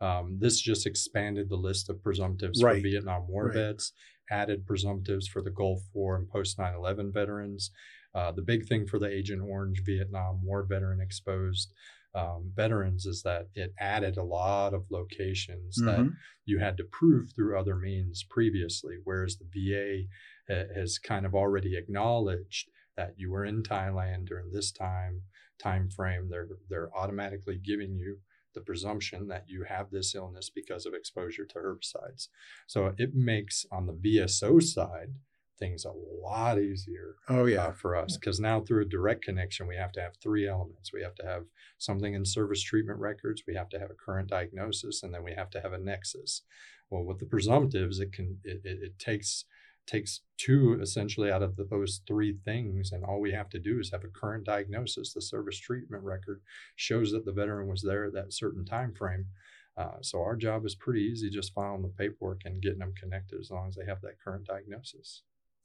Um, 0.00 0.38
this 0.38 0.60
just 0.60 0.86
expanded 0.86 1.48
the 1.48 1.56
list 1.56 1.88
of 1.88 1.96
presumptives 2.02 2.62
Right. 2.62 2.76
for 2.76 2.82
Vietnam 2.88 3.26
War 3.28 3.46
Right. 3.46 3.54
vets, 3.54 3.92
added 4.30 4.66
presumptives 4.66 5.26
for 5.28 5.40
the 5.42 5.50
Gulf 5.50 5.82
War 5.94 6.16
and 6.16 6.28
post 6.28 6.58
9 6.58 6.74
11 6.74 7.12
veterans. 7.12 7.70
Uh, 8.14 8.32
the 8.32 8.42
big 8.42 8.66
thing 8.66 8.86
for 8.86 8.98
the 8.98 9.08
Agent 9.08 9.42
Orange 9.42 9.82
Vietnam 9.84 10.42
War 10.44 10.64
veteran 10.64 11.00
exposed 11.00 11.72
um, 12.14 12.50
veterans 12.56 13.04
is 13.04 13.22
that 13.24 13.46
it 13.54 13.74
added 13.78 14.16
a 14.16 14.22
lot 14.22 14.72
of 14.72 14.90
locations 14.90 15.76
that 15.84 15.98
Mhm. 15.98 16.12
you 16.46 16.58
had 16.58 16.78
to 16.78 16.84
prove 16.84 17.30
through 17.34 17.58
other 17.58 17.76
means 17.76 18.22
previously, 18.24 18.96
whereas 19.04 19.36
the 19.36 19.44
VA 19.44 20.08
ha- 20.48 20.72
has 20.74 20.98
kind 20.98 21.26
of 21.26 21.34
already 21.34 21.76
acknowledged 21.76 22.70
that 22.96 23.18
you 23.18 23.30
were 23.30 23.44
in 23.44 23.62
Thailand 23.62 24.24
during 24.28 24.50
this 24.50 24.72
time 24.72 25.24
time 25.58 25.90
frame. 25.90 26.30
They're 26.30 26.48
they're 26.70 26.94
automatically 26.96 27.58
giving 27.58 27.96
you 27.96 28.22
the 28.56 28.62
presumption 28.62 29.28
that 29.28 29.44
you 29.46 29.62
have 29.62 29.90
this 29.90 30.14
illness 30.14 30.50
because 30.50 30.86
of 30.86 30.94
exposure 30.94 31.44
to 31.44 31.58
herbicides. 31.58 32.28
So 32.66 32.94
it 32.96 33.14
makes 33.14 33.66
on 33.70 33.86
the 33.86 33.92
VSO 33.92 34.62
side 34.62 35.10
things 35.58 35.84
a 35.84 35.92
lot 36.22 36.58
easier 36.58 37.16
Oh 37.28 37.42
uh, 37.42 37.44
yeah, 37.44 37.72
for 37.72 37.96
us 37.96 38.16
because 38.18 38.40
now 38.40 38.60
through 38.60 38.82
a 38.82 38.88
direct 38.88 39.24
connection 39.24 39.66
we 39.66 39.76
have 39.76 39.92
to 39.92 40.00
have 40.00 40.16
three 40.22 40.48
elements. 40.48 40.92
We 40.92 41.02
have 41.02 41.14
to 41.16 41.26
have 41.26 41.44
something 41.78 42.14
in 42.14 42.24
service 42.24 42.62
treatment 42.62 42.98
records 42.98 43.44
we 43.46 43.54
have 43.54 43.68
to 43.70 43.78
have 43.78 43.90
a 43.90 43.94
current 43.94 44.28
diagnosis 44.28 45.02
and 45.02 45.14
then 45.14 45.22
we 45.22 45.34
have 45.34 45.50
to 45.50 45.60
have 45.60 45.72
a 45.72 45.78
nexus. 45.78 46.42
Well 46.90 47.04
with 47.04 47.18
the 47.18 47.26
presumptives 47.26 48.00
it 48.00 48.12
can 48.12 48.38
it, 48.42 48.62
it, 48.64 48.78
it 48.82 48.98
takes 48.98 49.44
takes 49.86 50.20
two 50.36 50.78
essentially 50.80 51.30
out 51.30 51.42
of 51.42 51.56
the, 51.56 51.64
those 51.64 52.00
three 52.06 52.36
things 52.44 52.92
and 52.92 53.04
all 53.04 53.20
we 53.20 53.32
have 53.32 53.48
to 53.48 53.58
do 53.58 53.78
is 53.78 53.90
have 53.90 54.04
a 54.04 54.08
current 54.08 54.44
diagnosis 54.44 55.12
the 55.12 55.20
service 55.20 55.58
treatment 55.58 56.02
record 56.02 56.40
shows 56.74 57.12
that 57.12 57.24
the 57.24 57.32
veteran 57.32 57.68
was 57.68 57.82
there 57.82 58.06
at 58.06 58.12
that 58.12 58.32
certain 58.32 58.64
time 58.64 58.92
frame 58.94 59.26
uh, 59.76 59.96
so 60.00 60.20
our 60.20 60.36
job 60.36 60.64
is 60.64 60.74
pretty 60.74 61.00
easy 61.00 61.30
just 61.30 61.54
filing 61.54 61.82
the 61.82 61.88
paperwork 61.88 62.40
and 62.44 62.62
getting 62.62 62.78
them 62.78 62.94
connected 62.98 63.38
as 63.38 63.50
long 63.50 63.68
as 63.68 63.76
they 63.76 63.86
have 63.86 64.00
that 64.00 64.20
current 64.22 64.46
diagnosis 64.46 65.22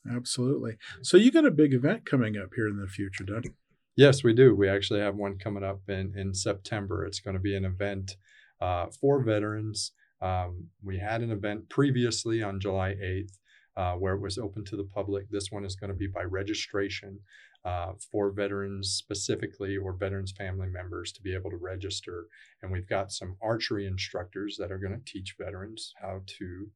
absolutely. 0.10 0.78
So 1.02 1.18
you 1.18 1.32
got 1.32 1.46
a 1.46 1.52
big 1.52 1.74
event 1.74 2.06
coming 2.06 2.38
up 2.38 2.50
here 2.56 2.68
in 2.68 2.78
the 2.78 2.88
future, 2.88 3.24
don't 3.24 3.46
you? 3.46 3.54
Yes, 3.96 4.24
we 4.24 4.34
do. 4.34 4.56
We 4.56 4.70
actually 4.70 5.02
have 5.02 5.16
one 5.16 5.38
coming 5.38 5.64
up 5.64 5.82
in, 5.88 6.14
in 6.16 6.34
September. 6.34 7.06
It's 7.06 7.20
going 7.20 7.36
to 7.36 7.42
be 7.42 7.56
an 7.56 7.66
event 7.66 8.16
uh, 8.62 8.88
for 8.88 9.22
veterans. 9.22 9.92
Um, 10.22 10.68
we 10.84 11.00
had 11.00 11.22
an 11.22 11.32
event 11.32 11.70
previously 11.70 12.42
on 12.42 12.60
July 12.60 12.94
8th 12.94 13.38
uh, 13.78 13.94
where 13.94 14.14
it 14.14 14.22
was 14.22 14.38
open 14.38 14.66
to 14.66 14.76
the 14.76 14.84
public. 14.84 15.30
This 15.30 15.52
one 15.52 15.66
is 15.66 15.76
going 15.76 15.90
to 15.90 15.98
be 15.98 16.08
by 16.08 16.24
registration 16.24 17.20
uh, 17.64 17.94
for 18.12 18.32
veterans 18.32 18.90
specifically 18.90 19.78
or 19.78 19.94
veterans 19.94 20.34
family 20.38 20.68
members 20.68 21.12
to 21.14 21.22
be 21.22 21.34
able 21.34 21.52
to 21.52 21.58
register. 21.58 22.28
And 22.62 22.72
we've 22.72 22.88
got 22.88 23.12
some 23.12 23.38
archery 23.42 23.86
instructors 23.86 24.58
that 24.60 24.72
are 24.72 24.80
going 24.80 24.98
to 24.98 25.12
teach 25.12 25.36
veterans 25.40 25.94
how 26.02 26.22
to 26.26 26.70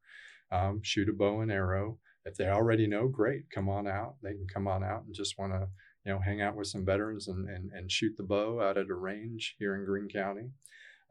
um, 0.52 0.82
shoot 0.84 1.10
a 1.10 1.14
bow 1.14 1.42
and 1.42 1.52
arrow. 1.52 1.98
If 2.24 2.36
they 2.38 2.48
already 2.48 2.88
know, 2.88 3.08
great, 3.08 3.50
come 3.50 3.70
on 3.70 3.88
out. 3.88 4.16
They 4.24 4.34
can 4.34 4.48
come 4.52 4.68
on 4.68 4.84
out 4.84 5.04
and 5.06 5.14
just 5.14 5.38
want 5.38 5.54
to 5.54 5.68
you 6.06 6.14
know, 6.14 6.20
hang 6.20 6.42
out 6.42 6.56
with 6.56 6.68
some 6.68 6.86
veterans 6.86 7.28
and, 7.28 7.50
and, 7.50 7.72
and 7.72 7.92
shoot 7.92 8.16
the 8.16 8.24
bow 8.24 8.62
out 8.62 8.78
at 8.78 8.90
a 8.90 8.96
range 8.96 9.56
here 9.58 9.76
in 9.76 9.86
Greene 9.86 10.08
County. 10.08 10.50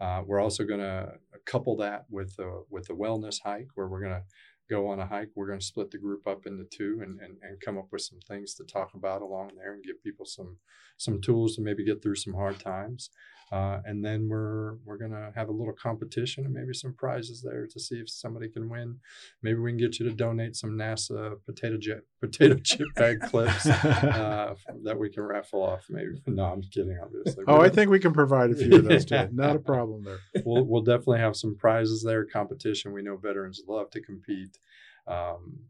Uh, 0.00 0.22
we're 0.26 0.40
also 0.40 0.64
going 0.64 0.80
to 0.80 1.14
couple 1.46 1.76
that 1.76 2.04
with 2.10 2.34
a, 2.38 2.62
with 2.70 2.88
a 2.90 2.94
wellness 2.94 3.40
hike 3.44 3.68
where 3.74 3.86
we're 3.86 4.00
going 4.00 4.12
to 4.12 4.22
go 4.68 4.88
on 4.88 5.00
a 5.00 5.06
hike. 5.06 5.30
We're 5.34 5.46
going 5.46 5.58
to 5.58 5.64
split 5.64 5.90
the 5.90 5.98
group 5.98 6.26
up 6.26 6.46
into 6.46 6.64
two 6.64 7.00
and, 7.02 7.20
and, 7.20 7.36
and 7.42 7.60
come 7.60 7.78
up 7.78 7.88
with 7.92 8.02
some 8.02 8.20
things 8.20 8.54
to 8.54 8.64
talk 8.64 8.94
about 8.94 9.22
along 9.22 9.52
there 9.56 9.74
and 9.74 9.84
give 9.84 10.02
people 10.02 10.26
some 10.26 10.58
some 10.96 11.20
tools 11.20 11.56
to 11.56 11.62
maybe 11.62 11.84
get 11.84 12.02
through 12.02 12.16
some 12.16 12.34
hard 12.34 12.58
times. 12.60 13.10
Uh, 13.54 13.80
and 13.88 14.04
then 14.04 14.28
we're 14.28 14.74
we're 14.84 14.96
gonna 14.98 15.30
have 15.38 15.48
a 15.48 15.52
little 15.52 15.72
competition 15.88 16.44
and 16.44 16.52
maybe 16.52 16.74
some 16.74 16.92
prizes 16.94 17.38
there 17.48 17.66
to 17.72 17.78
see 17.78 17.96
if 18.04 18.08
somebody 18.10 18.48
can 18.48 18.68
win. 18.68 18.98
Maybe 19.42 19.58
we 19.60 19.70
can 19.70 19.78
get 19.78 19.98
you 19.98 20.08
to 20.08 20.14
donate 20.14 20.56
some 20.56 20.72
NASA 20.82 21.36
potato 21.46 21.76
jet 21.86 22.00
potato 22.20 22.56
chip 22.68 22.88
bag 22.96 23.20
clips 23.20 23.64
uh, 23.66 24.54
that 24.82 24.98
we 24.98 25.08
can 25.08 25.22
raffle 25.22 25.62
off. 25.62 25.84
Maybe 25.88 26.20
no, 26.26 26.44
I'm 26.52 26.62
kidding. 26.62 26.98
Obviously. 27.00 27.44
Oh, 27.46 27.52
We're 27.52 27.58
I 27.58 27.58
gonna- 27.68 27.74
think 27.76 27.90
we 27.92 28.00
can 28.00 28.12
provide 28.12 28.50
a 28.50 28.56
few 28.56 28.74
of 28.76 28.84
those 28.86 29.04
too. 29.04 29.28
Not 29.32 29.54
a 29.56 29.60
problem 29.60 30.02
there. 30.04 30.18
we'll 30.44 30.64
we'll 30.64 30.82
definitely 30.82 31.20
have 31.20 31.36
some 31.36 31.54
prizes 31.56 32.02
there. 32.02 32.24
Competition. 32.24 32.92
We 32.92 33.02
know 33.02 33.16
veterans 33.16 33.62
love 33.68 33.88
to 33.92 34.00
compete, 34.00 34.58
um, 35.06 35.60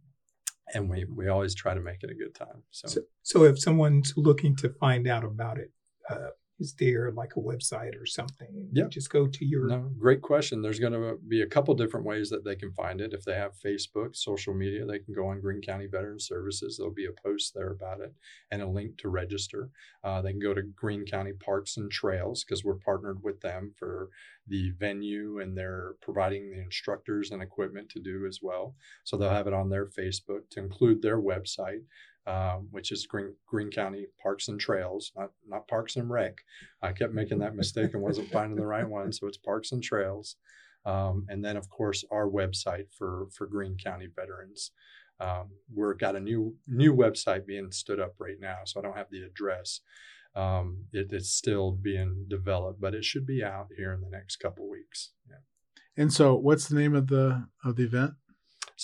and 0.72 0.88
we 0.88 1.04
we 1.04 1.28
always 1.28 1.54
try 1.54 1.74
to 1.74 1.80
make 1.80 2.02
it 2.02 2.10
a 2.10 2.14
good 2.14 2.34
time. 2.34 2.62
So, 2.70 2.88
So, 2.88 3.00
so 3.22 3.44
if 3.44 3.58
someone's 3.58 4.14
looking 4.16 4.56
to 4.62 4.70
find 4.70 5.06
out 5.06 5.24
about 5.24 5.58
it, 5.58 5.70
uh, 6.08 6.28
is 6.60 6.74
there 6.74 7.10
like 7.10 7.32
a 7.36 7.40
website 7.40 8.00
or 8.00 8.06
something? 8.06 8.68
Yeah. 8.72 8.84
Just 8.88 9.10
go 9.10 9.26
to 9.26 9.44
your. 9.44 9.66
no, 9.66 9.90
great 9.98 10.22
question. 10.22 10.62
There's 10.62 10.78
going 10.78 10.92
to 10.92 11.18
be 11.26 11.42
a 11.42 11.46
couple 11.46 11.74
different 11.74 12.06
ways 12.06 12.30
that 12.30 12.44
they 12.44 12.54
can 12.54 12.72
find 12.72 13.00
it. 13.00 13.12
If 13.12 13.24
they 13.24 13.34
have 13.34 13.52
Facebook, 13.64 14.14
social 14.14 14.54
media, 14.54 14.86
they 14.86 15.00
can 15.00 15.14
go 15.14 15.28
on 15.28 15.40
Greene 15.40 15.62
County 15.62 15.86
Veteran 15.86 16.20
Services. 16.20 16.76
There'll 16.76 16.94
be 16.94 17.06
a 17.06 17.22
post 17.22 17.54
there 17.54 17.72
about 17.72 18.00
it 18.00 18.14
and 18.50 18.62
a 18.62 18.68
link 18.68 18.98
to 18.98 19.08
register. 19.08 19.70
Uh, 20.04 20.22
they 20.22 20.30
can 20.30 20.40
go 20.40 20.54
to 20.54 20.62
Greene 20.62 21.04
County 21.04 21.32
Parks 21.32 21.76
and 21.76 21.90
Trails 21.90 22.44
because 22.44 22.64
we're 22.64 22.74
partnered 22.74 23.22
with 23.22 23.40
them 23.40 23.72
for 23.76 24.10
the 24.46 24.70
venue 24.78 25.40
and 25.40 25.56
they're 25.56 25.94
providing 26.02 26.50
the 26.50 26.60
instructors 26.60 27.30
and 27.30 27.42
equipment 27.42 27.88
to 27.90 28.00
do 28.00 28.26
as 28.26 28.40
well. 28.42 28.74
So 29.04 29.16
they'll 29.16 29.30
have 29.30 29.46
it 29.46 29.54
on 29.54 29.70
their 29.70 29.86
Facebook 29.86 30.50
to 30.50 30.60
include 30.60 31.02
their 31.02 31.20
website. 31.20 31.82
Um, 32.26 32.68
which 32.70 32.90
is 32.90 33.06
Green, 33.06 33.34
Greene 33.46 33.70
County 33.70 34.06
Parks 34.22 34.48
and 34.48 34.58
Trails, 34.58 35.12
not 35.14 35.30
not 35.46 35.68
Parks 35.68 35.96
and 35.96 36.08
Rec. 36.08 36.38
I 36.80 36.92
kept 36.92 37.12
making 37.12 37.38
that 37.40 37.54
mistake 37.54 37.92
and 37.92 38.02
wasn't 38.02 38.30
finding 38.30 38.56
the 38.56 38.66
right 38.66 38.88
one, 38.88 39.12
so 39.12 39.26
it's 39.26 39.36
Parks 39.36 39.72
and 39.72 39.82
Trails. 39.82 40.36
Um, 40.86 41.26
and 41.28 41.44
then, 41.44 41.56
of 41.56 41.68
course, 41.68 42.04
our 42.10 42.26
website 42.26 42.86
for 42.96 43.26
for 43.36 43.46
Greene 43.46 43.76
County 43.76 44.08
veterans. 44.14 44.70
Um, 45.20 45.50
we've 45.74 45.98
got 45.98 46.16
a 46.16 46.20
new 46.20 46.56
new 46.66 46.94
website 46.94 47.46
being 47.46 47.70
stood 47.70 48.00
up 48.00 48.14
right 48.18 48.40
now, 48.40 48.58
so 48.64 48.80
I 48.80 48.82
don't 48.82 48.96
have 48.96 49.10
the 49.10 49.22
address. 49.22 49.80
Um, 50.34 50.86
it, 50.92 51.08
it's 51.12 51.30
still 51.30 51.72
being 51.72 52.26
developed, 52.28 52.80
but 52.80 52.94
it 52.94 53.04
should 53.04 53.26
be 53.26 53.44
out 53.44 53.68
here 53.76 53.92
in 53.92 54.00
the 54.00 54.10
next 54.10 54.36
couple 54.36 54.68
weeks. 54.68 55.12
Yeah. 55.28 55.36
And 55.96 56.12
so, 56.12 56.34
what's 56.34 56.68
the 56.68 56.74
name 56.74 56.94
of 56.94 57.06
the 57.06 57.48
of 57.64 57.76
the 57.76 57.84
event? 57.84 58.14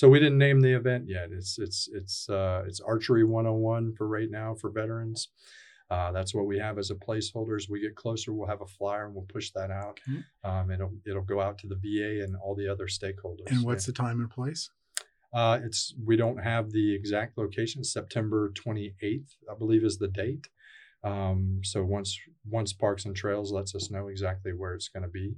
So 0.01 0.09
we 0.09 0.19
didn't 0.19 0.39
name 0.39 0.63
the 0.63 0.73
event 0.73 1.05
yet. 1.07 1.29
It's 1.31 1.59
it's 1.59 1.87
it's 1.93 2.27
uh, 2.31 2.63
it's 2.67 2.81
archery 2.81 3.23
101 3.23 3.93
for 3.99 4.09
right 4.09 4.31
now 4.31 4.55
for 4.55 4.71
veterans. 4.71 5.29
Uh, 5.91 6.11
that's 6.11 6.35
what 6.35 6.47
we 6.47 6.59
have 6.59 6.79
as 6.79 6.91
a 6.91 6.95
placeholder. 6.95 7.55
As 7.55 7.69
we 7.69 7.83
get 7.83 7.97
closer, 7.97 8.33
we'll 8.33 8.49
have 8.49 8.63
a 8.63 8.67
flyer 8.67 9.05
and 9.05 9.15
we'll 9.15 9.27
push 9.31 9.51
that 9.51 9.71
out. 9.71 10.01
Okay. 10.09 10.23
Um, 10.43 10.71
it'll 10.71 10.95
it'll 11.07 11.21
go 11.21 11.43
out 11.43 11.59
to 11.59 11.67
the 11.67 11.75
VA 11.75 12.25
and 12.25 12.35
all 12.35 12.55
the 12.55 12.67
other 12.67 12.87
stakeholders. 12.87 13.49
And 13.49 13.63
what's 13.63 13.85
the 13.85 13.93
time 13.93 14.21
and 14.21 14.31
place? 14.31 14.71
Uh, 15.35 15.59
it's 15.63 15.95
we 16.03 16.17
don't 16.17 16.39
have 16.39 16.71
the 16.71 16.95
exact 16.95 17.37
location. 17.37 17.85
September 17.85 18.51
28th, 18.55 19.35
I 19.51 19.55
believe, 19.59 19.85
is 19.85 19.99
the 19.99 20.09
date. 20.09 20.49
Um, 21.05 21.61
so 21.63 21.85
once 21.85 22.19
once 22.49 22.73
Parks 22.73 23.05
and 23.05 23.15
Trails 23.15 23.53
lets 23.53 23.75
us 23.75 23.91
know 23.91 24.09
exactly 24.09 24.55
where 24.55 24.73
it's 24.73 24.89
going 24.89 25.03
to 25.03 25.11
be, 25.11 25.35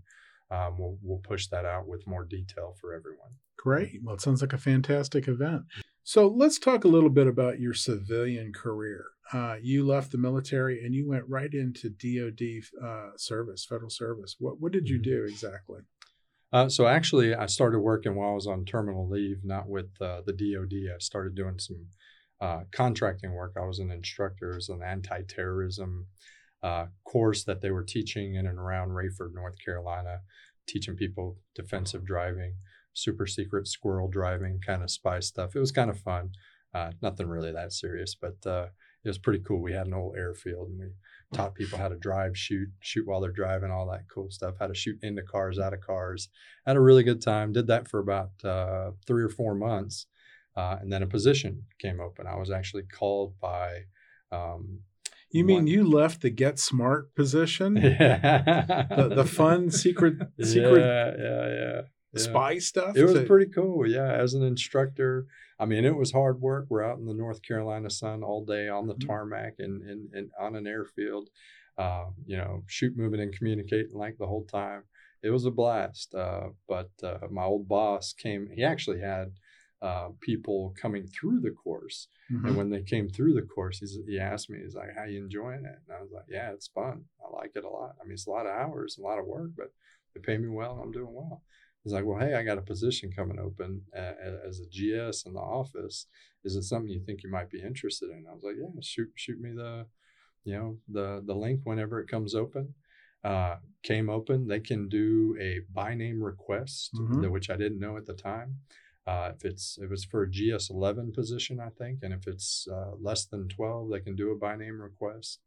um, 0.53 0.77
we'll 0.79 0.99
we'll 1.03 1.19
push 1.19 1.47
that 1.49 1.65
out 1.65 1.89
with 1.89 2.07
more 2.07 2.25
detail 2.25 2.77
for 2.81 2.95
everyone. 2.95 3.31
Great. 3.57 4.01
Well, 4.03 4.15
it 4.17 4.21
sounds 4.21 4.41
like 4.41 4.53
a 4.53 4.59
fantastic 4.59 5.29
event. 5.29 5.63
So 6.05 6.27
let's 6.29 6.59
talk 6.59 6.85
a 6.85 6.89
little 6.89 7.11
bit 7.11 7.27
about 7.29 7.61
your 7.61 7.75
civilian 7.75 8.53
career. 8.53 9.05
Uh, 9.33 9.57
you 9.63 9.87
left 9.87 10.11
the 10.13 10.19
military 10.19 10.85
and 10.85 10.95
you 10.95 11.09
went 11.09 11.25
right 11.29 11.53
into 11.55 11.89
DoD 11.89 12.85
uh, 12.85 13.11
service, 13.17 13.65
federal 13.65 13.89
service. 13.91 14.37
What 14.39 14.61
what 14.61 14.73
did 14.73 14.89
you 14.89 14.99
Mhm. 14.99 15.05
do 15.05 15.25
exactly? 15.25 15.81
Uh, 16.53 16.69
so 16.69 16.87
actually, 16.87 17.35
I 17.35 17.47
started 17.47 17.79
working 17.81 18.15
while 18.15 18.33
I 18.33 18.35
was 18.35 18.47
on 18.47 18.67
terminal 18.67 19.09
leave, 19.09 19.43
not 19.43 19.69
with 19.69 19.91
uh, 20.03 20.21
the 20.27 20.35
DoD. 20.35 20.93
I 20.95 20.99
started 20.99 21.35
doing 21.35 21.59
some 21.59 21.87
uh, 22.41 22.65
contracting 22.73 23.33
work. 23.33 23.53
I 23.57 23.65
was 23.65 23.79
an 23.79 23.91
instructor, 23.93 24.55
was 24.57 24.69
an 24.69 24.83
anti-terrorism 24.83 26.09
uh, 26.63 26.87
course 27.05 27.45
that 27.45 27.61
they 27.61 27.71
were 27.71 27.83
teaching 27.83 28.35
in 28.35 28.47
and 28.47 28.59
around 28.59 28.91
Raeford, 28.91 29.35
North 29.35 29.57
Carolina, 29.65 30.21
teaching 30.67 30.95
people 30.95 31.39
defensive 31.55 32.05
driving, 32.05 32.55
super 32.93 33.27
secret 33.27 33.67
squirrel 33.67 34.09
driving, 34.09 34.61
kind 34.65 34.83
of 34.83 34.91
spy 34.91 35.21
stuff. 35.21 35.57
It 35.57 35.61
was 35.61 35.73
kind 35.73 35.91
of 35.91 35.99
fun. 35.99 36.31
Uh, 36.75 36.93
nothing 37.03 37.27
really 37.27 37.53
that 37.53 37.73
serious, 37.73 38.15
but 38.15 38.37
uh, 38.47 38.67
it 39.05 39.09
was 39.09 39.19
pretty 39.19 39.41
cool. 39.41 39.61
We 39.61 39.73
had 39.73 39.87
an 39.87 39.95
old 39.95 40.17
airfield 40.17 40.69
and 40.69 40.79
we 40.79 40.87
taught 41.35 41.55
people 41.55 41.79
how 41.79 41.89
to 41.89 41.97
drive, 41.97 42.37
shoot, 42.37 42.69
shoot 42.81 43.07
while 43.07 43.21
they're 43.21 43.31
driving, 43.31 43.71
all 43.71 43.91
that 43.91 44.09
cool 44.13 44.31
stuff, 44.31 44.55
how 44.59 44.69
to 44.69 44.75
shoot 44.75 44.99
into 45.03 45.23
cars, 45.23 45.59
out 45.59 45.75
of 45.75 45.81
cars. 45.81 46.29
Had 46.67 46.77
a 46.77 46.81
really 46.81 47.03
good 47.03 47.21
time. 47.21 47.53
Did 47.53 47.67
that 47.67 47.89
for 47.89 47.99
about 47.99 48.31
uh, 48.45 48.93
three 49.07 49.23
or 49.23 49.29
four 49.29 49.55
months. 49.55 50.07
Uh, 50.57 50.77
and 50.81 50.93
then 50.93 51.03
a 51.03 51.07
position 51.07 51.65
came 51.79 52.01
open. 52.01 52.27
I 52.27 52.37
was 52.37 52.51
actually 52.51 52.85
called 52.85 53.35
by. 53.41 53.85
Um, 54.31 54.81
You 55.33 55.45
mean 55.45 55.57
one- 55.57 55.67
you 55.67 55.85
left 55.85 56.21
the 56.23 56.31
get 56.31 56.59
smart 56.59 57.15
position, 57.15 57.77
yeah. 57.77 58.87
the, 58.97 59.09
the 59.17 59.25
fun 59.25 59.71
secret 59.71 60.15
secret 60.43 60.81
Yeah, 60.81 61.15
yeah, 61.19 61.49
yeah. 61.49 61.81
yeah. 62.15 62.21
spy 62.21 62.59
stuff? 62.59 62.97
It 62.97 63.05
was 63.05 63.15
to- 63.15 63.25
pretty 63.25 63.51
cool. 63.51 63.87
Yeah, 63.89 64.13
as 64.13 64.35
an 64.35 64.43
instructor, 64.43 65.27
I 65.59 65.65
mean, 65.65 65.85
it 65.85 65.97
was 65.97 66.13
hard 66.13 66.41
work. 66.41 66.67
We're 66.69 66.85
out 66.85 66.99
in 66.99 67.07
the 67.07 67.15
North 67.15 67.41
Carolina 67.43 67.89
sun 67.91 68.23
all 68.23 68.45
day 68.45 68.69
on 68.69 68.87
the 68.87 68.95
Mhm. 68.95 69.07
tarmac 69.07 69.55
and, 69.59 69.83
and, 69.83 70.09
and 70.13 70.31
on 70.39 70.57
an 70.57 70.67
airfield, 70.67 71.29
uh, 71.79 72.07
you 72.27 72.37
know, 72.37 72.63
shoot, 72.67 72.97
moving, 72.97 73.21
and 73.21 73.33
communicating 73.37 73.95
like 73.95 74.19
the 74.19 74.27
whole 74.27 74.45
time. 74.45 74.83
It 75.23 75.31
was 75.31 75.45
a 75.47 75.51
blast. 75.53 76.15
Uh, 76.15 76.49
but 76.69 76.91
uh, 77.03 77.19
my 77.31 77.45
old 77.45 77.69
boss 77.69 78.13
came, 78.13 78.49
he 78.53 78.65
actually 78.65 79.01
had 79.01 79.29
uh, 79.83 80.11
people 80.21 80.75
coming 80.81 81.07
through 81.07 81.41
the 81.41 81.51
course. 81.51 82.09
Mhm. 82.31 82.47
And 82.49 82.57
when 82.57 82.71
they 82.71 82.83
came 82.83 83.09
through 83.09 83.35
the 83.35 83.43
course, 83.43 83.81
he's, 83.81 83.99
he 84.07 84.19
asked 84.19 84.49
me, 84.49 84.61
he's 84.63 84.75
like, 84.77 84.95
how 84.97 85.05
you 85.05 85.19
enjoying 85.19 85.65
it? 85.65 85.79
And 85.87 85.97
I 85.97 86.01
was 86.01 86.13
like, 86.13 86.25
yeah, 86.29 86.53
it's 86.53 86.69
fun. 86.69 87.05
I 87.25 87.29
like 87.37 87.53
it 87.57 87.65
a 87.65 87.69
lot. 87.69 87.97
I 88.01 88.05
mean, 88.05 88.13
it's 88.15 88.27
a 88.29 88.31
lot 88.31 88.47
of 88.47 88.53
hours, 88.53 88.97
a 88.97 89.03
lot 89.03 89.19
of 89.19 89.27
work, 89.27 89.51
but 89.57 89.73
they 90.15 90.21
pay 90.21 90.39
me 90.39 90.49
well 90.49 90.73
and 90.75 90.83
I'm 90.83 90.93
doing 90.93 91.13
well. 91.13 91.43
He's 91.83 91.93
like, 91.93 92.05
well, 92.05 92.21
hey, 92.21 92.35
I 92.35 92.45
got 92.45 92.59
a 92.59 92.63
position 92.63 93.11
coming 93.13 93.41
open 93.41 93.83
uh, 93.97 94.15
as 94.49 94.61
a 94.61 94.67
GS 94.71 95.27
in 95.27 95.33
the 95.35 95.41
office. 95.41 96.07
Is 96.45 96.55
it 96.55 96.63
something 96.63 96.89
you 96.91 97.01
think 97.05 97.25
you 97.25 97.31
might 97.31 97.51
be 97.51 97.61
interested 97.61 98.11
in? 98.11 98.25
I 98.31 98.33
was 98.35 98.45
like, 98.45 98.55
yeah, 98.57 98.69
shoot, 98.83 99.11
shoot 99.17 99.41
me 99.41 99.51
the, 99.53 99.87
you 100.45 100.55
know, 100.55 100.79
the 100.89 101.23
the 101.27 101.35
link 101.35 101.61
whenever 101.65 102.01
it 102.01 102.09
comes 102.09 102.35
open. 102.37 102.75
Uh, 103.25 103.57
came 103.83 104.09
open. 104.11 104.47
They 104.47 104.61
can 104.61 104.89
do 104.89 105.37
a 105.41 105.61
by 105.73 105.95
name 105.95 106.23
request, 106.23 106.91
Mhm. 106.95 107.31
which 107.31 107.51
I 107.51 107.57
didn't 107.57 107.79
know 107.81 107.97
at 107.97 108.07
the 108.07 108.15
time. 108.15 108.61
Uh, 109.07 109.33
if 109.35 109.45
it's 109.45 109.79
it 109.83 109.91
was 109.91 110.05
for 110.05 110.23
a 110.23 110.31
GS 110.31 110.71
11 110.71 111.13
position, 111.13 111.59
I 111.59 111.71
think, 111.71 112.01
and 112.03 112.13
if 112.13 112.27
it's 112.27 112.69
uh, 112.73 112.93
less 113.01 113.27
than 113.27 113.49
12, 113.49 113.91
they 113.91 114.01
can 114.01 114.15
do 114.15 114.31
a 114.31 114.37
by 114.37 114.57
name 114.57 114.81
request. 114.81 115.41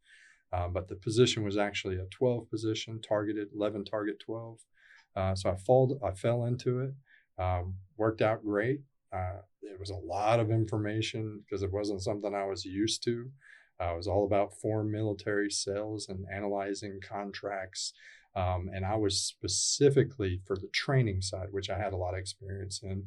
Uh, 0.52 0.68
but 0.68 0.88
the 0.88 0.96
position 0.96 1.44
was 1.44 1.58
actually 1.58 1.96
a 1.96 2.06
12 2.12 2.50
position, 2.50 3.02
targeted 3.02 3.50
11 3.56 3.86
target 3.86 4.20
12. 4.20 4.60
Uh, 5.16 5.36
so 5.36 5.50
I 5.50 5.56
fall 5.56 6.00
I 6.04 6.12
fell 6.12 6.46
into 6.46 6.80
it. 6.80 6.94
Um, 7.42 7.76
worked 7.98 8.22
out 8.22 8.44
great. 8.44 8.82
Uh, 9.14 9.40
it 9.62 9.80
was 9.80 9.90
a 9.90 9.96
lot 9.96 10.40
of 10.40 10.52
information 10.52 11.42
because 11.46 11.64
it 11.64 11.72
wasn't 11.72 12.04
something 12.04 12.34
I 12.34 12.46
was 12.46 12.66
used 12.66 13.04
to. 13.04 13.30
Uh, 13.82 13.94
it 13.94 13.98
was 13.98 14.08
all 14.08 14.26
about 14.26 14.54
foreign 14.54 14.92
military 14.92 15.50
sales 15.50 16.08
and 16.10 16.26
analyzing 16.34 17.00
contracts. 17.02 17.94
Um, 18.36 18.70
and 18.74 18.86
I 18.86 18.96
was 18.96 19.22
specifically 19.22 20.42
for 20.46 20.58
the 20.58 20.70
training 20.74 21.22
side, 21.22 21.48
which 21.52 21.70
I 21.70 21.78
had 21.78 21.94
a 21.94 21.98
lot 21.98 22.14
of 22.14 22.20
experience 22.20 22.82
in, 22.84 23.06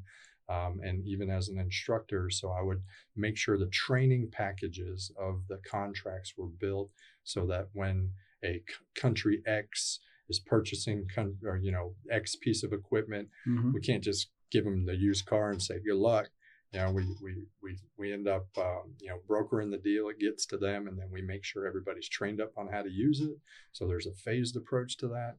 um, 0.49 0.81
and 0.83 1.05
even 1.07 1.31
as 1.31 1.49
an 1.49 1.59
instructor. 1.59 2.31
So 2.31 2.51
I 2.51 2.63
would 2.63 2.83
make 3.17 3.37
sure 3.37 3.59
the 3.59 3.67
training 3.67 4.31
packages 4.33 5.13
of 5.19 5.43
the 5.49 5.59
contracts 5.69 6.35
were 6.37 6.47
built 6.49 6.91
so 7.25 7.47
that 7.47 7.69
when 7.73 8.11
a 8.45 8.55
c- 8.69 8.75
country 8.95 9.43
X 9.47 10.01
is 10.29 10.39
purchasing, 10.41 11.07
con- 11.15 11.37
or 11.45 11.57
you 11.57 11.73
know, 11.73 11.95
X 12.11 12.37
piece 12.37 12.63
of 12.63 12.73
equipment, 12.73 13.29
Mhm. 13.47 13.73
we 13.75 13.81
can't 13.81 14.05
just 14.05 14.31
give 14.51 14.65
them 14.65 14.87
the 14.87 14.97
used 14.97 15.27
car 15.27 15.51
and 15.51 15.63
say 15.63 15.79
good 15.81 15.97
luck 15.97 16.31
you 16.73 16.79
know 16.79 16.91
we 16.91 17.05
we 17.23 17.47
we, 17.63 17.79
we 17.99 18.13
end 18.13 18.29
up 18.29 18.47
um, 18.59 18.95
you 19.01 19.09
know 19.09 19.19
brokering 19.27 19.71
the 19.71 19.79
deal 19.79 20.09
it 20.11 20.19
gets 20.19 20.45
to 20.47 20.57
them 20.59 20.87
and 20.87 20.99
then 20.99 21.11
we 21.11 21.23
make 21.23 21.43
sure 21.45 21.67
everybody's 21.67 22.09
trained 22.11 22.41
up 22.43 22.53
on 22.59 22.69
how 22.69 22.83
to 22.83 22.91
use 22.91 23.21
it 23.23 23.37
so 23.73 23.87
there's 23.87 24.07
a 24.07 24.13
phased 24.13 24.55
approach 24.57 24.97
to 24.99 25.09
that 25.09 25.37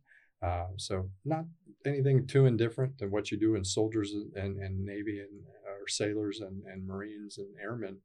uh, 0.47 0.68
so 0.78 1.07
not 1.26 1.45
anything 1.86 2.27
too 2.27 2.45
indifferent 2.45 2.97
than 2.97 3.11
what 3.11 3.32
you 3.32 3.38
do 3.38 3.55
in 3.55 3.63
soldiers 3.63 4.13
and, 4.36 4.57
and 4.57 4.86
navy 4.86 5.19
and 5.19 5.30
or 5.65 5.88
sailors 5.88 6.39
and, 6.41 6.63
and 6.65 6.86
marines 6.88 7.38
and 7.38 7.47
airmen 7.61 7.97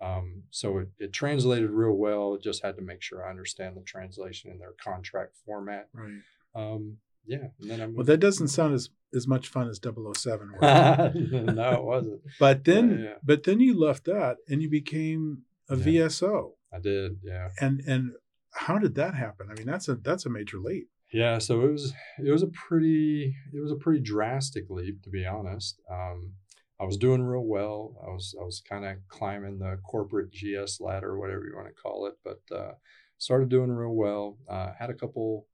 um, 0.00 0.44
so 0.50 0.78
it, 0.78 0.88
it 0.98 1.12
translated 1.12 1.70
real 1.70 1.92
well 1.92 2.34
it 2.34 2.42
just 2.42 2.62
had 2.64 2.76
to 2.76 2.82
make 2.82 3.02
sure 3.02 3.26
i 3.26 3.30
understand 3.30 3.76
the 3.76 3.82
translation 3.82 4.50
in 4.50 4.58
their 4.58 4.74
contract 4.82 5.36
format 5.44 5.88
Right. 5.92 6.20
um, 6.54 6.98
yeah 7.26 7.48
and 7.60 7.70
then 7.70 7.80
I 7.82 7.86
Well, 7.86 8.04
that 8.04 8.20
doesn't 8.20 8.48
sound 8.48 8.74
as 8.74 8.90
as 9.14 9.26
much 9.26 9.48
fun 9.48 9.68
as 9.70 9.80
007. 9.82 10.52
no, 10.60 11.72
it 11.72 11.82
wasn't. 11.82 12.20
but 12.38 12.64
then, 12.64 13.04
yeah. 13.04 13.14
but 13.24 13.42
then 13.44 13.58
you 13.58 13.72
left 13.78 14.04
that 14.04 14.36
and 14.50 14.60
you 14.62 14.68
became 14.68 15.44
a 15.70 15.76
Yeah. 15.78 15.84
VSO. 16.08 16.52
I 16.72 16.78
did, 16.78 17.20
yeah, 17.24 17.48
And 17.58 17.80
and 17.86 18.12
how 18.52 18.76
did 18.78 18.94
that 18.96 19.14
happen? 19.14 19.48
I 19.50 19.54
mean, 19.54 19.66
that's 19.66 19.88
a 19.88 19.94
that's 19.96 20.26
a 20.26 20.30
major 20.30 20.58
leap. 20.58 20.88
Yeah. 21.12 21.38
So 21.38 21.62
it 21.62 21.72
was 21.72 21.92
it 22.24 22.30
was 22.30 22.42
a 22.42 22.48
pretty 22.48 23.34
it 23.52 23.60
was 23.60 23.72
a 23.72 23.76
pretty 23.76 24.00
drastic 24.00 24.64
leap 24.68 25.02
to 25.02 25.10
be 25.10 25.26
honest. 25.26 25.80
Um, 25.90 26.32
I 26.80 26.84
was 26.84 26.96
doing 26.96 27.22
real 27.22 27.44
well. 27.44 27.96
I 28.06 28.10
was 28.10 28.34
I 28.40 28.44
was 28.44 28.60
kind 28.60 28.84
of 28.84 28.96
climbing 29.08 29.58
the 29.58 29.78
corporate 29.82 30.30
GS 30.30 30.80
ladder, 30.80 31.18
whatever 31.18 31.44
you 31.44 31.56
want 31.56 31.68
to 31.68 31.82
call 31.82 32.06
it, 32.06 32.14
but 32.24 32.40
uh, 32.54 32.72
started 33.18 33.48
doing 33.48 33.70
real 33.70 33.94
well. 33.94 34.38
Uh, 34.48 34.72
had 34.78 34.90
a 34.90 34.94
couple 34.94 35.46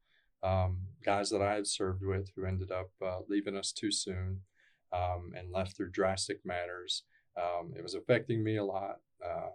um, 0.42 0.80
guys 1.04 1.30
that 1.30 1.40
I 1.40 1.54
had 1.54 1.66
served 1.66 2.04
with 2.04 2.28
who 2.36 2.44
ended 2.44 2.70
up 2.70 2.90
uh, 3.02 3.20
leaving 3.28 3.56
us 3.56 3.72
too 3.72 3.90
soon 3.90 4.40
um, 4.92 5.32
and 5.36 5.50
left 5.50 5.76
through 5.76 5.90
drastic 5.90 6.44
matters. 6.44 7.04
Um, 7.36 7.72
it 7.76 7.82
was 7.82 7.94
affecting 7.94 8.44
me 8.44 8.58
a 8.58 8.64
lot. 8.64 8.98
Uh, 9.24 9.48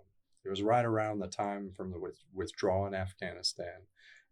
it 0.44 0.50
was 0.50 0.64
right 0.64 0.86
around 0.86 1.20
the 1.20 1.28
time 1.28 1.72
from 1.76 1.92
the 1.92 2.00
with, 2.00 2.18
withdrawal 2.34 2.88
in 2.88 2.96
Afghanistan. 2.96 3.82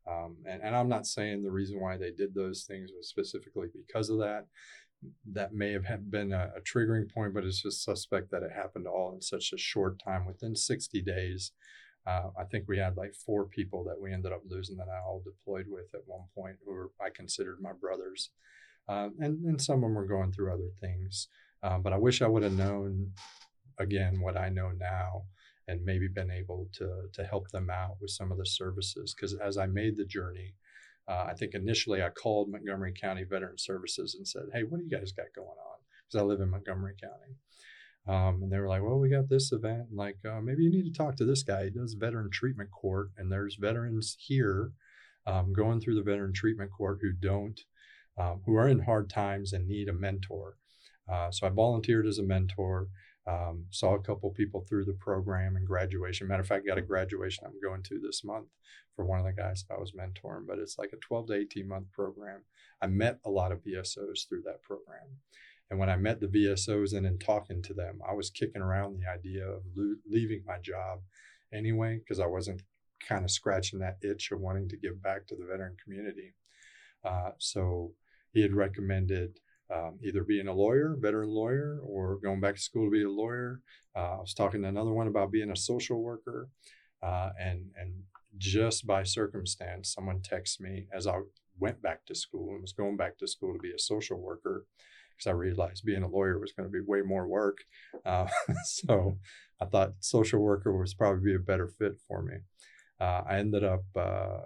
Um, 0.09 0.37
and, 0.45 0.61
and 0.63 0.75
I'm 0.75 0.89
not 0.89 1.05
saying 1.05 1.43
the 1.43 1.51
reason 1.51 1.79
why 1.79 1.97
they 1.97 2.11
did 2.11 2.33
those 2.33 2.63
things 2.63 2.91
was 2.95 3.09
specifically 3.09 3.67
because 3.73 4.09
of 4.09 4.19
that. 4.19 4.45
That 5.31 5.53
may 5.53 5.73
have 5.73 6.09
been 6.09 6.33
a, 6.33 6.51
a 6.57 6.61
triggering 6.61 7.11
point, 7.13 7.33
but 7.33 7.43
it's 7.43 7.61
just 7.61 7.83
suspect 7.83 8.31
that 8.31 8.41
it 8.41 8.51
happened 8.51 8.87
all 8.87 9.13
in 9.13 9.21
such 9.21 9.53
a 9.53 9.57
short 9.57 10.01
time. 10.03 10.25
Within 10.25 10.55
60 10.55 11.01
days, 11.03 11.51
uh, 12.07 12.29
I 12.39 12.45
think 12.45 12.65
we 12.67 12.79
had 12.79 12.97
like 12.97 13.13
four 13.13 13.45
people 13.45 13.83
that 13.83 13.99
we 14.01 14.11
ended 14.11 14.31
up 14.31 14.41
losing 14.47 14.77
that 14.77 14.87
I 14.87 14.99
all 14.99 15.21
deployed 15.23 15.67
with 15.69 15.93
at 15.93 16.01
one 16.07 16.23
point 16.33 16.55
who 16.65 16.73
were 16.73 16.89
I 16.99 17.09
considered 17.13 17.57
my 17.61 17.73
brothers. 17.73 18.31
Uh, 18.89 19.09
and, 19.19 19.43
and 19.45 19.61
some 19.61 19.75
of 19.75 19.81
them 19.81 19.93
were 19.93 20.07
going 20.07 20.31
through 20.31 20.53
other 20.53 20.71
things. 20.79 21.27
Um, 21.61 21.81
but 21.83 21.93
I 21.93 21.97
wish 21.97 22.21
I 22.21 22.27
would 22.27 22.43
have 22.43 22.57
known 22.57 23.11
again 23.77 24.21
what 24.21 24.37
I 24.37 24.49
know 24.49 24.71
now 24.71 25.23
and 25.67 25.83
maybe 25.83 26.07
been 26.07 26.31
able 26.31 26.69
to 26.73 27.09
to 27.13 27.23
help 27.23 27.49
them 27.49 27.69
out 27.69 27.97
with 28.01 28.11
some 28.11 28.31
of 28.31 28.37
the 28.37 28.45
services. 28.45 29.13
Because 29.13 29.33
as 29.35 29.57
I 29.57 29.65
made 29.67 29.97
the 29.97 30.05
journey, 30.05 30.53
uh, 31.07 31.25
I 31.29 31.33
think 31.33 31.53
initially 31.53 32.01
I 32.01 32.09
called 32.09 32.49
Montgomery 32.49 32.93
County 32.93 33.23
Veteran 33.23 33.57
Services 33.57 34.15
and 34.15 34.27
said, 34.27 34.43
"Hey, 34.53 34.63
what 34.63 34.77
do 34.77 34.83
you 34.83 34.89
guys 34.89 35.11
got 35.11 35.33
going 35.35 35.47
on?" 35.47 35.79
Because 36.05 36.21
I 36.21 36.25
live 36.25 36.41
in 36.41 36.49
Montgomery 36.49 36.95
County. 37.01 37.35
Um, 38.07 38.43
and 38.43 38.51
they 38.51 38.59
were 38.59 38.69
like, 38.69 38.81
"Well, 38.81 38.99
we 38.99 39.09
got 39.09 39.27
this 39.29 39.51
event. 39.51 39.93
Like, 39.93 40.17
uh, 40.25 40.39
maybe 40.41 40.63
you 40.63 40.71
need 40.71 40.85
to 40.85 40.97
talk 40.97 41.17
to 41.17 41.25
this 41.25 41.43
guy. 41.43 41.65
He 41.65 41.69
does 41.71 41.93
veteran 41.93 42.29
treatment 42.31 42.71
court, 42.71 43.11
and 43.17 43.31
there's 43.31 43.55
veterans 43.55 44.15
here 44.19 44.71
um, 45.25 45.51
going 45.51 45.81
through 45.81 45.95
the 45.95 46.09
veteran 46.09 46.31
treatment 46.33 46.71
court 46.71 46.99
who 47.01 47.11
don't, 47.11 47.59
um, 48.17 48.41
who 48.45 48.55
are 48.55 48.69
in 48.69 48.79
hard 48.79 49.09
times 49.09 49.51
and 49.51 49.67
need 49.67 49.89
a 49.89 49.93
mentor." 49.93 50.55
Uh, 51.09 51.31
so 51.31 51.47
I 51.47 51.49
volunteered 51.49 52.05
as 52.05 52.17
a 52.17 52.23
mentor. 52.23 52.87
Um, 53.27 53.65
saw 53.71 53.95
a 53.95 54.01
couple 54.01 54.29
people 54.29 54.61
through 54.61 54.85
the 54.85 54.93
program 54.93 55.57
and 55.57 55.67
graduation. 55.67 56.27
Matter 56.27 56.41
of 56.41 56.47
fact, 56.47 56.65
got 56.65 56.77
a 56.77 56.81
graduation 56.81 57.45
I'm 57.45 57.59
going 57.61 57.83
to 57.83 57.99
this 57.99 58.23
month 58.23 58.47
for 58.95 59.03
one 59.03 59.19
of 59.19 59.25
the 59.25 59.33
guys 59.33 59.65
that 59.67 59.75
I 59.75 59.79
was 59.79 59.91
mentoring. 59.91 60.47
But 60.47 60.59
it's 60.59 60.77
like 60.77 60.91
a 60.93 60.97
12 60.97 61.27
to 61.27 61.33
18 61.33 61.67
month 61.67 61.91
program. 61.91 62.41
I 62.81 62.87
met 62.87 63.19
a 63.25 63.29
lot 63.29 63.51
of 63.51 63.63
VSOs 63.63 64.27
through 64.27 64.43
that 64.45 64.63
program. 64.63 65.19
And 65.69 65.79
when 65.79 65.89
I 65.89 65.97
met 65.97 66.21
the 66.21 66.27
VSOs 66.27 66.95
and 66.95 67.05
in 67.05 67.19
talking 67.19 67.61
to 67.63 67.73
them, 67.73 67.99
I 68.07 68.13
was 68.13 68.29
kicking 68.29 68.61
around 68.61 68.97
the 68.97 69.11
idea 69.11 69.45
of 69.45 69.63
lo- 69.75 69.95
leaving 70.09 70.43
my 70.45 70.59
job 70.59 71.01
anyway, 71.53 71.97
because 71.97 72.19
I 72.19 72.25
wasn't 72.25 72.61
kind 73.07 73.25
of 73.25 73.31
scratching 73.31 73.79
that 73.79 73.97
itch 74.01 74.31
of 74.31 74.39
wanting 74.39 74.69
to 74.69 74.77
give 74.77 75.01
back 75.01 75.27
to 75.27 75.35
the 75.35 75.45
veteran 75.45 75.75
community. 75.83 76.33
Uh, 77.03 77.31
so 77.37 77.91
he 78.31 78.41
had 78.41 78.55
recommended 78.55 79.39
um, 79.73 79.99
either 80.01 80.23
being 80.23 80.47
a 80.47 80.53
lawyer, 80.53 80.95
veteran 80.99 81.29
lawyer, 81.29 81.79
or 81.83 82.17
going 82.17 82.39
back 82.39 82.55
to 82.55 82.61
school 82.61 82.85
to 82.85 82.91
be 82.91 83.03
a 83.03 83.09
lawyer. 83.09 83.61
Uh, 83.95 84.17
I 84.17 84.19
was 84.19 84.33
talking 84.33 84.61
to 84.61 84.67
another 84.67 84.93
one 84.93 85.07
about 85.07 85.31
being 85.31 85.51
a 85.51 85.55
social 85.55 86.01
worker, 86.01 86.49
uh, 87.03 87.29
and 87.39 87.71
and 87.79 87.93
just 88.37 88.85
by 88.85 89.03
circumstance, 89.03 89.93
someone 89.93 90.21
texts 90.21 90.59
me 90.59 90.85
as 90.93 91.07
I 91.07 91.19
went 91.59 91.81
back 91.81 92.05
to 92.05 92.15
school 92.15 92.51
and 92.51 92.61
was 92.61 92.73
going 92.73 92.97
back 92.97 93.17
to 93.17 93.27
school 93.27 93.53
to 93.53 93.59
be 93.59 93.71
a 93.71 93.79
social 93.79 94.19
worker 94.19 94.65
because 95.17 95.27
I 95.27 95.31
realized 95.31 95.83
being 95.83 96.03
a 96.03 96.07
lawyer 96.07 96.39
was 96.39 96.51
going 96.51 96.69
to 96.69 96.71
be 96.71 96.85
way 96.85 97.01
more 97.01 97.27
work. 97.27 97.57
Uh, 98.05 98.27
so 98.65 99.17
I 99.59 99.65
thought 99.65 99.93
social 99.99 100.39
worker 100.39 100.77
was 100.77 100.93
probably 100.93 101.33
a 101.33 101.39
better 101.39 101.67
fit 101.67 101.97
for 102.07 102.21
me. 102.21 102.35
Uh, 102.99 103.23
I 103.27 103.37
ended 103.37 103.63
up 103.63 103.83
uh, 103.95 104.41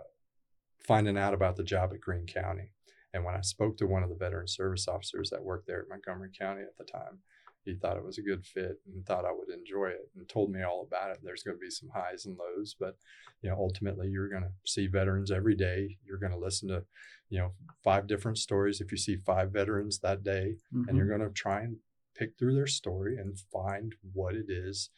finding 0.80 1.18
out 1.18 1.34
about 1.34 1.58
the 1.58 1.64
job 1.64 1.92
at 1.94 2.02
Greene 2.02 2.26
County. 2.26 2.72
And 3.14 3.24
when 3.26 3.36
I 3.36 3.42
spoke 3.42 3.78
to 3.78 3.88
one 3.88 4.04
of 4.04 4.10
the 4.10 4.16
veteran 4.16 4.48
service 4.48 4.88
officers 4.88 5.30
that 5.30 5.44
worked 5.44 5.68
there 5.68 5.82
at 5.82 5.90
Montgomery 5.90 6.30
County 6.38 6.62
at 6.62 6.78
the 6.78 6.86
time, 6.86 7.20
he 7.66 7.76
thought 7.76 7.98
it 7.98 8.04
was 8.06 8.18
a 8.18 8.24
good 8.24 8.44
fit 8.44 8.80
and 8.88 9.06
thought 9.06 9.26
I 9.26 9.32
would 9.32 9.50
enjoy 9.50 9.88
it 9.90 10.10
and 10.18 10.28
told 10.28 10.52
me 10.52 10.64
all 10.64 10.82
about 10.88 11.12
it. 11.12 11.20
There's 11.24 11.44
going 11.44 11.58
to 11.58 11.62
be 11.62 11.70
some 11.70 11.90
highs 11.94 12.26
and 12.26 12.36
lows, 12.38 12.76
but 12.80 12.96
you 13.42 13.50
know, 13.50 13.56
ultimately 13.56 14.08
you're 14.08 14.30
going 14.30 14.44
to 14.44 14.52
see 14.66 14.88
veterans 14.88 15.30
every 15.30 15.56
day. 15.56 15.98
You're 16.06 16.18
going 16.18 16.32
to 16.32 16.40
listen 16.40 16.70
to, 16.70 16.84
you 17.30 17.38
know, 17.40 17.52
five 17.84 18.08
different 18.08 18.40
stories. 18.40 18.82
If 18.82 18.92
you 18.92 18.98
see 18.98 19.16
five 19.18 19.52
veterans 19.52 20.00
that 20.00 20.24
day, 20.24 20.56
Mm-hmm. 20.74 20.88
and 20.90 20.98
you're 20.98 21.08
going 21.08 21.22
to 21.28 21.30
try 21.30 21.62
and 21.62 21.76
pick 22.16 22.38
through 22.40 22.56
their 22.56 22.68
story 22.68 23.18
and 23.18 23.38
find 23.52 23.94
what 24.14 24.34
it 24.36 24.46
is, 24.50 24.90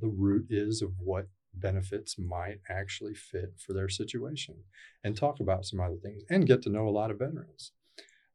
the 0.00 0.08
root 0.08 0.46
is 0.50 0.82
of 0.82 0.90
what 0.98 1.26
benefits 1.54 2.18
might 2.18 2.58
actually 2.68 3.14
fit 3.14 3.54
for 3.58 3.72
their 3.72 3.88
situation, 3.88 4.56
and 5.04 5.16
talk 5.16 5.40
about 5.40 5.64
some 5.64 5.80
other 5.80 5.96
things 6.02 6.22
and 6.30 6.46
get 6.46 6.62
to 6.62 6.70
know 6.70 6.88
a 6.88 6.90
lot 6.90 7.10
of 7.10 7.18
veterans. 7.18 7.72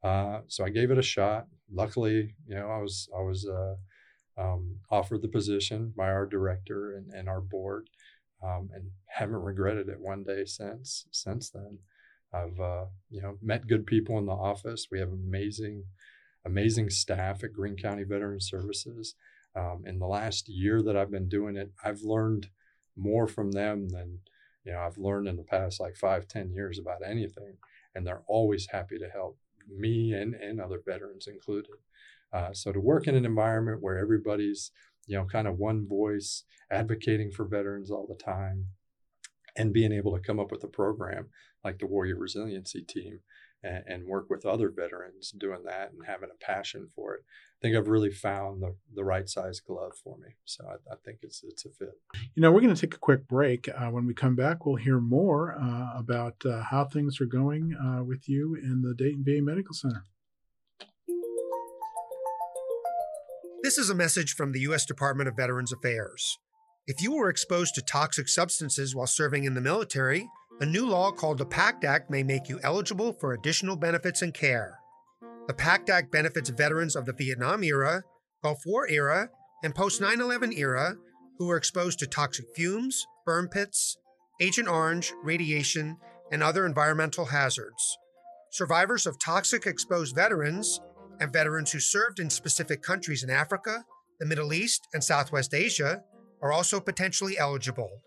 Uh, 0.02 0.40
so 0.46 0.64
I 0.64 0.70
gave 0.70 0.90
it 0.90 0.98
a 0.98 1.02
shot. 1.02 1.46
Luckily, 1.72 2.34
you 2.46 2.54
know, 2.54 2.68
I 2.68 2.78
was 2.78 3.08
I 3.16 3.22
was 3.22 3.48
uh, 3.48 3.74
um, 4.40 4.76
offered 4.90 5.22
the 5.22 5.28
position 5.28 5.92
by 5.96 6.08
our 6.08 6.26
director 6.26 6.94
and, 6.94 7.12
and 7.12 7.28
our 7.28 7.40
board, 7.40 7.88
um, 8.42 8.70
and 8.74 8.90
haven't 9.06 9.42
regretted 9.42 9.88
it 9.88 10.00
one 10.00 10.22
day 10.22 10.44
since. 10.44 11.06
Since 11.10 11.50
then, 11.50 11.78
I've 12.32 12.60
uh, 12.60 12.84
you 13.10 13.22
know 13.22 13.38
met 13.42 13.66
good 13.66 13.86
people 13.86 14.18
in 14.18 14.26
the 14.26 14.32
office. 14.32 14.88
We 14.90 15.00
have 15.00 15.10
amazing, 15.10 15.84
amazing 16.44 16.90
staff 16.90 17.42
at 17.42 17.52
Greene 17.52 17.76
County 17.76 18.04
Veteran 18.04 18.40
Services. 18.40 19.14
Um, 19.54 19.84
in 19.86 19.98
the 19.98 20.06
last 20.06 20.50
year 20.50 20.82
that 20.82 20.96
I've 20.98 21.10
been 21.10 21.30
doing 21.30 21.56
it, 21.56 21.72
I've 21.82 22.02
learned 22.02 22.48
more 22.96 23.26
from 23.26 23.52
them 23.52 23.88
than 23.88 24.20
you 24.64 24.72
know 24.72 24.80
I've 24.80 24.98
learned 24.98 25.28
in 25.28 25.36
the 25.36 25.42
past 25.42 25.80
like 25.80 25.96
five, 25.96 26.26
ten 26.28 26.50
years 26.50 26.78
about 26.78 27.06
anything, 27.06 27.56
and 27.94 28.06
they're 28.06 28.22
always 28.26 28.68
happy 28.70 28.98
to 28.98 29.08
help 29.08 29.38
me 29.68 30.12
and 30.12 30.34
and 30.34 30.60
other 30.60 30.80
veterans 30.84 31.26
included. 31.26 31.76
Uh, 32.32 32.52
so 32.52 32.72
to 32.72 32.80
work 32.80 33.06
in 33.06 33.14
an 33.14 33.24
environment 33.24 33.82
where 33.82 33.98
everybody's 33.98 34.70
you 35.06 35.16
know 35.16 35.24
kind 35.24 35.46
of 35.46 35.58
one 35.58 35.86
voice 35.86 36.44
advocating 36.70 37.30
for 37.30 37.44
veterans 37.44 37.90
all 37.90 38.06
the 38.06 38.22
time, 38.22 38.66
and 39.56 39.72
being 39.72 39.92
able 39.92 40.14
to 40.14 40.22
come 40.22 40.40
up 40.40 40.50
with 40.50 40.64
a 40.64 40.68
program 40.68 41.28
like 41.64 41.78
the 41.78 41.86
Warrior 41.86 42.16
Resiliency 42.16 42.82
Team 42.82 43.20
and, 43.66 43.84
and 43.86 44.06
work 44.06 44.30
with 44.30 44.46
other 44.46 44.70
veterans 44.70 45.32
doing 45.36 45.64
that 45.64 45.92
and 45.92 46.06
having 46.06 46.30
a 46.32 46.44
passion 46.44 46.88
for 46.94 47.14
it. 47.14 47.24
I 47.24 47.58
think 47.62 47.76
I've 47.76 47.88
really 47.88 48.10
found 48.10 48.62
the, 48.62 48.74
the 48.94 49.04
right 49.04 49.28
size 49.28 49.60
glove 49.60 49.94
for 50.02 50.16
me. 50.18 50.36
So 50.44 50.64
I, 50.66 50.92
I 50.92 50.96
think 51.04 51.18
it's 51.22 51.42
it's 51.42 51.64
a 51.64 51.70
fit. 51.70 51.98
You 52.34 52.42
know, 52.42 52.52
we're 52.52 52.60
going 52.60 52.74
to 52.74 52.80
take 52.80 52.94
a 52.94 52.98
quick 52.98 53.26
break. 53.26 53.68
Uh, 53.68 53.90
when 53.90 54.06
we 54.06 54.14
come 54.14 54.36
back, 54.36 54.66
we'll 54.66 54.76
hear 54.76 55.00
more 55.00 55.56
uh, 55.60 55.98
about 55.98 56.36
uh, 56.44 56.62
how 56.62 56.84
things 56.84 57.20
are 57.20 57.26
going 57.26 57.74
uh, 57.74 58.04
with 58.04 58.28
you 58.28 58.54
in 58.54 58.82
the 58.82 58.94
Dayton 58.94 59.24
VA 59.24 59.42
Medical 59.42 59.74
Center. 59.74 60.04
This 63.62 63.78
is 63.78 63.90
a 63.90 63.94
message 63.94 64.34
from 64.34 64.52
the 64.52 64.60
U.S. 64.60 64.84
Department 64.84 65.28
of 65.28 65.36
Veterans 65.36 65.72
Affairs. 65.72 66.38
If 66.86 67.02
you 67.02 67.16
were 67.16 67.28
exposed 67.28 67.74
to 67.74 67.82
toxic 67.82 68.28
substances 68.28 68.94
while 68.94 69.08
serving 69.08 69.42
in 69.42 69.54
the 69.54 69.60
military, 69.60 70.28
a 70.60 70.66
new 70.66 70.86
law 70.86 71.10
called 71.10 71.38
the 71.38 71.44
PACT 71.46 71.84
Act 71.84 72.10
may 72.10 72.22
make 72.22 72.48
you 72.48 72.58
eligible 72.62 73.12
for 73.12 73.32
additional 73.32 73.76
benefits 73.76 74.22
and 74.22 74.32
care. 74.32 74.78
The 75.48 75.54
PACT 75.54 75.90
Act 75.90 76.10
benefits 76.10 76.48
veterans 76.48 76.96
of 76.96 77.04
the 77.04 77.12
Vietnam 77.12 77.62
era, 77.62 78.02
Gulf 78.42 78.62
War 78.64 78.88
era, 78.88 79.28
and 79.62 79.74
post 79.74 80.00
9 80.00 80.20
11 80.20 80.52
era 80.54 80.96
who 81.38 81.46
were 81.46 81.56
exposed 81.56 81.98
to 81.98 82.06
toxic 82.06 82.46
fumes, 82.54 83.06
burn 83.26 83.48
pits, 83.48 83.98
Agent 84.40 84.68
Orange, 84.68 85.12
radiation, 85.22 85.98
and 86.32 86.42
other 86.42 86.64
environmental 86.64 87.26
hazards. 87.26 87.98
Survivors 88.50 89.06
of 89.06 89.18
toxic 89.18 89.66
exposed 89.66 90.14
veterans 90.14 90.80
and 91.20 91.32
veterans 91.32 91.72
who 91.72 91.80
served 91.80 92.18
in 92.18 92.30
specific 92.30 92.82
countries 92.82 93.22
in 93.22 93.30
Africa, 93.30 93.84
the 94.18 94.26
Middle 94.26 94.54
East, 94.54 94.88
and 94.94 95.04
Southwest 95.04 95.52
Asia 95.52 96.02
are 96.42 96.52
also 96.52 96.80
potentially 96.80 97.38
eligible. 97.38 98.02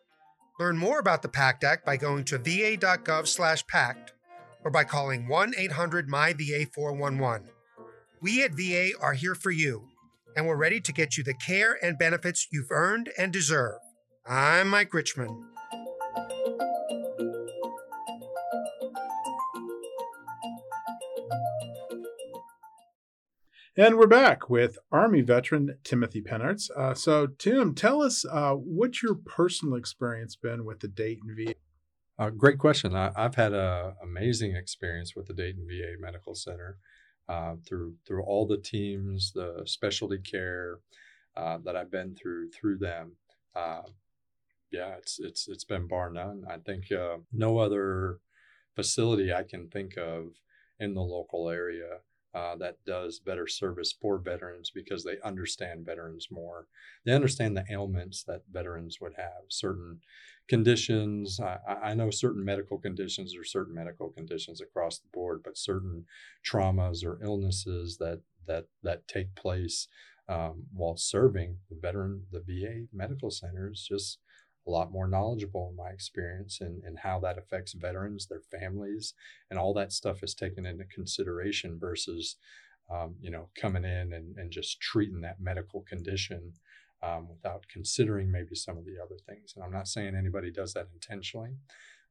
Learn 0.60 0.78
more 0.78 1.00
about 1.00 1.22
the 1.22 1.30
PACT 1.30 1.64
Act 1.64 1.86
by 1.86 1.96
going 1.96 2.26
to 2.26 2.38
va.gov 2.38 3.28
slash 3.28 3.66
PACT 3.66 4.12
or 4.66 4.72
by 4.72 4.84
calling 4.84 5.28
1-800-MY-VA411. 5.28 7.44
We 8.22 8.44
at 8.44 8.52
VA 8.52 8.90
are 9.00 9.14
here 9.14 9.36
for 9.36 9.52
you, 9.52 9.88
and 10.36 10.46
we're 10.46 10.58
ready 10.58 10.82
to 10.82 10.92
get 10.92 11.18
you 11.18 11.24
the 11.24 11.34
care 11.34 11.78
and 11.82 11.98
benefits 11.98 12.50
you've 12.52 12.72
earned 12.72 13.10
and 13.18 13.32
deserve. 13.32 13.80
I'm 14.28 14.68
Mike 14.68 14.94
Richmond. 14.94 15.46
And 23.80 23.98
we're 23.98 24.08
back 24.08 24.50
with 24.50 24.78
Army 24.92 25.22
veteran 25.22 25.78
Timothy 25.86 26.22
Pennartz. 26.22 26.70
Uh, 26.70 26.94
so, 26.94 27.28
Tim, 27.28 27.74
tell 27.74 28.02
us 28.02 28.26
uh, 28.30 28.52
what's 28.56 29.02
your 29.02 29.16
personal 29.16 29.76
experience 29.76 30.36
been 30.36 30.66
with 30.66 30.82
the 30.82 30.90
Dayton 30.90 31.34
VA? 31.34 31.54
Uh, 32.22 32.30
great 32.30 32.58
question. 32.58 32.94
I, 32.94 33.14
have 33.16 33.36
had 33.36 33.54
an 33.54 33.94
amazing 34.04 34.54
experience 34.54 35.16
with 35.16 35.28
the 35.28 35.34
Dayton 35.34 35.66
VA 35.66 35.94
Medical 35.98 36.36
Center 36.36 36.76
uh, 37.30 37.56
through 37.66 37.94
through 38.06 38.24
all 38.24 38.46
the 38.46 38.58
teams, 38.58 39.32
the 39.32 39.62
specialty 39.64 40.18
care 40.18 40.80
uh, 41.38 41.60
that 41.64 41.78
I've 41.78 41.90
been 41.90 42.16
through 42.16 42.50
through 42.50 42.80
them. 42.80 43.14
Uh, 43.56 43.84
yeah, 44.72 44.96
it's 44.98 45.22
it's 45.22 45.48
it's 45.48 45.64
been 45.64 45.88
bar 45.88 46.10
none. 46.10 46.44
I 46.50 46.58
think 46.58 46.88
no 47.32 47.60
other 47.60 48.20
facility 48.76 49.32
I 49.32 49.44
can 49.44 49.70
think 49.70 49.96
of 49.96 50.34
in 50.82 50.96
the 50.96 51.02
local 51.02 51.48
area 51.48 52.00
uh, 52.34 52.56
that 52.58 52.78
does 52.86 53.20
better 53.20 53.48
service 53.48 53.94
for 54.00 54.20
veterans 54.20 54.72
because 54.74 55.04
they 55.04 55.18
understand 55.24 55.86
veterans 55.86 56.28
more. 56.30 56.68
They 57.06 57.14
understand 57.14 57.58
the 57.58 57.66
ailments 57.70 58.24
that 58.24 58.44
veterans 58.52 59.00
would 59.02 59.14
have, 59.18 59.46
certain 59.50 60.02
conditions. 60.48 61.40
I, 61.40 61.58
I 61.84 61.94
know 61.94 62.12
certain 62.12 62.46
medical 62.46 62.78
conditions 62.78 63.36
or 63.36 63.44
certain 63.44 63.74
medical 63.74 64.10
conditions 64.10 64.62
across 64.62 65.00
the 65.00 65.10
board, 65.12 65.42
but 65.44 65.58
certain 65.58 66.06
traumas 66.46 67.06
or 67.06 67.20
illnesses 67.24 67.98
that 67.98 68.22
that 68.48 68.66
that 68.84 69.08
take 69.08 69.36
place 69.36 69.88
um, 70.28 70.66
while 70.74 70.98
serving 70.98 71.58
the 71.70 71.78
veteran, 71.82 72.24
the 72.32 72.40
VA 72.40 72.86
medical 72.94 73.32
centers 73.32 73.86
just 73.90 74.20
a 74.70 74.72
lot 74.72 74.92
more 74.92 75.08
knowledgeable 75.08 75.70
in 75.72 75.76
my 75.76 75.90
experience 75.90 76.62
and, 76.62 76.84
and 76.84 77.00
how 77.00 77.20
that 77.20 77.38
affects 77.38 77.74
veterans, 77.74 78.28
their 78.28 78.42
families, 78.42 79.14
and 79.50 79.58
all 79.58 79.74
that 79.74 79.92
stuff 79.92 80.22
is 80.22 80.36
taken 80.36 80.66
into 80.66 80.86
consideration 80.86 81.80
versus, 81.80 82.36
um, 82.94 83.16
you 83.20 83.32
know, 83.32 83.50
coming 83.60 83.84
in 83.84 84.14
and, 84.14 84.38
and 84.38 84.52
just 84.52 84.80
treating 84.80 85.22
that 85.22 85.42
medical 85.42 85.82
condition 85.82 86.54
um, 87.02 87.28
without 87.28 87.66
considering 87.72 88.32
maybe 88.32 88.54
some 88.54 88.78
of 88.78 88.86
the 88.86 88.98
other 89.04 89.18
things. 89.28 89.54
And 89.56 89.64
I'm 89.66 89.72
not 89.72 89.88
saying 89.88 90.16
anybody 90.16 90.52
does 90.52 90.74
that 90.74 90.88
intentionally, 90.94 91.56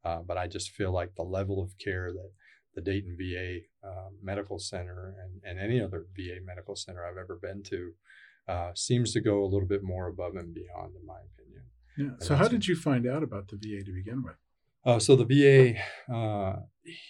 uh, 0.05 0.21
but 0.27 0.37
I 0.37 0.49
just 0.49 0.73
feel 0.73 0.93
like 0.93 1.15
the 1.15 1.23
level 1.23 1.63
of 1.63 1.79
care 1.79 2.13
that 2.13 2.33
the 2.75 2.81
Dayton 2.81 3.17
VA 3.19 3.59
uh, 3.87 4.09
Medical 4.23 4.59
Center 4.59 5.15
and, 5.23 5.41
and 5.45 5.61
any 5.61 5.81
other 5.81 6.07
VA 6.17 6.39
medical 6.45 6.77
center 6.77 7.05
I've 7.05 7.19
ever 7.19 7.37
been 7.41 7.63
to 7.65 7.93
uh, 8.49 8.71
seems 8.75 9.13
to 9.13 9.21
go 9.21 9.45
a 9.45 9.47
little 9.47 9.69
bit 9.69 9.83
more 9.83 10.09
above 10.09 10.37
and 10.37 10.55
beyond, 10.55 10.95
in 10.99 11.07
my 11.07 11.19
opinion. 11.35 11.65
Yeah. 11.99 12.11
So, 12.21 12.35
how 12.37 12.49
did 12.49 12.67
you 12.67 12.77
find 12.77 13.07
out 13.07 13.23
about 13.23 13.49
the 13.49 13.57
VA 13.57 13.85
to 13.85 13.93
begin 13.93 14.23
with? 14.23 14.37
Uh, 14.85 14.99
so 14.99 15.17
the 15.17 15.25
VA 15.25 15.79
uh, 16.15 16.61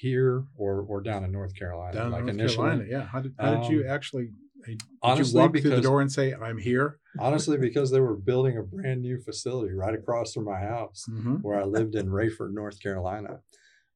here 0.00 0.44
or 0.56 0.80
or 0.80 1.00
down 1.02 1.22
in 1.24 1.30
North 1.30 1.54
Carolina, 1.54 1.92
Down 1.94 2.10
like 2.10 2.20
in 2.20 2.26
North 2.26 2.38
initially. 2.38 2.66
Carolina, 2.68 2.84
yeah. 2.90 3.02
How 3.06 3.20
did, 3.20 3.34
how 3.38 3.54
did 3.56 3.70
you 3.70 3.80
Um, 3.82 3.90
actually 3.90 4.30
did 4.66 4.82
honestly, 5.02 5.38
you 5.40 5.46
walk 5.46 5.52
through 5.58 5.70
the 5.76 5.80
door 5.80 6.00
and 6.00 6.10
say, 6.10 6.32
"I'm 6.34 6.58
here"? 6.58 6.98
Honestly, 7.20 7.56
because 7.68 7.90
they 7.90 8.00
were 8.00 8.16
building 8.16 8.56
a 8.56 8.62
brand 8.62 9.02
new 9.02 9.20
facility 9.20 9.74
right 9.74 9.94
across 9.94 10.32
from 10.32 10.44
my 10.44 10.58
house 10.60 11.04
Mm-hmm. 11.08 11.36
where 11.36 11.60
I 11.60 11.64
lived 11.64 11.94
in 11.94 12.08
Raeford, 12.08 12.52
North 12.54 12.80
Carolina. 12.82 13.40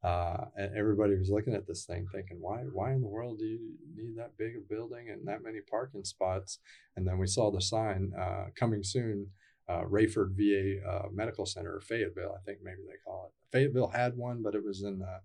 Uh, 0.04 0.46
and 0.56 0.76
everybody 0.76 1.16
was 1.16 1.30
looking 1.30 1.54
at 1.54 1.64
this 1.68 1.84
thing 1.84 2.06
thinking, 2.12 2.36
why, 2.40 2.58
why 2.72 2.92
in 2.92 3.00
the 3.00 3.06
world 3.06 3.38
do 3.38 3.44
you 3.44 3.60
need 3.94 4.16
that 4.16 4.36
big 4.36 4.56
a 4.56 4.60
building 4.74 5.08
and 5.10 5.24
that 5.28 5.44
many 5.44 5.60
parking 5.60 6.02
spots? 6.02 6.58
And 6.96 7.06
then 7.06 7.18
we 7.18 7.28
saw 7.28 7.52
the 7.52 7.60
sign 7.60 8.10
uh, 8.18 8.46
coming 8.56 8.82
soon, 8.82 9.28
uh, 9.68 9.82
Raeford 9.82 10.32
VA 10.36 10.86
uh, 10.88 11.08
Medical 11.12 11.46
Center, 11.46 11.76
or 11.76 11.80
Fayetteville, 11.80 12.36
I 12.38 12.42
think 12.44 12.58
maybe 12.62 12.82
they 12.86 12.98
call 13.04 13.26
it. 13.26 13.52
Fayetteville 13.56 13.88
had 13.88 14.16
one, 14.16 14.42
but 14.42 14.54
it 14.54 14.64
was 14.64 14.82
in 14.82 14.98
the 14.98 15.20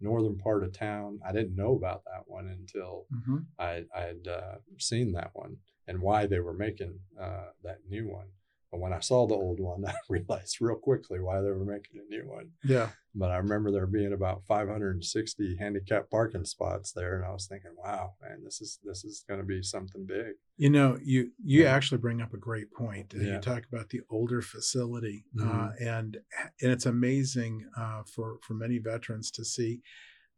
northern 0.00 0.38
part 0.38 0.62
of 0.62 0.72
town. 0.72 1.18
I 1.26 1.32
didn't 1.32 1.56
know 1.56 1.74
about 1.74 2.04
that 2.04 2.24
one 2.26 2.46
until 2.48 3.06
Mm-hmm. 3.14 3.38
I 3.58 3.84
I 3.94 4.00
had 4.00 4.28
uh, 4.28 4.56
seen 4.78 5.12
that 5.12 5.30
one 5.32 5.56
and 5.86 6.00
why 6.00 6.26
they 6.26 6.40
were 6.40 6.54
making 6.54 6.98
uh, 7.20 7.46
that 7.64 7.78
new 7.88 8.08
one. 8.08 8.28
But 8.70 8.80
when 8.80 8.92
I 8.92 9.00
saw 9.00 9.26
the 9.26 9.34
old 9.34 9.60
one, 9.60 9.84
I 9.86 9.94
realized 10.08 10.58
real 10.60 10.76
quickly 10.76 11.20
why 11.20 11.40
they 11.40 11.50
were 11.50 11.64
making 11.64 12.00
a 12.00 12.08
new 12.08 12.28
one. 12.28 12.50
Yeah. 12.64 12.90
But 13.14 13.30
I 13.30 13.38
remember 13.38 13.70
there 13.72 13.86
being 13.86 14.12
about 14.12 14.44
560 14.46 15.56
handicap 15.56 16.10
parking 16.10 16.44
spots 16.44 16.92
there, 16.92 17.16
and 17.16 17.24
I 17.24 17.32
was 17.32 17.46
thinking, 17.46 17.72
"Wow, 17.76 18.14
man, 18.22 18.44
this 18.44 18.60
is 18.60 18.78
this 18.84 19.04
is 19.04 19.24
going 19.26 19.40
to 19.40 19.46
be 19.46 19.62
something 19.62 20.04
big." 20.06 20.34
You 20.56 20.70
know, 20.70 20.98
you 21.02 21.32
you 21.42 21.62
Yeah. 21.64 21.72
actually 21.72 21.98
bring 21.98 22.20
up 22.20 22.34
a 22.34 22.38
great 22.38 22.70
point. 22.72 23.14
Uh, 23.14 23.18
Yeah. 23.20 23.34
You 23.36 23.40
talk 23.40 23.64
about 23.64 23.88
the 23.88 24.02
older 24.10 24.42
facility, 24.42 25.24
uh, 25.38 25.42
Mhm. 25.42 25.80
and 25.80 26.16
and 26.60 26.70
it's 26.72 26.86
amazing 26.86 27.64
uh, 27.76 28.02
for 28.04 28.38
for 28.42 28.54
many 28.54 28.78
veterans 28.78 29.30
to 29.32 29.44
see 29.44 29.80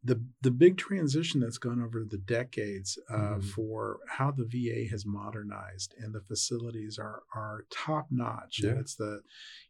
the 0.02 0.24
the 0.40 0.50
big 0.50 0.78
transition 0.78 1.40
that's 1.40 1.58
gone 1.58 1.82
over 1.82 2.04
the 2.04 2.16
decades 2.18 2.98
uh, 3.10 3.36
Mhm. 3.36 3.44
for 3.44 4.00
how 4.08 4.30
the 4.30 4.46
VA 4.46 4.86
has 4.90 5.04
modernized 5.04 5.94
and 5.98 6.14
the 6.14 6.22
facilities 6.22 6.98
are 6.98 7.22
are 7.34 7.66
top 7.70 8.06
notch. 8.10 8.60
And 8.62 8.76
Yeah. 8.76 8.80
it's 8.80 8.94
the 8.96 9.22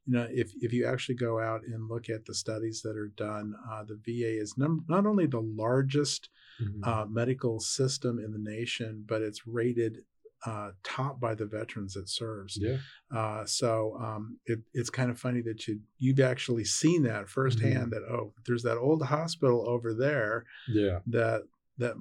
you 0.07 0.13
know 0.15 0.29
if 0.31 0.53
if 0.63 0.73
you 0.73 0.87
actually 0.87 1.17
go 1.17 1.41
out 1.41 1.65
and 1.65 1.89
look 1.89 2.09
at 2.09 2.27
the 2.27 2.35
studies 2.35 2.83
that 2.83 2.97
are 2.97 3.09
done, 3.09 3.55
uh, 3.69 3.83
the 3.85 3.97
VA 3.97 4.39
is 4.41 4.57
num- 4.57 4.85
not 4.89 5.05
only 5.07 5.27
the 5.27 5.41
largest 5.43 6.31
Mhm. 6.61 6.87
uh, 6.87 7.07
medical 7.07 7.59
system 7.59 8.19
in 8.19 8.31
the 8.33 8.39
nation, 8.39 9.05
but 9.07 9.23
it's 9.23 9.47
rated 9.47 10.05
uh, 10.47 10.71
top 10.83 11.21
by 11.21 11.35
the 11.35 11.47
veterans 11.47 11.97
it 11.97 12.09
serves. 12.09 12.57
yeah, 12.61 12.77
Uh, 13.15 13.45
so 13.45 13.97
um, 14.01 14.39
it, 14.47 14.61
it's 14.73 14.91
kind 14.91 15.11
of 15.11 15.19
funny 15.19 15.41
that 15.43 15.67
you 15.69 15.81
you've 15.99 16.21
actually 16.21 16.65
seen 16.65 17.03
that 17.03 17.29
firsthand. 17.29 17.93
That 17.93 18.03
oh, 18.11 18.33
there's 18.47 18.63
that 18.63 18.79
old 18.79 19.03
hospital 19.05 19.69
over 19.69 19.93
there 19.95 20.45
yeah, 20.69 21.01
that 21.09 21.43
that 21.79 21.95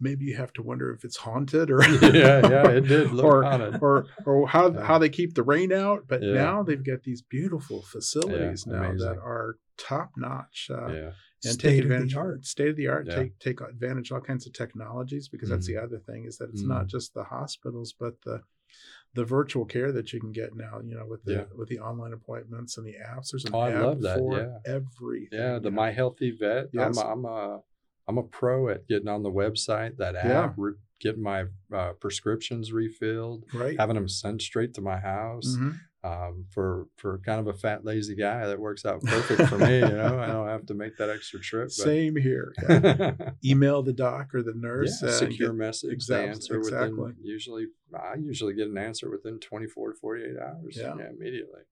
maybe 0.00 0.24
you 0.24 0.34
have 0.36 0.52
to 0.54 0.62
wonder 0.62 0.92
if 0.94 1.04
it's 1.04 1.16
haunted 1.18 1.70
or 1.70 1.82
yeah, 2.02 2.40
yeah. 2.48 2.68
It 2.70 2.86
did 2.88 3.12
look 3.12 3.24
or, 3.24 3.42
haunted. 3.42 3.78
or 3.82 4.06
or 4.24 4.48
how 4.48 4.72
Yeah. 4.72 4.82
how 4.84 4.98
they 4.98 5.08
keep 5.10 5.34
the 5.34 5.42
rain 5.42 5.72
out. 5.72 6.04
But 6.08 6.22
Yeah. 6.22 6.32
now 6.32 6.62
they've 6.62 6.82
got 6.84 7.02
these 7.02 7.20
beautiful 7.22 7.82
facilities 7.82 8.66
now 8.66 8.92
that 8.92 9.18
are 9.18 9.56
top 9.78 10.12
notch. 10.16 10.70
Uh, 10.70 10.86
yeah, 10.88 11.10
and 11.48 11.58
take 11.60 11.70
State 11.72 11.82
of 11.84 11.88
the 11.88 11.94
advantage 11.94 12.16
art. 12.16 12.44
state 12.44 12.68
of 12.68 12.76
the 12.76 12.88
art 12.88 13.06
Yeah. 13.06 13.14
take 13.16 13.38
take 13.38 13.60
advantage 13.60 14.10
of 14.10 14.16
all 14.16 14.20
kinds 14.20 14.46
of 14.46 14.52
technologies 14.52 15.28
because 15.28 15.48
that's 15.48 15.66
the 15.66 15.76
other 15.76 15.98
thing 15.98 16.24
is 16.24 16.36
that 16.38 16.50
it's 16.50 16.62
not 16.62 16.86
just 16.86 17.14
the 17.14 17.24
hospitals 17.24 17.94
but 17.98 18.14
the 18.22 18.42
the 19.14 19.24
virtual 19.24 19.64
care 19.64 19.92
that 19.92 20.12
you 20.12 20.20
can 20.20 20.32
get 20.32 20.54
now 20.54 20.80
you 20.84 20.94
know 20.94 21.06
with 21.06 21.24
the 21.24 21.32
Yeah. 21.32 21.44
with 21.56 21.68
the 21.68 21.78
online 21.78 22.12
appointments 22.12 22.76
and 22.76 22.86
the 22.86 22.94
apps 22.94 23.30
there's 23.32 23.44
an 23.44 23.52
Oh, 23.54 23.60
I 23.60 23.72
app 23.72 23.82
love 23.84 24.02
that, 24.02 24.18
for 24.18 24.36
yeah. 24.38 24.58
everything 24.66 25.38
yeah. 25.38 25.58
The 25.58 25.64
you 25.66 25.70
know. 25.70 25.76
My 25.82 25.92
HealtheVet. 25.92 26.68
Yes. 26.72 26.98
I'm 26.98 27.06
a, 27.06 27.12
I'm 27.12 27.24
a 27.24 27.62
I'm 28.08 28.18
a 28.18 28.22
pro 28.22 28.68
at 28.68 28.86
getting 28.86 29.08
on 29.08 29.22
the 29.24 29.32
website. 29.32 29.96
That 29.96 30.14
app, 30.14 30.24
Yeah. 30.26 30.52
re- 30.56 30.74
getting 31.00 31.22
my 31.22 31.46
uh, 31.72 31.92
prescriptions 31.94 32.72
refilled, 32.72 33.44
right 33.52 33.76
having 33.78 33.96
them 33.96 34.08
sent 34.08 34.42
straight 34.42 34.74
to 34.74 34.80
my 34.80 34.98
house. 34.98 35.56
Mhm. 35.58 35.76
Um, 36.06 36.44
for 36.50 36.86
for 36.96 37.18
kind 37.18 37.40
of 37.40 37.46
a 37.48 37.52
fat 37.58 37.84
lazy 37.84 38.14
guy 38.14 38.46
that 38.46 38.58
works 38.58 38.84
out 38.84 39.02
perfect 39.02 39.48
for 39.48 39.58
me 39.58 39.78
you 39.78 39.88
know 39.88 40.18
i 40.20 40.26
don't 40.34 40.48
have 40.48 40.66
to 40.66 40.74
make 40.74 40.96
that 40.96 41.10
extra 41.10 41.40
trip 41.40 41.66
but 41.68 41.72
same 41.72 42.14
here 42.14 42.52
yeah. 42.68 43.12
email 43.44 43.82
the 43.82 43.92
doc 43.92 44.34
or 44.34 44.42
the 44.42 44.54
nurse 44.54 45.00
yeah, 45.02 45.10
secure 45.10 45.50
get- 45.50 45.58
message 45.58 45.92
exact- 45.92 46.22
the 46.22 46.28
answer 46.28 46.56
exactly. 46.56 46.90
within 46.92 47.16
usually 47.22 47.66
i 47.94 48.14
usually 48.14 48.54
get 48.54 48.68
an 48.68 48.78
answer 48.78 49.10
within 49.10 49.38
24 49.40 49.92
to 49.92 49.98
48 49.98 50.36
hours 50.38 50.76
Yeah. 50.78 50.92
immediately 51.10 51.62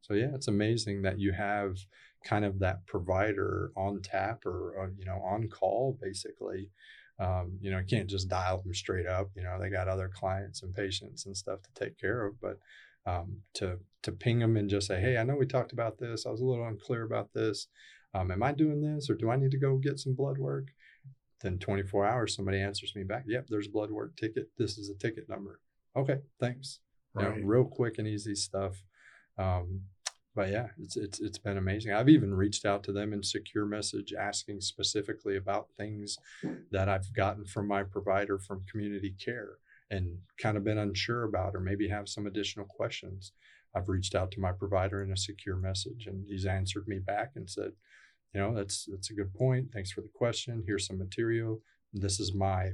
so 0.00 0.14
yeah 0.14 0.30
it's 0.34 0.48
amazing 0.48 1.02
that 1.02 1.18
you 1.18 1.32
have 1.32 1.76
kind 2.24 2.44
of 2.44 2.58
that 2.58 2.84
provider 2.86 3.72
on 3.76 4.00
tap 4.02 4.44
or, 4.46 4.72
or 4.76 4.92
you 4.98 5.04
know 5.04 5.20
on 5.24 5.48
call 5.48 5.96
basically 6.02 6.70
um, 7.18 7.58
you 7.60 7.70
know 7.70 7.78
you 7.78 7.84
can't 7.84 8.08
just 8.08 8.28
dial 8.28 8.62
them 8.62 8.74
straight 8.74 9.06
up 9.06 9.30
you 9.36 9.42
know 9.42 9.58
they 9.60 9.68
got 9.68 9.88
other 9.88 10.08
clients 10.08 10.62
and 10.62 10.74
patients 10.74 11.26
and 11.26 11.36
stuff 11.36 11.60
to 11.62 11.84
take 11.84 11.98
care 11.98 12.24
of 12.26 12.40
but 12.40 12.58
um, 13.06 13.38
to 13.54 13.78
to 14.02 14.12
ping 14.12 14.38
them 14.38 14.56
and 14.56 14.70
just 14.70 14.86
say 14.86 15.00
hey 15.00 15.16
i 15.16 15.22
know 15.22 15.36
we 15.36 15.46
talked 15.46 15.72
about 15.72 15.98
this. 15.98 16.26
I 16.26 16.30
was 16.30 16.40
a 16.40 16.46
little 16.46 16.66
unclear 16.66 17.04
about 17.04 17.32
this. 17.34 17.68
Um, 18.14 18.30
am 18.30 18.42
i 18.42 18.52
doing 18.52 18.80
this 18.80 19.08
or 19.08 19.14
do 19.14 19.30
i 19.30 19.36
need 19.36 19.50
to 19.52 19.58
go 19.58 19.76
get 19.76 19.98
some 19.98 20.14
blood 20.14 20.38
work? 20.38 20.68
Then 21.42 21.58
24 21.58 22.06
hours 22.06 22.34
somebody 22.34 22.60
answers 22.60 22.94
me 22.94 23.04
back 23.04 23.24
yep 23.26 23.46
there's 23.48 23.66
a 23.66 23.70
blood 23.70 23.90
work 23.90 24.16
ticket. 24.16 24.50
This 24.58 24.78
is 24.78 24.90
a 24.90 24.94
ticket 24.94 25.28
number. 25.28 25.60
Okay 25.96 26.18
thanks. 26.38 26.80
You 27.18 27.22
know, 27.22 27.34
real 27.42 27.64
quick 27.64 27.98
and 27.98 28.06
easy 28.06 28.36
stuff. 28.36 28.82
Um, 29.36 29.82
but 30.34 30.50
yeah 30.50 30.68
it's, 30.78 30.96
it's 30.96 31.20
it's 31.20 31.38
been 31.38 31.56
amazing. 31.56 31.92
I've 31.92 32.08
even 32.08 32.34
reached 32.34 32.64
out 32.64 32.84
to 32.84 32.92
them 32.92 33.12
in 33.12 33.22
secure 33.22 33.66
message 33.66 34.12
asking 34.18 34.60
specifically 34.60 35.36
about 35.36 35.68
things 35.76 36.18
that 36.70 36.88
i've 36.88 37.12
gotten 37.12 37.44
from 37.44 37.66
my 37.66 37.82
provider 37.82 38.38
from 38.38 38.64
community 38.70 39.14
care 39.22 39.58
and 39.90 40.18
kind 40.38 40.56
of 40.56 40.64
been 40.64 40.78
unsure 40.78 41.24
about 41.24 41.54
or 41.54 41.60
maybe 41.60 41.88
have 41.88 42.08
some 42.08 42.26
additional 42.26 42.66
questions. 42.66 43.32
I've 43.74 43.88
reached 43.88 44.14
out 44.14 44.30
to 44.32 44.40
my 44.40 44.52
provider 44.52 45.02
in 45.02 45.12
a 45.12 45.16
secure 45.16 45.56
message 45.56 46.06
and 46.06 46.24
he's 46.28 46.46
answered 46.46 46.86
me 46.88 46.98
back 46.98 47.32
and 47.36 47.48
said 47.48 47.72
you 48.34 48.40
know 48.40 48.54
that's 48.54 48.86
that's 48.90 49.10
a 49.10 49.14
good 49.14 49.34
point. 49.34 49.68
Thanks 49.72 49.90
for 49.90 50.02
the 50.02 50.10
question. 50.14 50.62
Here's 50.66 50.86
some 50.86 50.98
material. 50.98 51.60
This 51.92 52.20
is 52.20 52.32
my 52.34 52.70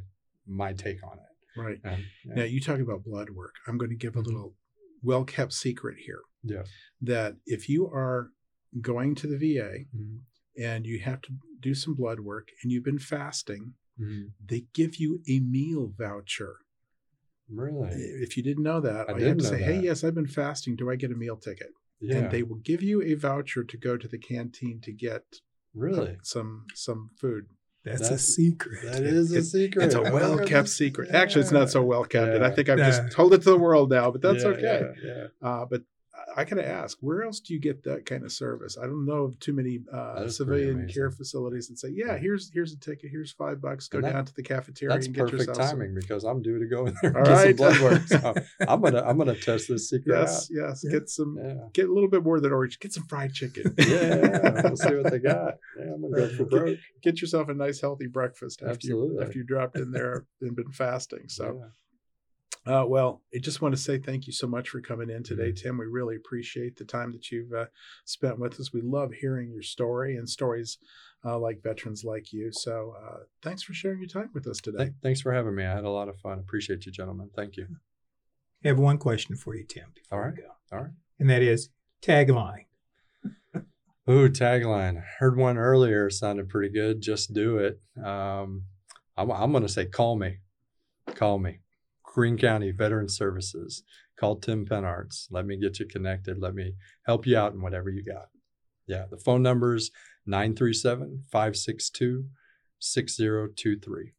my 0.47 0.73
take 0.75 1.03
on 1.03 1.19
it. 1.19 1.61
Right. 1.61 1.81
And 1.85 2.05
yeah, 2.27 2.35
now 2.35 2.43
you 2.45 2.61
talk 2.61 2.81
about 2.81 3.03
blood 3.05 3.31
work. 3.31 3.55
I'm 3.67 3.79
going 3.79 3.91
to 3.91 3.97
give 3.97 4.17
a 4.17 4.21
Mhm. 4.23 4.27
little 4.27 4.55
well 5.03 5.25
kept 5.25 5.53
secret 5.55 5.97
here. 5.99 6.21
Yeah. 6.43 6.65
That 7.01 7.37
if 7.47 7.69
you 7.71 7.87
are 7.87 8.31
going 8.83 9.15
to 9.17 9.27
the 9.27 9.39
va 9.39 9.85
Mhm. 9.95 10.21
and 10.59 10.87
you 10.87 10.99
have 11.01 11.23
to 11.23 11.33
do 11.61 11.75
some 11.75 11.95
blood 11.95 12.21
work 12.21 12.49
and 12.63 12.71
you've 12.71 12.85
been 12.85 12.99
fasting 12.99 13.75
Mhm. 13.99 14.33
they 14.45 14.67
give 14.75 14.97
you 14.97 15.23
a 15.27 15.41
meal 15.41 15.89
voucher 15.97 16.59
really? 17.51 17.89
If 17.91 18.37
you 18.37 18.43
didn't 18.43 18.63
know 18.65 18.81
that 18.81 19.09
I 19.09 19.13
all 19.13 19.21
you 19.21 19.27
have 19.27 19.39
to 19.39 19.45
know 19.45 19.51
say 19.51 19.63
hey 19.63 19.81
yes 19.81 20.05
i've 20.05 20.15
been 20.15 20.27
fasting. 20.27 20.77
Do 20.77 20.91
i 20.91 20.97
get 20.97 21.11
a 21.11 21.15
meal 21.15 21.37
ticket? 21.37 21.69
Yeah. 22.01 22.17
and 22.17 22.31
they 22.31 22.43
will 22.43 22.57
give 22.57 22.83
you 22.83 23.01
a 23.03 23.15
voucher 23.15 23.65
to 23.65 23.77
go 23.79 23.97
to 23.97 24.07
the 24.07 24.19
canteen 24.19 24.81
to 24.83 24.93
get 24.93 25.23
uh, 25.33 25.39
really? 25.75 26.19
some 26.23 26.67
some 26.75 27.11
food. 27.21 27.47
That's, 27.85 28.11
a 28.11 28.19
secret. 28.19 28.81
that 28.85 29.05
is 29.05 29.31
a 29.31 29.37
It's- 29.37 29.53
secret. 29.53 29.85
it's 29.85 29.95
a 29.95 30.03
well 30.03 30.39
kept 30.45 30.69
secret. 30.69 31.11
Actually 31.15 31.43
it's 31.43 31.53
not 31.53 31.71
so 31.71 31.83
well 31.85 32.05
kept 32.05 32.35
and 32.35 32.45
i 32.45 32.51
think 32.51 32.69
i've 32.69 32.79
Yeah. 32.79 32.91
just 32.91 33.13
told 33.13 33.33
it 33.33 33.39
to 33.43 33.51
the 33.51 33.57
world 33.59 33.91
now 33.91 34.11
but 34.11 34.21
that's 34.23 34.43
Yeah, 34.43 34.51
okay. 34.51 34.81
yeah, 35.05 35.11
yeah. 35.11 35.27
Uh, 35.49 35.65
but 35.71 35.83
I 36.37 36.45
gotta 36.45 36.67
ask, 36.67 36.99
where 37.01 37.23
else 37.23 37.41
do 37.41 37.55
you 37.55 37.61
get 37.61 37.83
that 37.85 38.05
kind 38.07 38.23
of 38.25 38.31
service? 38.33 38.77
I 38.77 38.87
don't 38.87 39.07
know 39.07 39.25
of 39.25 39.39
too 39.41 39.53
many 39.53 39.81
uh, 39.93 40.15
That 40.17 40.25
is 40.27 40.37
pretty 40.39 40.63
civilian 40.65 40.89
care 40.89 41.11
facilities 41.11 41.69
that 41.69 41.79
say, 41.79 41.89
"Yeah, 41.91 42.09
Yeah. 42.13 42.19
here's 42.19 42.51
here's 42.53 42.73
a 42.73 42.79
ticket, 42.79 43.11
here's 43.11 43.33
five 43.33 43.61
bucks, 43.61 43.89
go 43.89 44.01
that- 44.01 44.13
down 44.13 44.25
to 44.27 44.35
the 44.35 44.43
cafeteria 44.43 44.95
That's 44.95 45.07
and 45.07 45.15
get 45.15 45.21
perfect 45.23 45.39
yourself 45.49 45.57
some-" 45.69 45.79
timing 45.79 45.95
because 45.95 46.25
I'm 46.25 46.43
due 46.43 46.59
to 46.59 46.67
go 46.67 46.87
in 46.87 46.95
there 47.03 47.11
and 47.11 47.17
All 47.17 47.25
get 47.25 47.31
right. 47.33 47.57
some 47.57 47.57
blood 47.57 47.81
work. 47.81 48.03
So 48.09 48.35
I'm 48.69 48.81
gonna 48.83 49.03
I'm 49.03 49.17
gonna 49.19 49.35
test 49.35 49.69
this 49.69 49.89
secret 49.89 50.15
Yes, 50.19 50.49
yes, 50.51 50.83
Yeah. 50.85 50.91
get 50.93 51.09
some, 51.09 51.39
out. 51.39 51.73
get 51.73 51.89
a 51.89 51.93
little 51.93 52.11
bit 52.11 52.23
more 52.23 52.41
than 52.41 52.53
orange, 52.53 52.79
get 52.81 52.93
some 52.93 53.05
fried 53.05 53.33
chicken. 53.33 53.75
Yeah, 53.79 53.87
yeah. 53.87 54.61
We'll 54.65 54.77
see 54.77 54.95
what 54.95 55.11
they 55.11 55.19
got. 55.19 55.55
Yeah, 55.79 55.93
I'm 55.95 56.01
gonna 56.03 56.17
go 56.17 56.29
for 56.29 56.45
broke. 56.45 56.79
get 57.03 57.21
yourself 57.21 57.49
a 57.49 57.55
nice 57.55 57.81
healthy 57.81 58.07
breakfast 58.07 58.63
after 58.63 58.87
you 58.89 59.21
after 59.23 59.39
you 59.39 59.45
dropped 59.45 59.77
in 59.79 59.91
there 59.91 60.25
and 60.41 60.55
been 60.57 60.71
fasting. 60.73 61.29
So, 61.29 61.45
Yeah. 61.61 61.69
Uh, 62.67 62.85
well, 62.87 63.23
I 63.35 63.39
just 63.39 63.63
want 63.63 63.75
to 63.77 63.81
say 63.81 63.99
thank 63.99 64.27
you 64.27 64.33
so 64.33 64.47
much 64.47 64.69
for 64.71 64.81
coming 64.81 65.09
in 65.11 65.23
today, 65.23 65.51
Mm-hmm. 65.53 65.69
Tim. 65.69 65.79
We 65.79 65.87
really 65.87 66.17
appreciate 66.17 66.77
the 66.77 66.85
time 66.85 67.13
that 67.13 67.31
you've 67.31 67.53
uh, 67.53 67.67
spent 68.05 68.39
with 68.39 68.59
us. 68.61 68.73
We 68.73 68.81
love 68.83 69.13
hearing 69.13 69.51
your 69.51 69.63
story 69.63 70.17
and 70.17 70.29
stories 70.29 70.79
uh, 71.25 71.39
like 71.39 71.63
veterans 71.63 72.05
like 72.05 72.33
you. 72.33 72.51
So, 72.53 72.95
uh, 73.03 73.19
thanks 73.43 73.63
for 73.63 73.73
sharing 73.75 73.99
your 74.01 74.09
time 74.09 74.31
with 74.35 74.47
us 74.47 74.59
today. 74.61 74.79
Th- 74.85 74.93
thanks 75.03 75.21
for 75.21 75.33
having 75.33 75.55
me. 75.55 75.65
I 75.65 75.75
had 75.75 75.85
a 75.85 75.91
lot 75.91 76.09
of 76.09 76.19
fun. 76.19 76.39
Appreciate 76.39 76.87
you, 76.87 76.93
gentlemen. 76.93 77.31
Thank 77.35 77.57
you. 77.57 77.67
I 78.65 78.69
have 78.69 78.79
one 78.79 78.99
question 78.99 79.37
for 79.37 79.55
you, 79.55 79.65
Tim. 79.65 79.87
before 79.95 80.19
All 80.19 80.25
we 80.25 80.31
right. 80.31 80.37
go. 80.71 80.77
All 80.77 80.83
right. 80.85 80.93
And 81.19 81.31
that 81.31 81.43
is 81.43 81.71
tagline. 82.03 82.65
Ooh, 84.11 84.29
tagline. 84.29 85.03
Heard 85.19 85.37
one 85.37 85.57
earlier. 85.59 86.11
Sounded 86.11 86.49
pretty 86.49 86.73
good. 86.73 87.01
Just 87.01 87.33
do 87.35 87.59
it. 87.59 87.81
Um, 88.05 88.65
I'm, 89.17 89.31
I'm 89.31 89.51
going 89.51 89.63
to 89.63 89.69
say, 89.69 89.87
call 89.87 90.17
me. 90.17 90.39
Call 91.15 91.39
me. 91.39 91.59
Greene 92.17 92.39
County 92.39 92.71
Veteran 92.71 93.11
Services. 93.11 93.83
Call 94.19 94.37
Tim 94.37 94.65
Pennartz. 94.65 95.27
Let 95.31 95.45
me 95.45 95.59
get 95.59 95.79
you 95.79 95.85
connected. 95.85 96.39
Let 96.39 96.55
me 96.55 96.73
help 97.05 97.27
you 97.27 97.37
out 97.37 97.53
in 97.53 97.61
whatever 97.61 97.91
you 97.91 98.03
got. 98.03 98.31
Yeah. 98.87 99.05
The 99.11 99.19
phone 99.19 99.43
number 99.43 99.75
is 99.75 99.91
937 100.25 101.25
562 101.31 102.25
6023. 102.79 104.15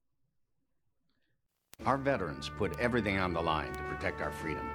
Our 1.88 1.98
veterans 1.98 2.52
put 2.56 2.80
everything 2.80 3.18
on 3.18 3.34
the 3.34 3.42
line 3.42 3.74
to 3.74 3.82
protect 3.84 4.22
our 4.22 4.32
freedom. 4.32 4.70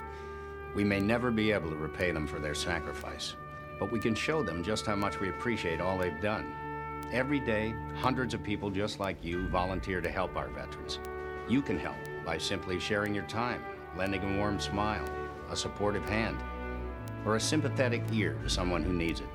We 0.75 0.83
may 0.83 0.99
never 0.99 1.31
be 1.31 1.53
able 1.53 1.70
to 1.70 1.77
repay 1.77 2.11
them 2.11 2.27
for 2.27 2.41
their 2.41 2.57
sacrifice, 2.57 3.37
but 3.79 3.93
we 3.93 4.01
can 4.01 4.16
show 4.16 4.43
them 4.43 4.64
just 4.64 4.85
how 4.85 4.97
much 4.97 5.20
we 5.20 5.29
appreciate 5.29 5.81
all 5.81 5.97
they've 5.97 6.20
done. 6.20 6.53
Every 7.12 7.39
day, 7.39 7.73
hundreds 8.01 8.35
of 8.35 8.43
people 8.43 8.68
just 8.68 8.99
like 8.99 9.23
you 9.23 9.47
volunteer 9.47 10.01
to 10.01 10.11
help 10.11 10.37
our 10.37 10.49
veterans. 10.49 10.99
You 11.49 11.62
can 11.62 11.79
help 11.79 11.97
by 12.25 12.39
simply 12.39 12.79
sharing 12.79 13.14
your 13.14 13.27
time, 13.27 13.62
lending 13.97 14.23
a 14.23 14.39
warm 14.39 14.59
smile, 14.61 15.05
a 15.51 15.57
supportive 15.57 16.09
hand, 16.09 16.37
or 17.25 17.37
a 17.37 17.41
sympathetic 17.41 18.03
ear 18.12 18.37
to 18.43 18.51
someone 18.51 18.83
who 18.83 18.93
needs 18.93 19.20
it. 19.20 19.29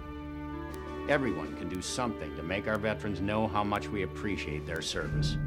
Everyone 1.10 1.56
can 1.56 1.70
do 1.70 1.82
something 1.82 2.36
to 2.36 2.44
make 2.44 2.68
our 2.68 2.78
veterans 2.78 3.22
know 3.22 3.48
how 3.48 3.64
much 3.64 3.88
we 3.88 4.04
appreciate 4.04 4.66
their 4.66 4.82
service. 4.82 5.38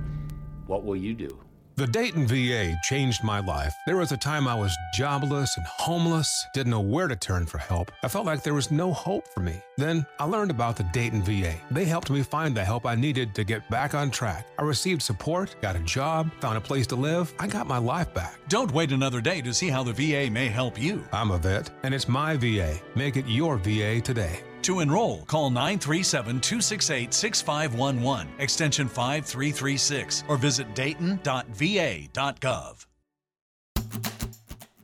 What 0.66 0.84
will 0.84 0.96
you 0.96 1.12
do? 1.12 1.38
The 1.76 1.86
Dayton 1.86 2.26
VA 2.26 2.76
changed 2.82 3.24
my 3.24 3.40
life. 3.40 3.74
There 3.86 3.96
was 3.96 4.12
a 4.12 4.16
time 4.16 4.46
I 4.46 4.54
was 4.54 4.76
jobless 4.92 5.56
and 5.56 5.66
homeless, 5.66 6.46
didn't 6.52 6.72
know 6.72 6.80
where 6.80 7.08
to 7.08 7.16
turn 7.16 7.46
for 7.46 7.58
help. 7.58 7.90
I 8.02 8.08
felt 8.08 8.26
like 8.26 8.42
there 8.42 8.54
was 8.54 8.70
no 8.70 8.92
hope 8.92 9.26
for 9.28 9.40
me. 9.40 9.62
Then 9.78 10.04
I 10.18 10.24
learned 10.24 10.50
about 10.50 10.76
the 10.76 10.82
Dayton 10.84 11.22
VA. 11.22 11.54
They 11.70 11.86
helped 11.86 12.10
me 12.10 12.22
find 12.22 12.54
the 12.54 12.64
help 12.64 12.84
I 12.84 12.96
needed 12.96 13.34
to 13.34 13.44
get 13.44 13.68
back 13.70 13.94
on 13.94 14.10
track. 14.10 14.46
I 14.58 14.62
received 14.62 15.00
support, 15.00 15.56
got 15.62 15.76
a 15.76 15.80
job, 15.80 16.30
found 16.40 16.58
a 16.58 16.60
place 16.60 16.86
to 16.88 16.96
live. 16.96 17.32
I 17.38 17.46
got 17.46 17.66
my 17.66 17.78
life 17.78 18.12
back. 18.12 18.38
Don't 18.48 18.72
wait 18.72 18.92
another 18.92 19.22
day 19.22 19.40
to 19.40 19.54
see 19.54 19.68
how 19.68 19.82
the 19.82 19.92
VA 19.92 20.30
may 20.30 20.48
help 20.48 20.78
you. 20.78 21.02
I'm 21.12 21.30
a 21.30 21.38
vet, 21.38 21.70
and 21.82 21.94
it's 21.94 22.08
my 22.08 22.36
VA. 22.36 22.78
Make 22.94 23.16
it 23.16 23.26
your 23.26 23.56
VA 23.56 24.00
today. 24.00 24.42
To 24.70 24.78
enroll, 24.78 25.22
call 25.22 25.50
937 25.50 26.40
268 26.40 27.12
6511, 27.12 28.28
extension 28.38 28.86
5336, 28.86 30.22
or 30.28 30.36
visit 30.36 30.72
dayton.va.gov. 30.76 31.26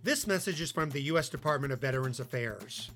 This 0.03 0.27
message 0.27 0.61
is 0.61 0.73
from 0.73 0.91
the 0.91 1.03
U.S. 1.03 1.29
Department 1.29 1.73
of 1.73 1.81
Veterans 1.81 2.19
Affairs. 2.19 2.91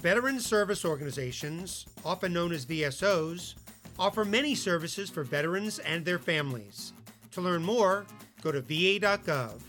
Veteran 0.00 0.40
service 0.40 0.86
organizations, 0.86 1.84
often 2.06 2.32
known 2.32 2.52
as 2.52 2.64
VSOs, 2.64 3.56
offer 3.98 4.24
many 4.24 4.54
services 4.54 5.10
for 5.10 5.22
veterans 5.24 5.78
and 5.80 6.06
their 6.06 6.18
families. 6.18 6.94
To 7.32 7.42
learn 7.42 7.62
more, 7.62 8.06
go 8.40 8.50
to 8.50 8.62
va.gov. 8.62 9.60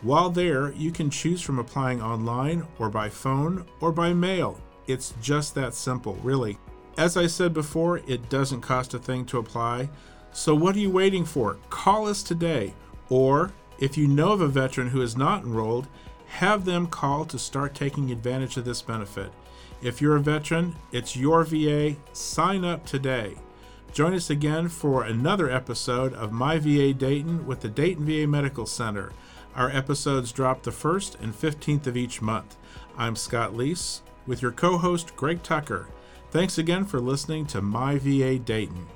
While 0.00 0.30
there, 0.30 0.72
you 0.72 0.90
can 0.90 1.10
choose 1.10 1.40
from 1.40 1.60
applying 1.60 2.02
online 2.02 2.66
or 2.78 2.90
by 2.90 3.08
phone 3.08 3.64
or 3.80 3.92
by 3.92 4.12
mail. 4.12 4.60
It's 4.88 5.14
just 5.22 5.54
that 5.54 5.74
simple, 5.74 6.18
really. 6.22 6.58
As 6.98 7.16
I 7.16 7.26
said 7.26 7.54
before, 7.54 7.98
it 8.08 8.28
doesn't 8.28 8.62
cost 8.62 8.94
a 8.94 8.98
thing 8.98 9.24
to 9.26 9.38
apply. 9.38 9.88
So 10.32 10.52
what 10.54 10.74
are 10.74 10.80
you 10.80 10.90
waiting 10.90 11.24
for? 11.24 11.58
Call 11.70 12.08
us 12.08 12.24
today 12.24 12.74
or 13.08 13.52
if 13.78 13.96
you 13.98 14.08
know 14.08 14.32
of 14.32 14.40
a 14.40 14.48
veteran 14.48 14.88
who 14.88 15.02
is 15.02 15.16
not 15.16 15.42
enrolled, 15.42 15.88
have 16.32 16.64
them 16.64 16.86
call 16.86 17.26
to 17.26 17.38
start 17.38 17.74
taking 17.74 18.10
advantage 18.10 18.56
of 18.56 18.64
this 18.64 18.80
benefit. 18.80 19.30
If 19.82 20.00
you're 20.00 20.16
a 20.16 20.20
veteran, 20.20 20.74
it's 20.90 21.14
your 21.14 21.44
VA. 21.44 21.96
Sign 22.14 22.64
up 22.64 22.86
today. 22.86 23.34
Join 23.92 24.14
us 24.14 24.30
again 24.30 24.68
for 24.68 25.04
another 25.04 25.50
episode 25.50 26.14
of 26.14 26.32
My 26.32 26.58
VA 26.58 26.94
Dayton 26.94 27.46
with 27.46 27.60
the 27.60 27.68
Dayton 27.68 28.06
VA 28.06 28.26
Medical 28.26 28.64
Center. 28.64 29.12
Our 29.54 29.68
episodes 29.70 30.32
drop 30.32 30.62
the 30.62 30.70
1st 30.70 31.20
and 31.20 31.34
15th 31.34 31.86
of 31.86 31.98
each 31.98 32.22
month. 32.22 32.56
I'm 32.96 33.14
Scott 33.14 33.52
Leese 33.52 34.00
with 34.26 34.40
your 34.40 34.52
co 34.52 34.78
host, 34.78 35.14
Greg 35.14 35.42
Tucker. 35.42 35.88
Thanks 36.30 36.56
again 36.56 36.86
for 36.86 36.98
listening 36.98 37.44
to 37.48 37.60
My 37.60 37.98
VA 37.98 38.38
Dayton. 38.38 38.86